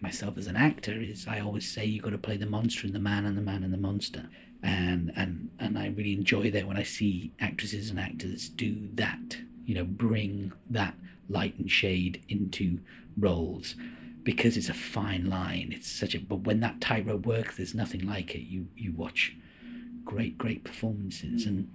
myself 0.00 0.38
as 0.38 0.46
an 0.46 0.56
actor 0.56 0.98
is. 0.98 1.26
I 1.28 1.40
always 1.40 1.70
say 1.70 1.84
you 1.84 2.00
got 2.00 2.10
to 2.10 2.18
play 2.18 2.38
the 2.38 2.46
monster 2.46 2.86
and 2.86 2.94
the 2.94 3.00
man 3.00 3.26
and 3.26 3.36
the 3.36 3.42
man 3.42 3.62
and 3.62 3.72
the 3.72 3.78
monster. 3.78 4.28
And 4.62 5.12
and 5.16 5.50
and 5.58 5.78
i 5.78 5.86
really 5.88 6.12
enjoy 6.12 6.50
that 6.50 6.66
when 6.66 6.76
i 6.76 6.82
see 6.82 7.32
actresses 7.40 7.88
and 7.88 7.98
actors 7.98 8.50
do 8.50 8.90
that 8.92 9.38
you 9.64 9.74
know 9.74 9.84
bring 9.84 10.52
that 10.68 10.94
light 11.30 11.58
and 11.58 11.70
shade 11.70 12.22
into 12.28 12.78
roles 13.16 13.74
because 14.22 14.58
it's 14.58 14.68
a 14.68 14.74
fine 14.74 15.30
line. 15.30 15.72
It's 15.74 15.90
such 15.90 16.14
a 16.14 16.20
but 16.20 16.40
when 16.40 16.60
that 16.60 16.80
tightrope 16.80 17.24
works 17.24 17.56
there's 17.56 17.74
nothing 17.74 18.06
like 18.06 18.34
it. 18.34 18.42
You 18.42 18.68
you 18.76 18.92
watch 18.92 19.34
great 20.10 20.36
great 20.36 20.64
performances 20.64 21.46
and 21.46 21.68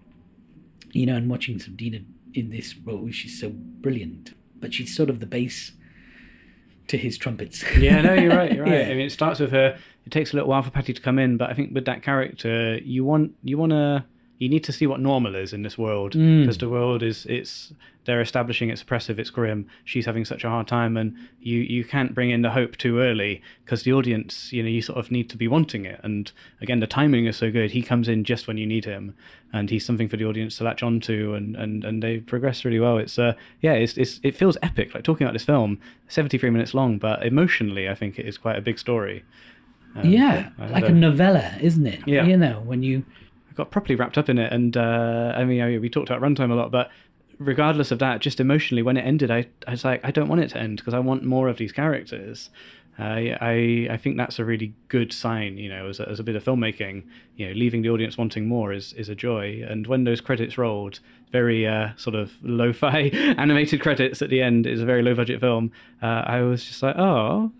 you 0.91 1.05
know, 1.05 1.15
and 1.15 1.29
watching 1.29 1.59
Sabina 1.59 1.99
in 2.33 2.49
this 2.49 2.75
role, 2.77 3.09
she's 3.11 3.39
so 3.39 3.49
brilliant. 3.49 4.33
But 4.59 4.73
she's 4.73 4.95
sort 4.95 5.09
of 5.09 5.19
the 5.19 5.25
bass 5.25 5.73
to 6.87 6.97
his 6.97 7.17
trumpets. 7.17 7.63
Yeah, 7.77 8.01
no, 8.01 8.13
you're 8.13 8.35
right. 8.35 8.51
You're 8.53 8.63
right. 8.71 8.73
Yeah. 8.73 8.85
I 8.85 8.89
mean, 8.89 9.05
it 9.07 9.11
starts 9.11 9.39
with 9.41 9.51
her. 9.51 9.77
It 10.05 10.11
takes 10.11 10.31
a 10.31 10.35
little 10.35 10.49
while 10.49 10.63
for 10.63 10.69
Paddy 10.71 10.93
to 10.93 11.01
come 11.01 11.19
in, 11.19 11.35
but 11.35 11.49
I 11.49 11.53
think 11.53 11.73
with 11.73 11.85
that 11.85 12.01
character, 12.01 12.77
you 12.77 13.03
want 13.03 13.33
you 13.43 13.57
want 13.57 13.71
to 13.71 14.05
you 14.37 14.49
need 14.49 14.63
to 14.65 14.71
see 14.73 14.85
what 14.85 14.99
normal 14.99 15.33
is 15.35 15.53
in 15.53 15.61
this 15.63 15.77
world 15.77 16.13
Mm. 16.13 16.41
because 16.41 16.57
the 16.57 16.69
world 16.69 17.01
is 17.03 17.25
it's 17.27 17.73
they're 18.03 18.21
establishing 18.21 18.69
it's 18.69 18.83
oppressive, 18.83 19.17
it's 19.17 19.31
grim. 19.31 19.65
She's 19.83 20.05
having 20.05 20.25
such 20.25 20.43
a 20.43 20.49
hard 20.49 20.67
time, 20.67 20.95
and 20.97 21.15
you 21.41 21.59
you 21.59 21.83
can't 21.83 22.13
bring 22.13 22.29
in 22.29 22.41
the 22.43 22.51
hope 22.51 22.77
too 22.77 22.99
early 22.99 23.41
because 23.63 23.81
the 23.83 23.93
audience, 23.93 24.53
you 24.53 24.61
know, 24.61 24.69
you 24.69 24.81
sort 24.83 24.99
of 24.99 25.09
need 25.09 25.27
to 25.31 25.37
be 25.37 25.47
wanting 25.47 25.85
it. 25.85 25.99
And 26.03 26.31
again, 26.61 26.81
the 26.81 26.87
timing 26.87 27.25
is 27.25 27.35
so 27.37 27.49
good. 27.49 27.71
He 27.71 27.81
comes 27.81 28.07
in 28.07 28.23
just 28.23 28.45
when 28.47 28.57
you 28.57 28.67
need 28.67 28.85
him, 28.85 29.15
and 29.51 29.69
he's 29.71 29.85
something 29.85 30.07
for 30.07 30.17
the 30.17 30.25
audience 30.25 30.57
to 30.57 30.63
latch 30.65 30.83
onto, 30.83 31.33
and 31.33 31.55
and 31.55 31.83
and 31.83 32.03
they 32.03 32.19
progress 32.19 32.63
really 32.63 32.79
well. 32.79 32.99
It's 32.99 33.17
uh 33.17 33.33
yeah, 33.61 33.73
it's 33.73 33.97
it's 33.97 34.19
it 34.21 34.35
feels 34.35 34.57
epic. 34.61 34.93
Like 34.93 35.03
talking 35.03 35.25
about 35.25 35.33
this 35.33 35.45
film, 35.45 35.79
seventy 36.07 36.37
three 36.37 36.51
minutes 36.51 36.73
long, 36.75 36.99
but 36.99 37.25
emotionally, 37.25 37.89
I 37.89 37.95
think 37.95 38.19
it 38.19 38.27
is 38.27 38.37
quite 38.37 38.57
a 38.57 38.61
big 38.61 38.77
story. 38.77 39.23
Um, 39.95 40.05
yeah, 40.05 40.49
like 40.59 40.85
a 40.89 40.91
novella, 40.91 41.57
isn't 41.61 41.87
it? 41.87 42.01
Yeah. 42.05 42.25
You 42.25 42.37
know, 42.37 42.61
when 42.65 42.83
you 42.83 43.03
got 43.55 43.71
properly 43.71 43.95
wrapped 43.95 44.17
up 44.17 44.29
in 44.29 44.37
it, 44.37 44.51
and 44.51 44.75
uh, 44.77 45.33
I 45.35 45.45
mean, 45.45 45.61
I, 45.61 45.77
we 45.77 45.89
talked 45.89 46.09
about 46.09 46.21
runtime 46.21 46.51
a 46.51 46.55
lot, 46.55 46.71
but 46.71 46.89
regardless 47.39 47.91
of 47.91 47.99
that, 47.99 48.21
just 48.21 48.39
emotionally, 48.39 48.81
when 48.81 48.97
it 48.97 49.01
ended, 49.01 49.31
I, 49.31 49.47
I 49.67 49.71
was 49.71 49.83
like, 49.83 50.01
I 50.03 50.11
don't 50.11 50.27
want 50.27 50.41
it 50.41 50.49
to 50.49 50.59
end 50.59 50.77
because 50.77 50.93
I 50.93 50.99
want 50.99 51.23
more 51.23 51.47
of 51.47 51.57
these 51.57 51.71
characters. 51.71 52.49
Uh, 52.97 53.35
I 53.41 53.87
I 53.91 53.97
think 53.97 54.15
that's 54.17 54.39
a 54.39 54.45
really 54.45 54.73
good 54.87 55.11
sign, 55.11 55.57
you 55.57 55.67
know, 55.69 55.89
as 55.89 55.99
a, 55.99 56.07
as 56.07 56.19
a 56.19 56.23
bit 56.23 56.35
of 56.35 56.43
filmmaking. 56.43 57.03
You 57.35 57.47
know, 57.47 57.53
leaving 57.53 57.81
the 57.81 57.89
audience 57.89 58.17
wanting 58.17 58.47
more 58.47 58.71
is, 58.71 58.93
is 58.93 59.09
a 59.09 59.15
joy. 59.15 59.65
And 59.67 59.85
when 59.87 60.05
those 60.05 60.21
credits 60.21 60.57
rolled, 60.57 61.01
very 61.31 61.67
uh, 61.67 61.89
sort 61.97 62.15
of 62.15 62.31
lo-fi 62.41 63.09
animated 63.37 63.81
credits 63.81 64.21
at 64.21 64.29
the 64.29 64.41
end 64.41 64.65
is 64.65 64.81
a 64.81 64.85
very 64.85 65.01
low 65.01 65.13
budget 65.13 65.41
film. 65.41 65.71
Uh, 66.01 66.23
I 66.25 66.41
was 66.41 66.63
just 66.63 66.81
like, 66.81 66.95
oh, 66.97 67.51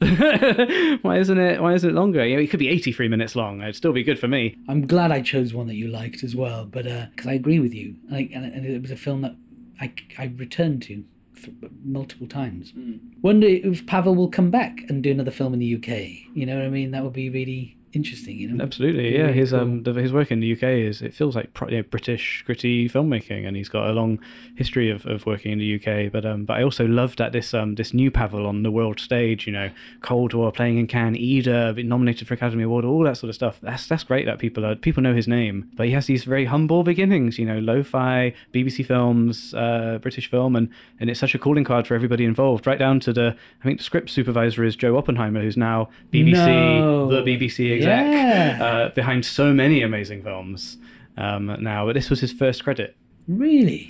why 1.02 1.18
isn't 1.18 1.38
it? 1.38 1.62
Why 1.62 1.74
isn't 1.74 1.90
it 1.90 1.94
longer? 1.94 2.26
You 2.26 2.38
know, 2.38 2.42
it 2.42 2.48
could 2.48 2.60
be 2.60 2.70
83 2.70 3.10
minutes 3.10 3.36
long. 3.36 3.62
It'd 3.62 3.76
still 3.76 3.94
be 3.94 4.04
good 4.04 4.20
for 4.20 4.30
me. 4.30 4.56
I'm 4.70 4.88
glad 4.88 5.12
I 5.12 5.22
chose 5.22 5.54
one 5.54 5.68
that 5.68 5.76
you 5.76 5.90
liked 5.90 6.24
as 6.24 6.36
well, 6.36 6.66
but 6.66 6.86
because 6.86 7.28
I 7.28 7.34
agree 7.34 7.60
with 7.60 7.74
you, 7.74 7.96
like, 8.10 8.32
and, 8.34 8.46
and 8.46 8.66
it 8.66 8.82
was 8.82 8.92
a 8.92 8.96
film 8.96 9.22
that 9.22 9.36
I, 9.82 9.94
I 10.18 10.32
returned 10.38 10.82
to 10.84 11.04
f- 11.48 11.70
multiple 11.84 12.28
times. 12.28 12.72
Hmm. 12.72 12.98
Wonder 13.22 13.48
if 13.48 13.86
Pavel 13.86 14.16
will 14.16 14.30
come 14.30 14.52
back 14.52 14.80
and 14.90 15.04
do 15.04 15.12
another 15.12 15.32
film 15.32 15.54
in 15.54 15.60
the 15.60 15.76
UK. 15.76 16.36
You 16.36 16.46
know 16.46 16.56
what 16.56 16.66
I 16.66 16.70
mean? 16.70 16.92
That 16.92 17.04
would 17.04 17.14
be 17.14 17.30
really 17.30 17.78
interesting. 17.96 18.38
You 18.38 18.52
know, 18.52 18.64
Absolutely, 18.64 19.10
Be 19.12 19.16
yeah. 19.16 19.22
really 19.24 19.34
His 19.34 19.52
cool. 19.52 19.60
um, 19.62 19.84
the, 19.84 19.94
his 19.94 20.12
work 20.14 20.32
in 20.32 20.40
the 20.40 20.52
UK 20.54 20.64
is 20.64 21.02
it 21.02 21.14
feels 21.14 21.36
like 21.36 21.50
you 21.70 21.78
know, 21.78 21.84
British 21.84 22.44
gritty 22.46 22.90
filmmaking, 22.90 23.48
and 23.48 23.56
he's 23.56 23.70
got 23.70 23.88
a 23.90 23.94
long 23.94 24.20
history 24.56 24.90
of, 24.90 25.06
of 25.06 25.26
working 25.26 25.52
in 25.52 25.60
the 25.60 25.76
UK. 25.76 26.12
But 26.12 26.26
um, 26.26 26.46
but 26.46 26.58
I 26.58 26.64
also 26.64 26.86
loved 26.86 27.18
that 27.20 27.32
this 27.32 27.54
um 27.54 27.76
this 27.76 27.94
new 27.94 28.12
Pavel 28.12 28.46
on 28.46 28.64
the 28.64 28.72
world 28.72 29.00
stage, 29.00 29.46
you 29.48 29.54
know, 29.54 29.70
Cold 30.02 30.34
War 30.34 30.52
playing 30.52 30.78
in 30.78 30.88
Cannes, 30.88 31.16
Ida 31.18 31.74
been 31.74 31.88
nominated 31.88 32.28
for 32.28 32.34
Academy 32.34 32.64
Award, 32.64 32.86
all 32.86 33.04
that 33.04 33.18
sort 33.18 33.30
of 33.30 33.36
stuff. 33.36 33.60
That's 33.62 33.88
that's 33.88 34.04
great 34.04 34.26
that 34.26 34.40
people 34.40 34.66
are 34.66 34.76
people 34.76 35.02
know 35.04 35.14
his 35.14 35.28
name, 35.28 35.70
but 35.76 35.88
he 35.88 35.94
has 35.94 36.06
these 36.08 36.24
very 36.24 36.46
humble 36.46 36.84
beginnings, 36.84 37.38
you 37.40 37.46
know, 37.46 37.60
lo-fi 37.60 38.34
BBC 38.54 38.86
films, 38.86 39.54
uh, 39.54 40.00
British 40.02 40.30
film, 40.30 40.56
and 40.56 40.70
and 41.00 41.10
it's 41.10 41.20
such 41.20 41.36
a 41.36 41.40
calling 41.40 41.64
card 41.64 41.88
for 41.88 41.96
everybody 41.96 42.26
involved, 42.26 42.66
right 42.68 42.80
down 42.80 43.00
to 43.02 43.14
the 43.14 43.36
I 43.62 43.64
think 43.64 43.78
the 43.80 43.84
script 43.84 44.10
supervisor 44.10 44.64
is 44.64 44.76
Joe 44.76 44.98
Oppenheimer, 44.98 45.42
who's 45.42 45.58
now 45.58 45.90
BBC 46.14 46.32
No. 46.34 47.08
the 47.10 47.22
BBC 47.22 47.76
exec 47.76 47.85
Yeah. 47.88 48.64
uh, 48.64 48.90
behind 48.90 49.26
so 49.26 49.54
many 49.54 49.82
amazing 49.82 50.24
films 50.24 50.78
um, 51.18 51.56
now. 51.62 51.86
But 51.86 51.94
this 51.94 52.10
was 52.10 52.20
his 52.22 52.32
first 52.34 52.64
credit. 52.64 52.96
really. 53.28 53.90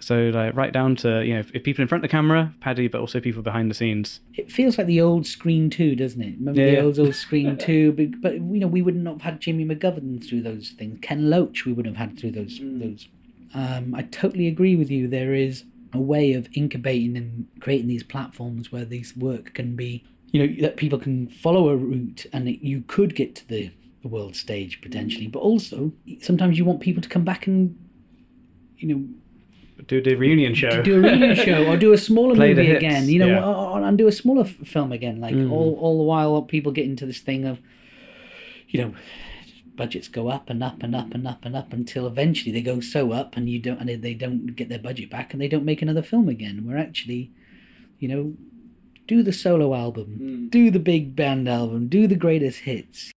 So 0.00 0.30
like 0.32 0.54
right 0.54 0.72
down 0.72 0.94
to 0.96 1.24
you 1.24 1.34
know 1.34 1.40
if, 1.40 1.50
if 1.54 1.64
people 1.64 1.82
in 1.82 1.88
front 1.88 2.04
of 2.04 2.08
the 2.08 2.12
camera, 2.12 2.54
Paddy, 2.60 2.86
but 2.88 3.00
also 3.00 3.18
people 3.20 3.42
behind 3.42 3.70
the 3.70 3.74
scenes. 3.74 4.20
It 4.34 4.50
feels 4.52 4.78
like 4.78 4.86
the 4.86 5.00
old 5.00 5.26
Screen 5.26 5.70
Two, 5.70 5.96
doesn't 5.96 6.20
it? 6.22 6.36
Remember 6.38 6.60
Yeah, 6.60 6.66
the 6.66 6.72
yeah. 6.76 6.82
old 6.82 6.98
old 6.98 7.14
Screen 7.14 7.56
Two? 7.68 7.92
But, 7.92 8.20
but 8.20 8.34
you 8.34 8.60
know, 8.60 8.66
we 8.68 8.82
wouldn't 8.82 9.06
have 9.06 9.22
had 9.22 9.40
Jimmy 9.40 9.64
McGovern 9.64 10.24
through 10.26 10.42
those 10.42 10.70
things. 10.78 10.98
Ken 11.02 11.30
Loach, 11.30 11.64
we 11.66 11.72
wouldn't 11.72 11.96
have 11.96 12.08
had 12.10 12.18
through 12.18 12.32
those 12.32 12.60
those. 12.62 13.08
Um, 13.54 13.94
I 13.94 14.02
totally 14.02 14.46
agree 14.48 14.76
with 14.76 14.90
you. 14.90 15.08
There 15.08 15.34
is 15.34 15.64
a 15.94 16.00
way 16.00 16.32
of 16.34 16.48
incubating 16.52 17.16
and 17.16 17.46
creating 17.60 17.88
these 17.88 18.02
platforms 18.02 18.70
where 18.70 18.84
these 18.84 19.16
work 19.16 19.54
can 19.54 19.74
be, 19.76 20.04
you 20.36 20.46
know, 20.46 20.60
that 20.60 20.76
people 20.76 20.98
can 20.98 21.28
follow 21.28 21.70
a 21.70 21.76
route 21.76 22.26
and 22.30 22.46
you 22.46 22.84
could 22.86 23.14
get 23.14 23.34
to 23.36 23.48
the, 23.48 23.70
the 24.02 24.08
world 24.08 24.36
stage 24.36 24.82
potentially. 24.82 25.28
But 25.28 25.38
also, 25.38 25.92
sometimes 26.20 26.58
you 26.58 26.64
want 26.66 26.80
people 26.80 27.02
to 27.02 27.08
come 27.08 27.24
back 27.24 27.46
and, 27.46 27.74
you 28.76 28.88
know, 28.88 29.84
Do 29.86 30.02
the 30.02 30.14
reunion 30.14 30.54
show. 30.54 30.82
do 30.82 30.98
a 30.98 31.00
reunion 31.00 31.36
show 31.46 31.66
or 31.66 31.78
do 31.78 31.94
a 31.94 31.98
smaller 31.98 32.34
movie 32.34 32.70
again, 32.70 33.08
you 33.08 33.18
know, 33.18 33.28
yeah. 33.28 33.46
or, 33.46 33.80
and 33.80 33.96
do 33.96 34.08
a 34.08 34.12
smaller 34.12 34.44
f- 34.44 34.68
film 34.68 34.92
again. 34.92 35.22
Like 35.22 35.34
mm. 35.34 35.50
all, 35.50 35.78
all 35.80 35.96
the 35.96 36.04
while, 36.04 36.42
people 36.42 36.70
get 36.70 36.84
into 36.84 37.06
this 37.06 37.20
thing 37.20 37.46
of, 37.46 37.58
you 38.68 38.82
know, 38.82 38.94
budgets 39.74 40.08
go 40.08 40.28
up 40.28 40.50
and 40.50 40.62
up 40.62 40.82
and 40.82 40.94
up 40.94 41.14
and 41.14 41.26
up 41.26 41.46
and 41.46 41.56
up 41.56 41.72
until 41.72 42.06
eventually 42.06 42.52
they 42.52 42.60
go 42.60 42.80
so 42.80 43.12
up 43.12 43.38
and 43.38 43.48
you 43.48 43.58
don't 43.58 43.78
and 43.80 44.02
they 44.02 44.14
don't 44.14 44.54
get 44.54 44.68
their 44.68 44.78
budget 44.78 45.08
back 45.08 45.32
and 45.32 45.40
they 45.40 45.48
don't 45.48 45.64
make 45.64 45.80
another 45.80 46.02
film 46.02 46.28
again. 46.28 46.66
Where 46.66 46.76
actually, 46.76 47.32
you 47.98 48.08
know, 48.08 48.34
do 49.06 49.22
the 49.22 49.32
solo 49.32 49.74
album, 49.74 50.04
hmm. 50.18 50.48
do 50.48 50.70
the 50.70 50.80
big 50.80 51.14
band 51.14 51.48
album, 51.48 51.88
do 51.88 52.06
the 52.06 52.16
greatest 52.16 52.60
hits. 52.60 53.12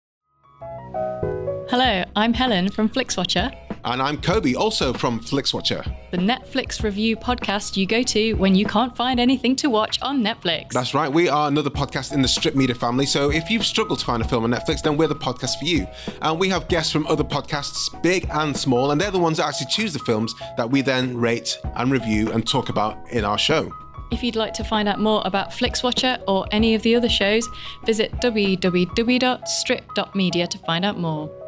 Hello, 1.70 2.04
I'm 2.16 2.34
Helen 2.34 2.70
from 2.70 2.90
FlixWatcher, 2.90 3.56
And 3.86 4.02
I'm 4.02 4.20
Kobe, 4.20 4.56
also 4.56 4.92
from 4.92 5.20
FlixWatcher. 5.20 5.96
the 6.12 6.18
Netflix 6.18 6.84
review 6.84 7.16
podcast 7.16 7.78
you 7.78 7.86
go 7.86 8.02
to 8.04 8.34
when 8.34 8.56
you 8.56 8.66
can't 8.66 8.96
find 8.96 9.20
anything 9.20 9.56
to 9.58 9.70
watch 9.70 10.02
on 10.02 10.24
Netflix. 10.24 10.70
That's 10.70 10.94
right, 10.96 11.12
we 11.12 11.30
are 11.30 11.48
another 11.48 11.70
podcast 11.70 12.12
in 12.14 12.22
the 12.24 12.28
Strip 12.28 12.56
Media 12.56 12.76
family. 12.76 13.06
So 13.06 13.32
if 13.32 13.50
you've 13.52 13.66
struggled 13.66 14.00
to 14.00 14.06
find 14.06 14.22
a 14.24 14.28
film 14.28 14.44
on 14.44 14.52
Netflix, 14.52 14.82
then 14.82 14.98
we're 14.98 15.08
the 15.08 15.16
podcast 15.16 15.60
for 15.60 15.66
you. 15.66 15.88
And 16.24 16.40
we 16.40 16.50
have 16.50 16.68
guests 16.68 16.92
from 16.92 17.06
other 17.08 17.24
podcasts, 17.24 18.02
big 18.02 18.28
and 18.32 18.58
small, 18.58 18.92
and 18.92 19.00
they're 19.00 19.12
the 19.12 19.20
ones 19.20 19.38
that 19.38 19.48
actually 19.48 19.68
choose 19.68 19.94
the 19.94 20.00
films 20.00 20.34
that 20.58 20.70
we 20.70 20.82
then 20.82 21.18
rate 21.18 21.60
and 21.76 21.92
review 21.92 22.32
and 22.32 22.48
talk 22.48 22.70
about 22.70 22.98
in 23.12 23.24
our 23.24 23.38
show. 23.38 23.72
If 24.12 24.24
you'd 24.24 24.36
like 24.36 24.54
to 24.56 24.64
find 24.64 24.90
out 24.90 25.00
more 25.00 25.22
about 25.26 25.52
FlixWatcher 25.52 26.24
or 26.28 26.48
any 26.52 26.74
of 26.76 26.82
the 26.82 26.96
other 26.96 27.10
shows, 27.10 27.48
visit 27.86 28.12
www.strip.media 28.14 30.48
to 30.48 30.58
find 30.60 30.86
out 30.86 30.98
more. 30.98 31.39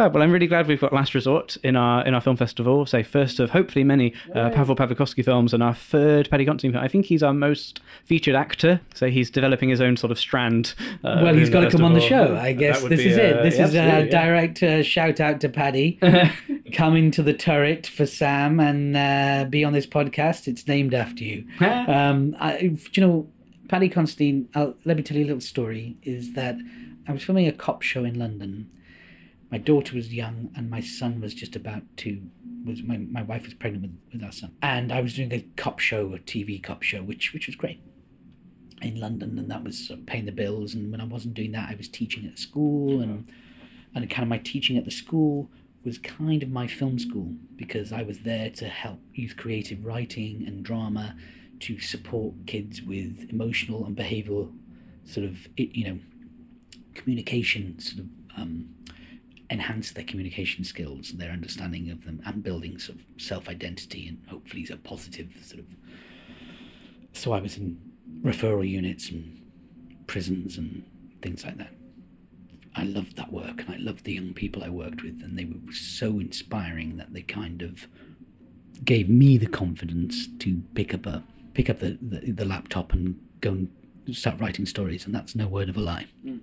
Fab. 0.00 0.14
Well, 0.14 0.22
I'm 0.22 0.32
really 0.32 0.46
glad 0.46 0.66
we've 0.66 0.80
got 0.80 0.94
Last 0.94 1.14
Resort 1.14 1.58
in 1.62 1.76
our 1.76 2.02
in 2.06 2.14
our 2.14 2.22
film 2.22 2.38
festival. 2.38 2.86
Say 2.86 3.02
first 3.02 3.38
of 3.38 3.50
hopefully 3.50 3.84
many 3.84 4.14
uh, 4.34 4.48
Pavel 4.48 4.74
Pawlikowski 4.74 5.22
films 5.22 5.52
and 5.52 5.62
our 5.62 5.74
third 5.74 6.30
Paddy 6.30 6.46
Considine 6.46 6.72
film. 6.72 6.82
I 6.82 6.88
think 6.88 7.04
he's 7.04 7.22
our 7.22 7.34
most 7.34 7.80
featured 8.06 8.34
actor. 8.34 8.80
So 8.94 9.10
he's 9.10 9.30
developing 9.30 9.68
his 9.68 9.78
own 9.78 9.98
sort 9.98 10.10
of 10.10 10.18
strand. 10.18 10.72
Uh, 11.04 11.20
well, 11.22 11.34
he's 11.34 11.50
got 11.50 11.60
to 11.60 11.70
come 11.70 11.84
on 11.84 11.92
the 11.92 12.00
show. 12.00 12.34
I 12.34 12.54
guess 12.54 12.80
this 12.82 12.98
be, 13.00 13.08
is 13.08 13.16
it. 13.18 13.40
uh, 13.40 13.42
This 13.42 13.54
is 13.58 13.74
a 13.74 13.78
absolutely, 13.78 14.10
yeah. 14.10 14.24
direct 14.24 14.62
uh, 14.62 14.82
shout 14.82 15.20
out 15.20 15.38
to 15.42 15.50
Paddy. 15.50 15.98
Coming 16.72 17.10
to 17.10 17.22
the 17.22 17.34
turret 17.34 17.86
for 17.86 18.06
Sam 18.06 18.58
and 18.58 18.96
uh, 18.96 19.50
be 19.50 19.64
on 19.64 19.74
this 19.74 19.86
podcast. 19.86 20.48
It's 20.48 20.66
named 20.66 20.94
after 20.94 21.24
you. 21.24 21.44
um, 21.60 22.34
I, 22.40 22.56
do 22.68 22.78
you 22.94 23.06
know, 23.06 23.28
Paddy 23.68 23.90
Considine, 23.90 24.48
I'll, 24.54 24.74
let 24.86 24.96
me 24.96 25.02
tell 25.02 25.18
you 25.18 25.24
a 25.24 25.26
little 25.26 25.42
story, 25.42 25.98
is 26.02 26.32
that 26.32 26.56
I 27.06 27.12
was 27.12 27.22
filming 27.22 27.46
a 27.46 27.52
cop 27.52 27.82
show 27.82 28.02
in 28.04 28.18
London. 28.18 28.70
My 29.50 29.58
daughter 29.58 29.96
was 29.96 30.12
young 30.14 30.50
and 30.54 30.70
my 30.70 30.80
son 30.80 31.20
was 31.20 31.34
just 31.34 31.56
about 31.56 31.82
to, 31.98 32.22
was 32.64 32.82
my, 32.82 32.98
my 32.98 33.22
wife 33.22 33.44
was 33.44 33.54
pregnant 33.54 33.82
with, 33.82 34.12
with 34.12 34.24
our 34.24 34.32
son. 34.32 34.52
And 34.62 34.92
I 34.92 35.00
was 35.00 35.14
doing 35.14 35.32
a 35.32 35.40
cop 35.56 35.80
show, 35.80 36.14
a 36.14 36.18
TV 36.18 36.62
cop 36.62 36.82
show, 36.82 37.02
which 37.02 37.32
which 37.32 37.46
was 37.46 37.56
great 37.56 37.80
in 38.80 38.98
London, 38.98 39.38
and 39.38 39.50
that 39.50 39.64
was 39.64 39.86
sort 39.86 40.00
of 40.00 40.06
paying 40.06 40.26
the 40.26 40.32
bills. 40.32 40.74
And 40.74 40.90
when 40.90 41.00
I 41.00 41.04
wasn't 41.04 41.34
doing 41.34 41.52
that, 41.52 41.68
I 41.68 41.74
was 41.74 41.88
teaching 41.88 42.26
at 42.26 42.38
school, 42.38 43.00
and 43.00 43.26
and 43.94 44.08
kind 44.08 44.22
of 44.22 44.28
my 44.28 44.38
teaching 44.38 44.76
at 44.76 44.84
the 44.84 44.90
school 44.90 45.50
was 45.84 45.98
kind 45.98 46.42
of 46.42 46.50
my 46.50 46.66
film 46.66 46.98
school 46.98 47.34
because 47.56 47.92
I 47.92 48.02
was 48.02 48.20
there 48.20 48.50
to 48.50 48.68
help 48.68 49.00
youth 49.14 49.36
creative 49.36 49.84
writing 49.84 50.44
and 50.46 50.62
drama 50.62 51.16
to 51.60 51.80
support 51.80 52.34
kids 52.46 52.82
with 52.82 53.26
emotional 53.30 53.84
and 53.84 53.96
behavioural 53.96 54.52
sort 55.04 55.26
of 55.26 55.48
you 55.56 55.84
know 55.84 55.98
communication 56.94 57.78
sort 57.78 58.00
of 58.00 58.06
um, 58.36 58.68
enhance 59.50 59.92
their 59.92 60.04
communication 60.04 60.64
skills, 60.64 61.12
their 61.12 61.30
understanding 61.30 61.90
of 61.90 62.04
them, 62.04 62.22
and 62.24 62.42
building 62.42 62.78
sort 62.78 62.98
of 62.98 63.04
self 63.18 63.48
identity 63.48 64.06
and 64.08 64.18
hopefully 64.28 64.66
a 64.72 64.76
positive 64.76 65.28
sort 65.42 65.60
of. 65.60 65.66
So 67.12 67.32
I 67.32 67.40
was 67.40 67.56
in 67.56 67.78
referral 68.22 68.68
units 68.68 69.10
and 69.10 69.40
prisons 70.06 70.56
and 70.56 70.84
things 71.22 71.44
like 71.44 71.58
that. 71.58 71.72
I 72.76 72.84
loved 72.84 73.16
that 73.16 73.32
work 73.32 73.62
and 73.62 73.74
I 73.74 73.78
loved 73.78 74.04
the 74.04 74.12
young 74.12 74.32
people 74.32 74.62
I 74.62 74.68
worked 74.68 75.02
with, 75.02 75.20
and 75.22 75.38
they 75.38 75.44
were 75.44 75.72
so 75.72 76.20
inspiring 76.20 76.96
that 76.98 77.12
they 77.12 77.22
kind 77.22 77.62
of 77.62 77.88
gave 78.84 79.08
me 79.08 79.36
the 79.36 79.46
confidence 79.46 80.28
to 80.38 80.62
pick 80.74 80.94
up 80.94 81.06
a 81.06 81.22
pick 81.52 81.68
up 81.68 81.80
the, 81.80 81.98
the, 82.00 82.30
the 82.30 82.44
laptop 82.44 82.92
and 82.92 83.18
go 83.40 83.50
and 83.50 83.68
start 84.16 84.40
writing 84.40 84.66
stories, 84.66 85.04
and 85.04 85.14
that's 85.14 85.34
no 85.34 85.48
word 85.48 85.68
of 85.68 85.76
a 85.76 85.80
lie. 85.80 86.06
Hmm. 86.22 86.38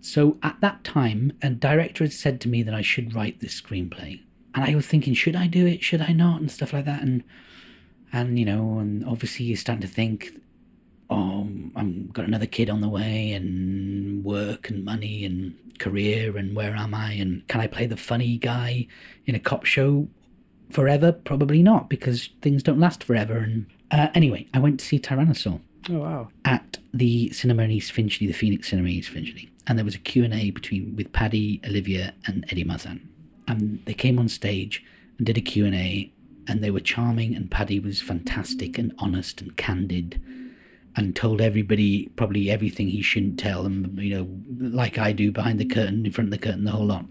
So 0.00 0.38
at 0.42 0.60
that 0.60 0.84
time, 0.84 1.32
a 1.42 1.50
director 1.50 2.04
had 2.04 2.12
said 2.12 2.40
to 2.42 2.48
me 2.48 2.62
that 2.62 2.74
I 2.74 2.82
should 2.82 3.14
write 3.14 3.40
this 3.40 3.60
screenplay, 3.60 4.20
and 4.54 4.64
I 4.64 4.74
was 4.74 4.86
thinking, 4.86 5.14
should 5.14 5.36
I 5.36 5.46
do 5.46 5.66
it? 5.66 5.82
Should 5.82 6.00
I 6.00 6.12
not? 6.12 6.40
And 6.40 6.50
stuff 6.50 6.72
like 6.72 6.84
that, 6.84 7.02
and 7.02 7.24
and 8.12 8.38
you 8.38 8.44
know, 8.44 8.78
and 8.78 9.04
obviously 9.04 9.46
you're 9.46 9.56
starting 9.56 9.82
to 9.82 9.92
think, 9.92 10.32
oh, 11.10 11.48
I've 11.76 12.12
got 12.12 12.26
another 12.26 12.46
kid 12.46 12.70
on 12.70 12.80
the 12.80 12.88
way, 12.88 13.32
and 13.32 14.24
work 14.24 14.70
and 14.70 14.84
money 14.84 15.24
and 15.24 15.56
career, 15.78 16.36
and 16.36 16.54
where 16.54 16.74
am 16.74 16.94
I? 16.94 17.12
And 17.12 17.46
can 17.48 17.60
I 17.60 17.66
play 17.66 17.86
the 17.86 17.96
funny 17.96 18.38
guy 18.38 18.86
in 19.26 19.34
a 19.34 19.40
cop 19.40 19.64
show 19.64 20.08
forever? 20.70 21.12
Probably 21.12 21.62
not, 21.62 21.88
because 21.88 22.30
things 22.40 22.62
don't 22.62 22.80
last 22.80 23.02
forever. 23.02 23.38
And 23.38 23.66
uh, 23.90 24.08
anyway, 24.14 24.46
I 24.54 24.58
went 24.58 24.80
to 24.80 24.86
see 24.86 24.98
Tyrannosaur 24.98 25.60
Oh 25.90 25.98
wow. 25.98 26.28
at 26.44 26.78
the 26.92 27.30
cinema 27.30 27.62
in 27.62 27.70
East 27.70 27.92
Finchley, 27.92 28.26
the 28.26 28.32
Phoenix 28.32 28.68
Cinema 28.70 28.88
in 28.88 28.94
East 28.94 29.08
Finchley, 29.10 29.50
and 29.66 29.78
there 29.78 29.84
was 29.84 29.94
a 29.94 29.98
Q&A 29.98 30.50
between 30.50 30.96
with 30.96 31.12
Paddy, 31.12 31.60
Olivia, 31.66 32.14
and 32.26 32.44
Eddie 32.50 32.64
Marsan. 32.64 33.00
And 33.46 33.80
they 33.86 33.94
came 33.94 34.18
on 34.18 34.28
stage 34.28 34.84
and 35.16 35.26
did 35.26 35.38
a 35.38 35.42
Q&A, 35.42 36.12
and 36.46 36.62
they 36.62 36.70
were 36.70 36.80
charming, 36.80 37.34
and 37.34 37.50
Paddy 37.50 37.80
was 37.80 38.00
fantastic 38.00 38.78
and 38.78 38.94
honest 38.98 39.40
and 39.40 39.56
candid, 39.56 40.20
and 40.96 41.14
told 41.14 41.40
everybody 41.40 42.08
probably 42.16 42.50
everything 42.50 42.88
he 42.88 43.02
shouldn't 43.02 43.38
tell 43.38 43.62
them, 43.62 43.96
you 43.98 44.14
know, 44.16 44.28
like 44.76 44.98
I 44.98 45.12
do 45.12 45.30
behind 45.30 45.58
the 45.58 45.64
curtain, 45.64 46.04
in 46.04 46.12
front 46.12 46.28
of 46.28 46.32
the 46.32 46.44
curtain, 46.44 46.64
the 46.64 46.72
whole 46.72 46.86
lot. 46.86 47.04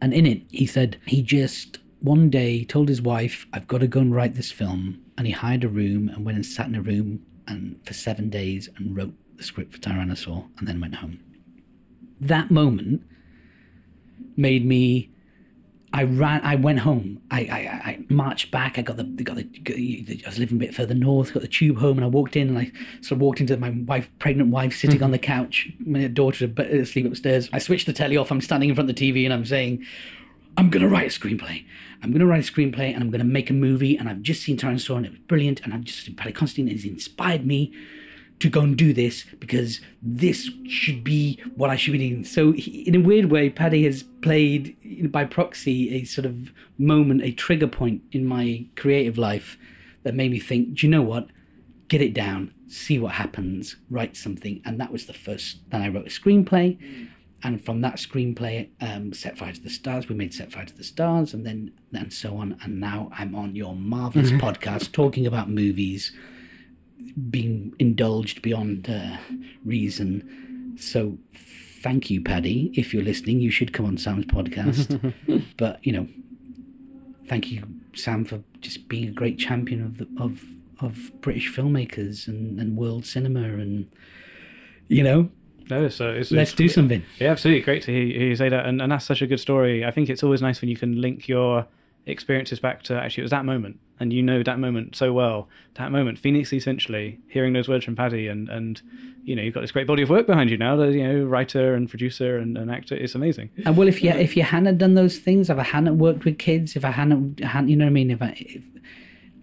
And 0.00 0.14
in 0.14 0.24
it, 0.26 0.42
he 0.50 0.66
said 0.66 0.98
he 1.06 1.20
just 1.22 1.78
one 2.00 2.30
day 2.30 2.64
told 2.64 2.88
his 2.88 3.02
wife, 3.02 3.46
I've 3.52 3.68
got 3.68 3.78
to 3.78 3.86
go 3.86 4.00
and 4.00 4.14
write 4.14 4.34
this 4.34 4.50
film. 4.50 5.00
and 5.18 5.26
he 5.26 5.34
hired 5.34 5.64
a 5.64 5.68
room 5.68 6.08
and 6.08 6.24
went 6.24 6.36
and 6.36 6.46
sat 6.46 6.66
in 6.66 6.74
a 6.74 6.80
room 6.80 7.20
and 7.50 7.84
for 7.84 7.92
seven 7.92 8.30
days 8.30 8.68
and 8.76 8.96
wrote 8.96 9.14
the 9.36 9.42
script 9.42 9.72
for 9.72 9.78
Tyrannosaur 9.78 10.48
and 10.58 10.68
then 10.68 10.80
went 10.80 10.96
home. 10.96 11.20
That 12.20 12.50
moment 12.50 13.02
made 14.36 14.64
me. 14.64 15.10
I 15.92 16.04
ran. 16.04 16.40
I 16.42 16.54
went 16.54 16.80
home. 16.80 17.20
I, 17.32 17.40
I, 17.40 17.90
I 17.90 18.04
marched 18.08 18.52
back. 18.52 18.78
I 18.78 18.82
got 18.82 18.96
the 18.96 19.04
got 19.04 19.36
the. 19.36 20.22
I 20.24 20.28
was 20.28 20.38
living 20.38 20.56
a 20.58 20.60
bit 20.60 20.74
further 20.74 20.94
north. 20.94 21.34
Got 21.34 21.42
the 21.42 21.48
tube 21.48 21.78
home, 21.78 21.98
and 21.98 22.04
I 22.04 22.08
walked 22.08 22.36
in, 22.36 22.48
and 22.48 22.58
I 22.58 22.70
sort 23.00 23.12
of 23.12 23.20
walked 23.20 23.40
into 23.40 23.56
my 23.56 23.70
wife, 23.70 24.08
pregnant 24.20 24.50
wife, 24.50 24.76
sitting 24.76 24.98
hmm. 24.98 25.04
on 25.04 25.10
the 25.10 25.18
couch. 25.18 25.68
My 25.80 26.06
daughter 26.06 26.48
asleep 26.58 27.06
upstairs. 27.06 27.50
I 27.52 27.58
switched 27.58 27.86
the 27.86 27.92
telly 27.92 28.16
off. 28.16 28.30
I'm 28.30 28.40
standing 28.40 28.68
in 28.68 28.74
front 28.76 28.88
of 28.88 28.94
the 28.94 29.12
TV, 29.12 29.24
and 29.24 29.32
I'm 29.32 29.44
saying, 29.44 29.84
"I'm 30.56 30.70
going 30.70 30.82
to 30.82 30.88
write 30.88 31.06
a 31.06 31.18
screenplay. 31.20 31.64
I'm 32.02 32.10
going 32.10 32.20
to 32.20 32.26
write 32.26 32.48
a 32.48 32.52
screenplay, 32.52 32.92
and 32.92 33.02
I'm 33.02 33.10
going 33.10 33.20
to 33.20 33.26
make 33.26 33.50
a 33.50 33.54
movie. 33.54 33.96
And 33.96 34.08
I've 34.08 34.22
just 34.22 34.42
seen 34.42 34.56
Tyrannosaur, 34.56 34.96
and 34.96 35.06
it 35.06 35.12
was 35.12 35.20
brilliant. 35.20 35.60
And 35.60 35.74
I've 35.74 35.84
just 35.84 36.04
seen 36.04 36.16
Paddy 36.16 36.32
Considine 36.32 36.68
has 36.68 36.84
inspired 36.84 37.46
me." 37.46 37.72
to 38.40 38.48
go 38.48 38.62
and 38.62 38.76
do 38.76 38.92
this 38.92 39.24
because 39.38 39.80
this 40.02 40.50
should 40.66 41.04
be 41.04 41.38
what 41.54 41.70
I 41.70 41.76
should 41.76 41.92
be 41.92 41.98
doing. 41.98 42.24
So, 42.24 42.52
he, 42.52 42.80
in 42.82 42.94
a 42.94 43.00
weird 43.00 43.26
way, 43.26 43.50
Paddy 43.50 43.84
has 43.84 44.02
played 44.22 44.76
you 44.82 45.04
know, 45.04 45.08
by 45.10 45.24
proxy 45.24 45.94
a 45.94 46.04
sort 46.04 46.24
of 46.24 46.50
moment, 46.78 47.22
a 47.22 47.32
trigger 47.32 47.66
point 47.66 48.02
in 48.12 48.24
my 48.24 48.66
creative 48.76 49.18
life 49.18 49.58
that 50.02 50.14
made 50.14 50.30
me 50.30 50.40
think, 50.40 50.74
do 50.74 50.86
you 50.86 50.90
know 50.90 51.02
what? 51.02 51.28
Get 51.88 52.00
it 52.00 52.14
down, 52.14 52.54
see 52.66 52.98
what 52.98 53.12
happens, 53.12 53.76
write 53.90 54.16
something. 54.16 54.62
And 54.64 54.80
that 54.80 54.90
was 54.90 55.06
the 55.06 55.12
first. 55.12 55.58
Then 55.70 55.82
I 55.82 55.88
wrote 55.88 56.06
a 56.06 56.10
screenplay. 56.10 56.78
And 57.42 57.64
from 57.64 57.80
that 57.80 57.96
screenplay, 57.96 58.68
um, 58.80 59.12
Set 59.12 59.38
Fire 59.38 59.52
to 59.52 59.60
the 59.60 59.70
Stars, 59.70 60.08
we 60.08 60.14
made 60.14 60.34
Set 60.34 60.52
Fire 60.52 60.66
to 60.66 60.76
the 60.76 60.84
Stars, 60.84 61.32
and 61.32 61.46
then 61.46 61.72
and 61.92 62.12
so 62.12 62.36
on. 62.36 62.56
And 62.62 62.80
now 62.80 63.10
I'm 63.12 63.34
on 63.34 63.56
your 63.56 63.74
marvelous 63.74 64.30
podcast 64.32 64.92
talking 64.92 65.26
about 65.26 65.48
movies 65.48 66.12
being 67.30 67.74
indulged 67.78 68.42
beyond 68.42 68.88
uh, 68.90 69.16
reason. 69.64 70.76
So, 70.78 71.18
thank 71.82 72.10
you, 72.10 72.20
Paddy. 72.20 72.72
If 72.74 72.92
you're 72.92 73.02
listening, 73.02 73.40
you 73.40 73.50
should 73.50 73.72
come 73.72 73.86
on 73.86 73.96
Sam's 73.96 74.26
podcast. 74.26 75.14
but 75.56 75.84
you 75.84 75.92
know, 75.92 76.08
thank 77.26 77.50
you, 77.50 77.66
Sam, 77.94 78.24
for 78.24 78.42
just 78.60 78.88
being 78.88 79.08
a 79.08 79.12
great 79.12 79.38
champion 79.38 79.82
of 79.82 79.98
the, 79.98 80.08
of 80.22 80.44
of 80.80 81.10
British 81.20 81.54
filmmakers 81.54 82.26
and, 82.28 82.58
and 82.60 82.76
world 82.76 83.06
cinema, 83.06 83.42
and 83.42 83.90
you 84.88 85.02
know, 85.02 85.30
No, 85.70 85.88
so 85.88 86.08
uh, 86.08 86.12
it's, 86.12 86.30
let's 86.30 86.52
it's- 86.52 86.54
do 86.54 86.68
something. 86.68 87.02
Yeah, 87.18 87.30
absolutely. 87.30 87.62
Great 87.62 87.82
to 87.84 87.92
hear, 87.92 88.04
hear 88.04 88.28
you 88.28 88.36
say 88.36 88.48
that. 88.48 88.66
And, 88.66 88.82
and 88.82 88.90
that's 88.92 89.04
such 89.04 89.22
a 89.22 89.26
good 89.26 89.40
story. 89.40 89.84
I 89.84 89.90
think 89.90 90.08
it's 90.10 90.22
always 90.22 90.42
nice 90.42 90.60
when 90.60 90.68
you 90.70 90.76
can 90.76 91.00
link 91.00 91.28
your 91.28 91.66
experiences 92.06 92.58
back 92.58 92.82
to 92.82 92.94
actually 92.94 93.20
it 93.20 93.24
was 93.24 93.30
that 93.30 93.44
moment 93.44 93.78
and 94.00 94.12
you 94.12 94.22
know 94.22 94.42
that 94.42 94.58
moment 94.58 94.96
so 94.96 95.12
well. 95.12 95.48
That 95.74 95.92
moment, 95.92 96.18
Phoenix 96.18 96.52
essentially, 96.52 97.20
hearing 97.28 97.52
those 97.52 97.68
words 97.68 97.84
from 97.84 97.94
Paddy 97.94 98.26
and, 98.28 98.48
and 98.48 98.80
you 99.22 99.36
know, 99.36 99.42
you've 99.42 99.52
got 99.54 99.60
this 99.60 99.70
great 99.70 99.86
body 99.86 100.02
of 100.02 100.08
work 100.08 100.26
behind 100.26 100.50
you 100.50 100.56
now, 100.56 100.74
the 100.76 100.86
you 100.86 101.06
know, 101.06 101.24
writer 101.24 101.74
and 101.74 101.88
producer 101.88 102.38
and, 102.38 102.56
and 102.56 102.70
actor. 102.70 102.94
It's 102.94 103.14
amazing. 103.14 103.50
And 103.66 103.76
well, 103.76 103.86
if 103.86 104.02
you 104.02 104.10
if 104.10 104.36
you 104.36 104.42
hadn't 104.42 104.78
done 104.78 104.94
those 104.94 105.18
things, 105.18 105.50
if 105.50 105.58
I 105.58 105.62
hadn't 105.62 105.98
worked 105.98 106.24
with 106.24 106.38
kids, 106.38 106.74
if 106.74 106.84
I 106.84 106.90
hadn't, 106.90 107.40
hadn't 107.44 107.68
you 107.68 107.76
know 107.76 107.84
what 107.84 107.90
I 107.90 107.92
mean? 107.92 108.10
If 108.10 108.22
I, 108.22 108.34
if 108.38 108.64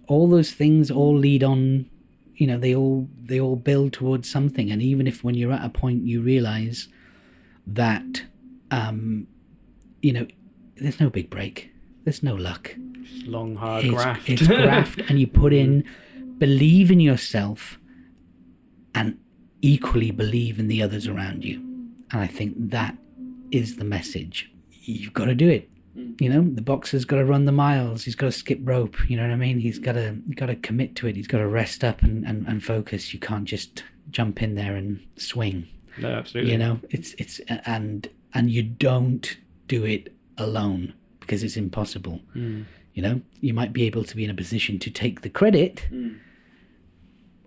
all 0.08 0.28
those 0.28 0.52
things 0.52 0.90
all 0.90 1.16
lead 1.16 1.44
on, 1.44 1.88
you 2.38 2.46
know, 2.48 2.58
they 2.58 2.76
all 2.76 3.10
they 3.22 3.40
all 3.40 3.56
build 3.56 3.94
towards 3.94 4.30
something. 4.30 4.72
And 4.72 4.82
even 4.82 5.08
if 5.08 5.24
when 5.24 5.36
you're 5.36 5.52
at 5.52 5.66
a 5.66 5.70
point 5.70 6.04
you 6.04 6.22
realize 6.22 6.88
that, 7.66 8.24
um, 8.72 9.28
you 10.02 10.14
know, 10.14 10.28
there's 10.76 11.00
no 11.00 11.10
big 11.10 11.30
break, 11.30 11.72
there's 12.04 12.24
no 12.24 12.36
luck. 12.36 12.76
Long, 13.26 13.56
hard 13.56 13.86
It's, 13.86 13.94
graft. 13.94 14.30
it's 14.30 14.48
graft, 14.48 15.02
and 15.10 15.20
you 15.20 15.28
put 15.28 15.52
in 15.52 15.84
believe 16.38 16.92
in 16.92 17.00
yourself, 17.00 17.80
and 18.94 19.18
equally 19.62 20.12
believe 20.12 20.60
in 20.60 20.68
the 20.68 20.84
others 20.84 21.08
around 21.08 21.44
you. 21.44 21.58
And 22.12 22.22
I 22.22 22.28
think 22.28 22.54
that 22.70 22.96
is 23.52 23.78
the 23.78 23.84
message. 23.84 24.52
You've 24.70 25.14
got 25.14 25.26
to 25.26 25.36
do 25.36 25.50
it. 25.50 25.70
Mm. 25.98 26.22
You 26.22 26.30
know, 26.30 26.42
the 26.42 26.62
boxer's 26.62 27.06
got 27.06 27.18
to 27.18 27.26
run 27.26 27.46
the 27.46 27.52
miles. 27.52 28.04
He's 28.04 28.16
got 28.16 28.28
to 28.28 28.32
skip 28.32 28.60
rope. 28.62 29.10
You 29.10 29.18
know 29.18 29.24
what 29.24 29.32
I 29.32 29.38
mean? 29.38 29.60
He's 29.60 29.80
got 29.80 29.94
to 29.94 30.18
got 30.36 30.48
to 30.48 30.56
commit 30.56 30.96
to 30.98 31.08
it. 31.08 31.16
He's 31.16 31.28
got 31.28 31.40
to 31.40 31.48
rest 31.48 31.84
up 31.84 32.04
and, 32.04 32.26
and, 32.26 32.48
and 32.48 32.64
focus. 32.64 33.14
You 33.14 33.20
can't 33.20 33.46
just 33.46 33.84
jump 34.12 34.42
in 34.42 34.56
there 34.56 34.76
and 34.76 35.06
swing 35.18 35.68
no, 35.98 36.10
absolutely. 36.10 36.52
you 36.52 36.58
know 36.58 36.80
it's 36.90 37.14
it's 37.18 37.40
and 37.50 38.10
and 38.34 38.50
you 38.50 38.64
don't 38.64 39.38
do 39.68 39.86
it 39.86 40.14
alone 40.38 40.94
because 41.20 41.44
it's 41.44 41.58
impossible 41.58 42.22
mm. 42.36 42.66
you 42.94 43.02
know 43.02 43.22
you 43.42 43.54
might 43.54 43.74
be 43.74 43.86
able 43.86 44.04
to 44.04 44.16
be 44.16 44.24
in 44.24 44.30
a 44.30 44.36
position 44.36 44.80
to 44.80 44.90
take 44.90 45.22
the 45.22 45.30
credit 45.30 45.88
mm. 45.92 46.18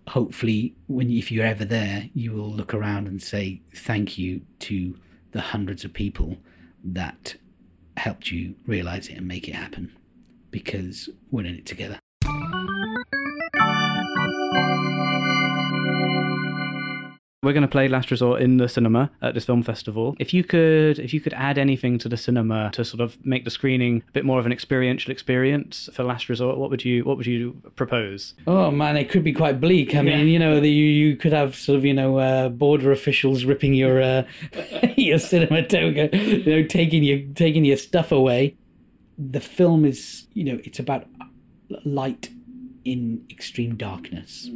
hopefully 0.09 0.75
when 0.89 1.11
if 1.11 1.31
you're 1.31 1.47
ever 1.47 1.65
there 1.65 2.09
you 2.15 2.33
will 2.33 2.51
look 2.51 2.75
around 2.75 3.07
and 3.07 3.23
say 3.23 3.61
thank 3.75 4.19
you 4.19 4.41
to 4.59 4.97
the 5.33 5.41
hundreds 5.41 5.85
of 5.85 5.93
people 5.93 6.37
that 6.83 7.35
helped 7.97 8.31
you 8.31 8.55
realize 8.67 9.09
it 9.09 9.17
and 9.19 9.29
make 9.29 9.49
it 9.49 9.55
happen 9.55 9.93
because 10.51 11.09
we're 11.31 11.45
in 11.45 11.57
it 11.57 11.67
together 11.67 11.99
We're 17.43 17.55
going 17.55 17.63
to 17.63 17.69
play 17.69 17.89
Last 17.89 18.11
Resort 18.11 18.43
in 18.43 18.59
the 18.59 18.69
cinema 18.69 19.11
at 19.23 19.33
this 19.33 19.47
film 19.47 19.63
festival. 19.63 20.15
If 20.19 20.35
you 20.35 20.45
could, 20.45 20.99
if 20.99 21.15
you 21.15 21.23
could 21.23 21.33
add 21.33 21.57
anything 21.57 21.97
to 22.01 22.09
the 22.11 22.19
cinema 22.19 22.71
to 22.73 22.85
sort 22.85 23.01
of 23.01 23.17
make 23.25 23.47
the 23.47 23.51
screening 23.51 24.03
a 24.07 24.13
bit 24.13 24.27
more 24.27 24.39
of 24.39 24.45
an 24.45 24.53
experiential 24.53 25.11
experience 25.11 25.89
for 25.95 26.05
Last 26.05 26.29
Resort, 26.29 26.59
what 26.59 26.69
would 26.69 26.85
you, 26.85 27.03
what 27.03 27.17
would 27.17 27.25
you 27.25 27.63
propose? 27.77 28.35
Oh 28.47 28.71
man, 28.71 28.99
it 28.99 29.09
could 29.09 29.25
be 29.25 29.33
quite 29.33 29.59
bleak. 29.59 29.95
I 29.95 30.03
mean, 30.03 30.29
you 30.29 30.39
know, 30.39 30.61
the, 30.61 30.69
you 30.69 30.85
you 30.85 31.17
could 31.17 31.33
have 31.33 31.57
sort 31.57 31.79
of 31.79 31.85
you 31.87 31.95
know 31.95 32.19
uh, 32.19 32.51
border 32.51 32.93
officials 32.93 33.47
ripping 33.47 33.73
your 33.73 34.03
uh, 34.03 34.25
your 34.99 35.19
cinema 35.19 35.67
toga, 35.67 36.15
you 36.15 36.45
know, 36.45 36.63
taking 36.63 37.03
your 37.03 37.21
taking 37.35 37.65
your 37.65 37.79
stuff 37.79 38.13
away. 38.13 38.55
The 39.17 39.41
film 39.41 39.87
is, 39.87 40.27
you 40.35 40.45
know, 40.45 40.61
it's 40.63 40.79
about 40.79 41.07
light 41.87 42.29
in 42.85 43.25
extreme 43.31 43.77
darkness. 43.77 44.51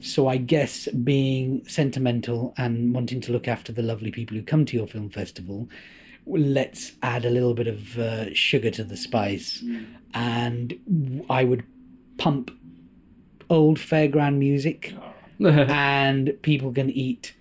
So 0.00 0.28
I 0.28 0.36
guess 0.36 0.86
being 0.88 1.66
sentimental 1.66 2.54
and 2.56 2.94
wanting 2.94 3.20
to 3.22 3.32
look 3.32 3.48
after 3.48 3.72
the 3.72 3.82
lovely 3.82 4.10
people 4.10 4.36
who 4.36 4.42
come 4.42 4.64
to 4.66 4.76
your 4.76 4.86
film 4.86 5.10
festival, 5.10 5.68
let's 6.26 6.92
add 7.02 7.24
a 7.24 7.30
little 7.30 7.54
bit 7.54 7.66
of 7.66 7.98
uh, 7.98 8.32
sugar 8.34 8.70
to 8.70 8.84
the 8.84 8.96
spice, 8.96 9.64
and 10.14 11.24
I 11.28 11.44
would 11.44 11.64
pump 12.18 12.50
old 13.50 13.78
fairground 13.78 14.36
music, 14.38 14.94
and 15.44 16.32
people 16.42 16.72
can 16.72 16.90
eat 16.90 17.34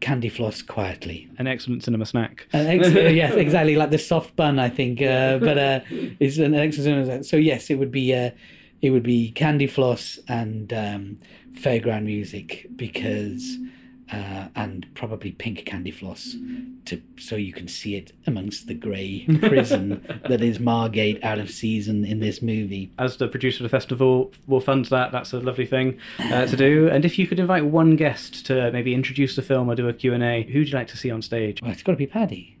candy 0.00 0.28
floss 0.28 0.62
quietly. 0.62 1.28
An 1.38 1.46
excellent 1.46 1.84
cinema 1.84 2.04
snack. 2.06 2.46
An 2.52 2.66
ex- 2.66 2.92
yes, 2.92 3.34
exactly, 3.34 3.76
like 3.76 3.90
the 3.90 3.98
soft 3.98 4.36
bun, 4.36 4.58
I 4.58 4.68
think. 4.68 5.00
Uh, 5.00 5.38
but 5.38 5.58
uh, 5.58 5.80
it's 6.20 6.38
an 6.38 6.54
excellent. 6.54 7.24
So 7.24 7.36
yes, 7.36 7.70
it 7.70 7.76
would 7.76 7.92
be 7.92 8.14
uh, 8.14 8.30
it 8.82 8.90
would 8.90 9.04
be 9.04 9.30
candy 9.30 9.68
floss 9.68 10.18
and 10.28 10.72
um, 10.72 11.18
fairground 11.54 12.04
music 12.04 12.66
because. 12.76 13.58
Uh, 14.10 14.48
and 14.56 14.86
probably 14.94 15.32
pink 15.32 15.64
candy 15.64 15.90
floss, 15.90 16.36
to 16.84 17.00
so 17.16 17.34
you 17.34 17.50
can 17.50 17.66
see 17.66 17.96
it 17.96 18.12
amongst 18.26 18.66
the 18.66 18.74
grey 18.74 19.24
prison 19.40 20.06
that 20.28 20.42
is 20.42 20.60
Margate 20.60 21.24
out 21.24 21.38
of 21.38 21.50
season 21.50 22.04
in 22.04 22.20
this 22.20 22.42
movie. 22.42 22.92
As 22.98 23.16
the 23.16 23.26
producer 23.26 23.64
of 23.64 23.70
the 23.70 23.74
festival 23.74 24.30
will 24.46 24.60
fund 24.60 24.84
that, 24.86 25.12
that's 25.12 25.32
a 25.32 25.40
lovely 25.40 25.64
thing 25.64 25.98
uh, 26.18 26.44
to 26.44 26.56
do. 26.58 26.88
And 26.88 27.06
if 27.06 27.18
you 27.18 27.26
could 27.26 27.40
invite 27.40 27.64
one 27.64 27.96
guest 27.96 28.44
to 28.46 28.70
maybe 28.70 28.92
introduce 28.92 29.34
the 29.34 29.40
film 29.40 29.70
or 29.70 29.74
do 29.74 29.88
a 29.88 29.94
Q&A, 29.94 30.42
who'd 30.42 30.68
you 30.68 30.74
like 30.74 30.88
to 30.88 30.98
see 30.98 31.10
on 31.10 31.22
stage? 31.22 31.62
Well, 31.62 31.70
it's 31.70 31.82
got 31.82 31.92
to 31.92 31.96
be 31.96 32.06
Paddy. 32.06 32.58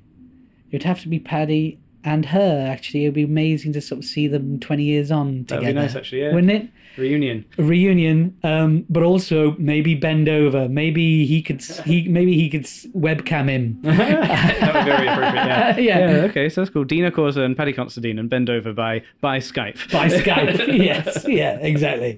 It'd 0.70 0.84
have 0.84 1.02
to 1.02 1.08
be 1.08 1.18
Paddy 1.18 1.78
and 2.04 2.26
her. 2.26 2.66
Actually, 2.70 3.04
it'd 3.04 3.14
be 3.14 3.22
amazing 3.22 3.72
to 3.74 3.80
sort 3.80 4.00
of 4.00 4.04
see 4.04 4.26
them 4.26 4.60
twenty 4.60 4.84
years 4.84 5.10
on 5.10 5.44
together. 5.44 5.60
That'd 5.60 5.76
be 5.76 5.80
nice, 5.80 5.96
actually, 5.96 6.22
yeah. 6.22 6.34
wouldn't 6.34 6.52
it? 6.52 6.68
Reunion. 6.98 7.44
A 7.58 7.62
reunion, 7.62 8.36
um, 8.44 8.84
but 8.90 9.02
also 9.02 9.56
maybe 9.58 9.94
Ben 9.94 10.24
Dover. 10.24 10.68
Maybe 10.68 11.24
he 11.24 11.42
could. 11.42 11.62
He 11.62 12.06
maybe 12.08 12.34
he 12.34 12.50
could 12.50 12.64
webcam 12.64 13.48
him. 13.48 13.78
that 13.82 14.74
would 14.74 14.84
be 14.84 14.90
very 14.90 15.08
appropriate, 15.08 15.34
yeah. 15.78 15.78
Yeah. 15.78 16.24
okay, 16.24 16.48
so 16.48 16.60
that's 16.60 16.72
cool. 16.72 16.84
Dina 16.84 17.10
Korzun 17.10 17.44
and 17.44 17.56
Paddy 17.56 17.72
Considine 17.72 18.18
and 18.18 18.28
Ben 18.28 18.44
Dover 18.44 18.72
by, 18.72 19.02
by 19.20 19.38
Skype. 19.38 19.90
By 19.90 20.08
Skype. 20.08 20.76
yes. 20.76 21.24
Yeah. 21.26 21.58
Exactly. 21.60 22.16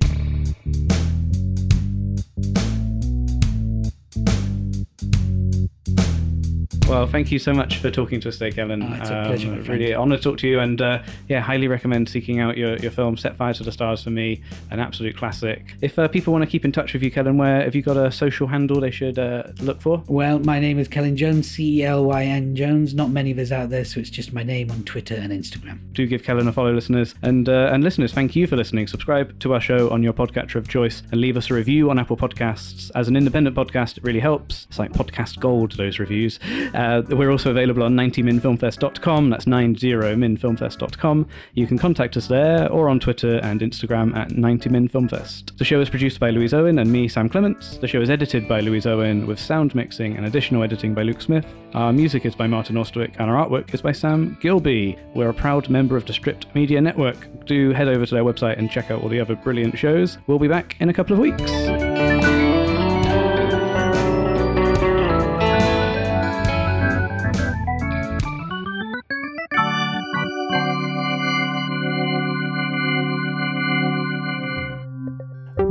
Well, 6.95 7.09
thank 7.09 7.33
you 7.33 7.41
so 7.41 7.53
much 7.53 7.79
for 7.79 7.91
talking 7.91 8.21
to 8.21 8.29
us 8.29 8.39
today, 8.39 8.53
Kevin. 8.53 8.81
Oh, 8.81 8.95
it's 8.95 9.11
a 9.11 9.25
pleasure, 9.27 9.49
my 9.49 9.57
friend. 9.57 9.81
Really 9.81 9.97
honour 9.97 10.17
to 10.17 10.23
talk 10.23 10.39
to 10.39 10.47
you, 10.47 10.61
and 10.61 10.81
uh, 10.81 11.03
yeah, 11.29 11.41
highly 11.41 11.67
recommend 11.67 12.09
seeking 12.09 12.39
out 12.39 12.57
your, 12.57 12.77
your 12.77 12.93
film 12.93 13.17
"Set 13.17 13.35
Fire 13.35 13.53
to 13.53 13.65
the 13.65 13.73
Stars" 13.73 14.05
for 14.05 14.11
me, 14.11 14.43
an 14.71 14.79
absolute 14.79 15.17
classic. 15.17 15.75
If 15.81 15.99
uh, 15.99 16.07
people 16.07 16.33
want 16.33 16.45
to 16.45 16.49
keep 16.49 16.65
in 16.65 16.71
touch 16.71 16.93
with 16.93 17.03
you, 17.03 17.11
Celyn, 17.11 17.35
where 17.37 17.65
have 17.65 17.75
you 17.75 17.83
got 17.83 17.97
a 17.97 18.13
social 18.13 18.47
handle 18.47 18.81
they 18.81 18.93
should 18.93 19.19
uh, 19.19 19.43
look 19.61 19.81
for? 19.81 20.05
Well, 20.07 20.39
my 20.39 20.61
name 20.61 20.79
is 20.79 20.87
Celyn 20.87 21.17
Jones, 21.17 21.51
C 21.51 21.81
E 21.81 21.85
L 21.85 22.05
Y 22.05 22.27
N 22.27 22.55
Jones. 22.55 22.95
Not 22.95 23.11
many 23.11 23.33
of 23.33 23.39
us 23.41 23.51
out 23.51 23.71
there, 23.71 23.85
so 23.85 23.99
it's 23.99 24.09
just 24.09 24.33
my 24.33 24.45
name 24.45 24.71
on 24.71 24.85
Twitter 24.85 25.17
and 25.17 25.33
Instagram. 25.33 25.81
do 25.95 26.07
give 26.07 26.23
Celyn 26.23 26.47
a 26.47 26.53
follow, 26.53 26.73
listeners. 26.73 27.17
And 27.23 27.49
uh, 27.49 27.71
and 27.73 27.83
listeners, 27.83 28.13
thank 28.13 28.37
you 28.37 28.47
for 28.47 28.55
listening. 28.55 28.87
Subscribe 28.87 29.37
to 29.41 29.53
our 29.53 29.61
show 29.61 29.91
on 29.91 30.05
your 30.05 30.13
podcatcher 30.13 30.55
of 30.55 30.69
choice 30.69 31.03
and 31.11 31.21
leave 31.21 31.37
us 31.37 31.51
a 31.51 31.55
review 31.55 31.91
on 31.91 31.99
Apple 31.99 32.17
Podcasts. 32.17 32.93
As 32.95 33.09
an 33.09 33.17
independent 33.17 33.57
podcast, 33.57 33.99
it 33.99 34.05
really 34.05 34.21
helps. 34.21 34.69
It's 34.69 34.79
like 34.79 34.93
podcast 34.93 35.41
gold, 35.41 35.73
those 35.73 35.99
reviews. 35.99 36.39
Uh, 36.85 37.03
we're 37.11 37.31
also 37.31 37.51
available 37.51 37.83
on 37.83 37.95
90minfilmfest.com. 37.95 39.31
That's 39.31 39.47
90minfilmfest.com. 39.47 41.29
You 41.55 41.67
can 41.67 41.79
contact 41.79 42.17
us 42.19 42.29
there 42.29 42.71
or 42.71 42.91
on 42.91 43.01
Twitter 43.01 43.39
and 43.39 43.63
Instagram 43.63 44.15
at 44.15 44.29
90minfilmfest. 44.29 45.57
The 45.57 45.65
show 45.65 45.81
is 45.81 45.89
produced 45.89 46.21
by 46.21 46.29
Louise 46.29 46.53
Owen 46.53 46.79
and 46.79 46.93
me, 46.93 47.09
Sam 47.09 47.31
Clements. 47.31 47.79
The 47.79 47.89
show 47.89 48.03
is 48.03 48.11
edited 48.11 48.47
by 48.47 48.61
Louise 48.61 48.85
Owen 48.87 49.27
with 49.27 49.41
sound 49.41 49.75
mixing 49.75 50.17
and 50.17 50.27
additional 50.27 50.63
editing 50.63 50.93
by 50.93 51.05
Luke 51.05 51.23
Smith. 51.23 51.47
Our 51.73 51.93
music 51.93 52.27
is 52.27 52.35
by 52.35 52.47
Martin 52.47 52.77
Ostwick 52.77 53.15
and 53.19 53.31
our 53.31 53.47
artwork 53.47 53.73
is 53.73 53.81
by 53.81 53.93
Sam 53.93 54.37
Gilby. 54.43 54.99
We're 55.15 55.31
a 55.31 55.35
proud 55.35 55.71
member 55.71 55.97
of 55.97 56.05
the 56.05 56.13
Stripped 56.13 56.55
Media 56.55 56.83
Network. 56.83 57.47
Do 57.47 57.71
head 57.71 57.89
over 57.89 58.05
to 58.05 58.15
their 58.15 58.25
website 58.25 58.59
and 58.59 58.71
check 58.71 58.91
out 58.91 59.03
all 59.03 59.09
the 59.09 59.21
other 59.21 59.37
brilliant 59.37 59.79
shows. 59.79 60.19
We'll 60.27 60.39
be 60.39 60.49
back 60.49 60.77
in 60.81 60.91
a 60.91 60.95
couple 60.95 61.15
of 61.15 61.19
weeks. 61.19 62.44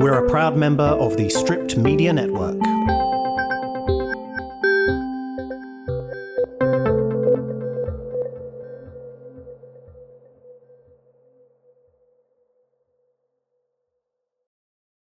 We're 0.03 0.25
a 0.25 0.29
proud 0.29 0.57
member 0.57 0.83
of 0.83 1.15
the 1.15 1.29
Stripped 1.29 1.77
Media 1.77 2.11
Network. 2.11 2.61